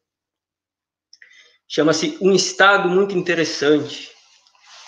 Chama-se 1.67 2.17
Um 2.19 2.33
Estado 2.33 2.89
Muito 2.89 3.15
Interessante. 3.17 4.11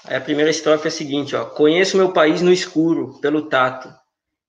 Aí 0.06 0.18
a 0.18 0.22
primeira 0.22 0.51
estrofe 0.51 0.86
é 0.86 0.88
a 0.89 0.91
seguinte, 0.91 1.36
ó. 1.36 1.45
Conheço 1.45 1.95
meu 1.95 2.12
país 2.12 2.41
no 2.41 2.51
escuro, 2.51 3.20
pelo 3.22 3.43
tato. 3.43 3.93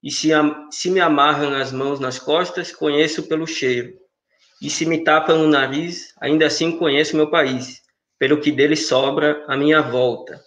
E 0.03 0.11
se, 0.11 0.31
se 0.71 0.91
me 0.91 1.01
amarram 1.01 1.51
nas 1.51 1.71
mãos, 1.71 2.01
nas 2.01 2.19
costas, 2.19 2.73
conheço 2.73 3.23
pelo 3.25 3.47
cheiro. 3.47 3.95
E 4.61 4.69
se 4.69 4.85
me 4.85 5.05
tapam 5.05 5.39
no 5.39 5.49
nariz, 5.49 6.13
ainda 6.21 6.47
assim 6.47 6.77
conheço 6.77 7.17
meu 7.17 7.31
país, 7.31 7.83
pelo 8.19 8.41
que 8.41 8.51
dele 8.51 8.77
sobra 8.77 9.45
a 9.47 9.57
minha 9.57 9.81
volta. 9.81 10.43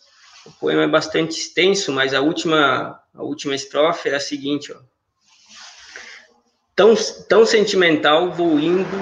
O 0.45 0.51
poema 0.51 0.84
é 0.84 0.88
bastante 0.88 1.39
extenso, 1.39 1.91
mas 1.91 2.14
a 2.14 2.22
última, 2.22 2.99
a 3.14 3.24
última 3.24 3.55
estrofe 3.55 4.10
é 4.10 4.16
a 4.16 4.20
seguinte, 4.20 4.74
ó. 4.74 4.78
Tão, 6.76 6.93
tão 7.28 7.45
sentimental 7.45 8.32
vou 8.32 8.60
indo, 8.60 8.97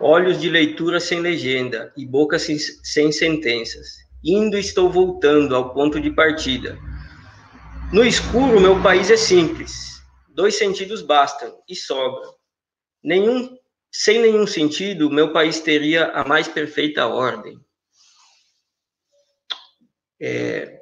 olhos 0.00 0.40
de 0.40 0.48
leitura 0.50 0.98
sem 0.98 1.20
legenda 1.20 1.92
e 1.96 2.04
boca 2.04 2.38
sem, 2.38 2.58
sem 2.58 3.12
sentenças 3.12 4.05
Indo 4.26 4.58
estou 4.58 4.90
voltando 4.90 5.54
ao 5.54 5.72
ponto 5.72 6.00
de 6.00 6.10
partida. 6.10 6.76
No 7.92 8.04
escuro, 8.04 8.60
meu 8.60 8.82
país 8.82 9.08
é 9.08 9.16
simples. 9.16 10.02
Dois 10.28 10.58
sentidos 10.58 11.00
bastam 11.00 11.56
e 11.68 11.76
sobram. 11.76 12.34
Nenhum, 13.04 13.56
sem 13.92 14.20
nenhum 14.20 14.44
sentido, 14.44 15.08
meu 15.08 15.32
país 15.32 15.60
teria 15.60 16.06
a 16.06 16.26
mais 16.26 16.48
perfeita 16.48 17.06
ordem. 17.06 17.56
É, 20.20 20.80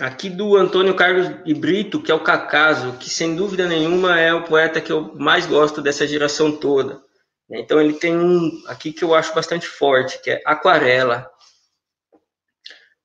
aqui 0.00 0.28
do 0.28 0.56
Antônio 0.56 0.96
Carlos 0.96 1.28
de 1.44 1.54
Brito, 1.54 2.02
que 2.02 2.10
é 2.10 2.14
o 2.14 2.24
Cacaso, 2.24 2.98
que 2.98 3.08
sem 3.08 3.36
dúvida 3.36 3.68
nenhuma 3.68 4.18
é 4.18 4.34
o 4.34 4.42
poeta 4.42 4.80
que 4.80 4.90
eu 4.90 5.14
mais 5.14 5.46
gosto 5.46 5.80
dessa 5.80 6.08
geração 6.08 6.56
toda. 6.56 7.00
Então 7.48 7.80
ele 7.80 7.92
tem 7.92 8.16
um 8.16 8.50
aqui 8.66 8.92
que 8.92 9.04
eu 9.04 9.14
acho 9.14 9.32
bastante 9.32 9.68
forte, 9.68 10.20
que 10.20 10.30
é 10.30 10.42
Aquarela. 10.44 11.30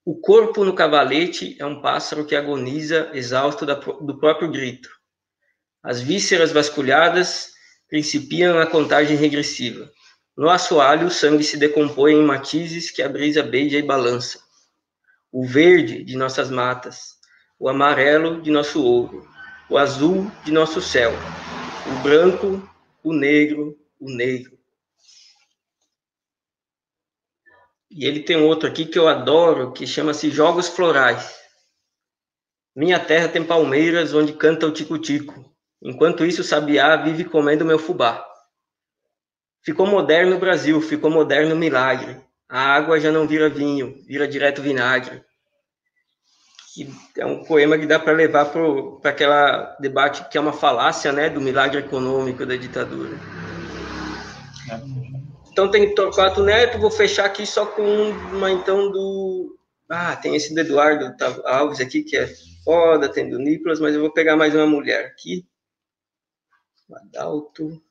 O 0.08 0.14
corpo 0.14 0.64
no 0.64 0.76
cavalete 0.76 1.56
é 1.60 1.66
um 1.66 1.82
pássaro 1.82 2.28
que 2.28 2.36
agoniza, 2.36 3.10
exausto 3.12 3.66
do 3.66 4.20
próprio 4.20 4.52
grito. 4.52 4.88
As 5.82 6.00
vísceras 6.00 6.52
vasculhadas 6.52 7.54
principiam 7.90 8.60
a 8.60 8.68
contagem 8.68 9.18
regressiva. 9.18 9.92
No 10.38 10.48
assoalho, 10.48 11.08
o 11.08 11.12
sangue 11.12 11.44
se 11.44 11.58
decompõe 11.58 12.14
em 12.14 12.24
matizes 12.24 12.92
que 12.92 13.02
a 13.02 13.10
brisa 13.10 13.42
beija 13.42 13.80
e 13.80 13.82
balança. 13.82 14.40
O 15.32 15.44
verde 15.44 16.04
de 16.04 16.16
nossas 16.16 16.52
matas, 16.52 17.16
o 17.58 17.68
amarelo 17.68 18.44
de 18.44 18.52
nosso 18.52 18.84
ouro, 18.84 19.28
o 19.68 19.76
azul 19.76 20.32
de 20.44 20.52
nosso 20.52 20.84
céu, 20.84 21.14
o 21.88 22.04
branco, 22.04 22.62
o 23.04 23.12
negro, 23.12 23.76
o 24.00 24.12
negro. 24.12 24.55
E 27.96 28.06
ele 28.06 28.20
tem 28.20 28.36
outro 28.36 28.68
aqui 28.68 28.86
que 28.86 29.00
eu 29.00 29.08
adoro, 29.08 29.72
que 29.72 29.88
chama-se 29.88 30.30
Jogos 30.30 30.68
Florais. 30.68 31.34
Minha 32.76 33.00
terra 33.00 33.30
tem 33.30 33.42
palmeiras 33.42 34.14
onde 34.14 34.34
canta 34.34 34.68
o 34.68 34.72
tico-tico. 34.72 35.50
Enquanto 35.82 36.26
isso, 36.26 36.42
o 36.42 36.44
sabiá 36.44 36.98
vive 36.98 37.24
comendo 37.24 37.64
meu 37.64 37.80
fubá. 37.80 38.22
Ficou 39.64 39.88
moderno 39.88 40.36
o 40.36 40.40
Brasil, 40.40 40.82
ficou 40.82 41.10
moderno 41.10 41.56
o 41.56 41.58
milagre. 41.58 42.22
A 42.50 42.60
água 42.60 43.00
já 43.00 43.14
não 43.14 43.26
vira 43.26 43.48
vinho, 43.48 43.96
vira 44.06 44.28
direto 44.28 44.62
vinagre. 44.62 45.24
Que 46.74 46.94
é 47.18 47.26
um 47.26 47.46
poema 47.46 47.78
que 47.78 47.88
dá 47.88 47.98
para 47.98 48.12
levar 48.12 48.52
para 49.02 49.10
aquela 49.10 49.74
debate 49.80 50.28
que 50.28 50.38
é 50.38 50.42
uma 50.42 50.52
falácia, 50.52 51.14
né, 51.14 51.30
do 51.30 51.40
milagre 51.40 51.80
econômico 51.80 52.46
da 52.46 52.58
ditadura. 52.58 53.18
Então 55.56 55.72
tem 55.72 55.96
Torquato 55.96 56.44
Neto, 56.44 56.78
vou 56.78 56.92
fechar 56.92 57.24
aqui 57.24 57.46
só 57.46 57.66
com 57.66 57.82
uma 58.34 58.52
então 58.52 58.92
do. 58.92 59.58
Ah, 59.90 60.14
tem 60.14 60.36
esse 60.36 60.54
do 60.54 60.60
Eduardo 60.60 61.16
Alves 61.46 61.80
aqui, 61.80 62.04
que 62.04 62.18
é 62.18 62.28
foda, 62.66 63.08
tem 63.08 63.30
do 63.30 63.40
Nicolas, 63.40 63.80
mas 63.80 63.96
eu 63.96 64.02
vou 64.02 64.12
pegar 64.12 64.36
mais 64.36 64.54
uma 64.54 64.68
mulher 64.68 65.06
aqui. 65.06 65.48
Adalto. 66.94 67.82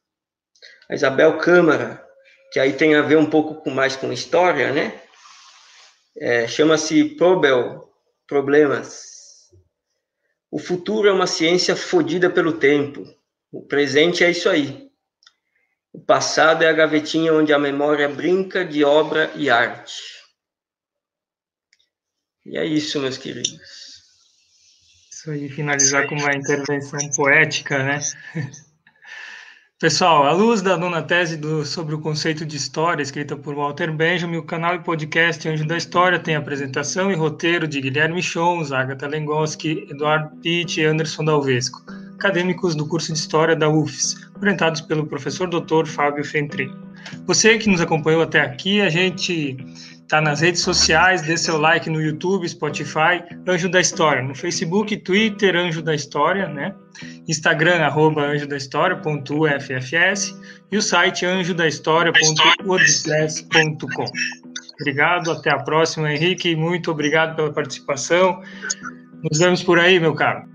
A 0.90 0.94
Isabel 0.94 1.38
Câmara, 1.38 2.06
que 2.52 2.60
aí 2.60 2.74
tem 2.74 2.96
a 2.96 3.00
ver 3.00 3.16
um 3.16 3.30
pouco 3.30 3.54
com, 3.54 3.70
mais 3.70 3.96
com 3.96 4.12
história, 4.12 4.70
né? 4.70 5.00
É, 6.18 6.46
Chama-se 6.46 7.16
Probel, 7.16 7.90
Problemas. 8.28 9.48
O 10.50 10.58
futuro 10.58 11.08
é 11.08 11.12
uma 11.12 11.26
ciência 11.26 11.74
fodida 11.74 12.28
pelo 12.28 12.58
tempo. 12.58 13.06
O 13.50 13.62
presente 13.62 14.22
é 14.22 14.30
isso 14.30 14.50
aí. 14.50 14.90
O 15.94 16.00
passado 16.00 16.64
é 16.64 16.68
a 16.68 16.72
gavetinha 16.72 17.32
onde 17.32 17.52
a 17.52 17.58
memória 17.58 18.08
brinca 18.08 18.64
de 18.64 18.82
obra 18.82 19.30
e 19.36 19.48
arte. 19.48 20.02
E 22.44 22.58
é 22.58 22.64
isso, 22.66 23.00
meus 23.00 23.16
queridos. 23.16 23.60
Isso 25.08 25.30
aí, 25.30 25.48
finalizar 25.48 26.08
com 26.08 26.16
uma 26.16 26.34
intervenção 26.34 26.98
poética, 27.14 27.80
né? 27.84 28.00
Pessoal, 29.78 30.24
à 30.24 30.32
luz 30.32 30.62
da 30.62 30.76
nona 30.76 31.00
tese 31.00 31.36
do, 31.36 31.64
sobre 31.64 31.94
o 31.94 32.00
conceito 32.00 32.44
de 32.44 32.56
história, 32.56 33.02
escrita 33.02 33.36
por 33.36 33.54
Walter 33.54 33.92
Benjamin, 33.92 34.38
o 34.38 34.44
canal 34.44 34.74
e 34.74 34.82
podcast 34.82 35.48
Anjo 35.48 35.64
da 35.64 35.76
História 35.76 36.18
tem 36.18 36.34
apresentação 36.34 37.12
e 37.12 37.14
roteiro 37.14 37.68
de 37.68 37.80
Guilherme 37.80 38.20
Chons, 38.20 38.72
Agatha 38.72 39.06
Lengoski, 39.06 39.86
Eduardo 39.88 40.36
Pitt 40.40 40.80
e 40.80 40.84
Anderson 40.84 41.24
Dalvesco 41.24 42.03
acadêmicos 42.24 42.74
do 42.74 42.88
curso 42.88 43.12
de 43.12 43.18
História 43.18 43.54
da 43.54 43.68
UFES, 43.68 44.16
orientados 44.40 44.80
pelo 44.80 45.06
professor 45.06 45.46
Dr. 45.46 45.84
Fábio 45.86 46.24
Fentri. 46.24 46.72
Você 47.26 47.58
que 47.58 47.68
nos 47.68 47.82
acompanhou 47.82 48.22
até 48.22 48.40
aqui, 48.40 48.80
a 48.80 48.88
gente 48.88 49.58
está 49.92 50.22
nas 50.22 50.40
redes 50.40 50.62
sociais, 50.62 51.20
dê 51.20 51.36
seu 51.36 51.58
like 51.58 51.90
no 51.90 52.00
YouTube, 52.00 52.48
Spotify, 52.48 53.22
Anjo 53.46 53.68
da 53.68 53.78
História, 53.78 54.22
no 54.22 54.34
Facebook, 54.34 54.96
Twitter, 54.98 55.54
Anjo 55.54 55.82
da 55.82 55.94
História, 55.94 56.48
né? 56.48 56.74
Instagram, 57.28 57.82
arroba 57.82 58.22
anjo 58.22 58.48
da 58.48 58.56
história.uffs 58.56 60.34
e 60.72 60.78
o 60.78 60.82
site 60.82 61.26
anjodahistoria.wordpress.com. 61.26 64.04
Obrigado, 64.80 65.30
até 65.30 65.50
a 65.50 65.58
próxima, 65.58 66.10
Henrique, 66.10 66.56
muito 66.56 66.90
obrigado 66.90 67.36
pela 67.36 67.52
participação. 67.52 68.40
Nos 69.22 69.38
vemos 69.38 69.62
por 69.62 69.78
aí, 69.78 70.00
meu 70.00 70.14
caro. 70.14 70.53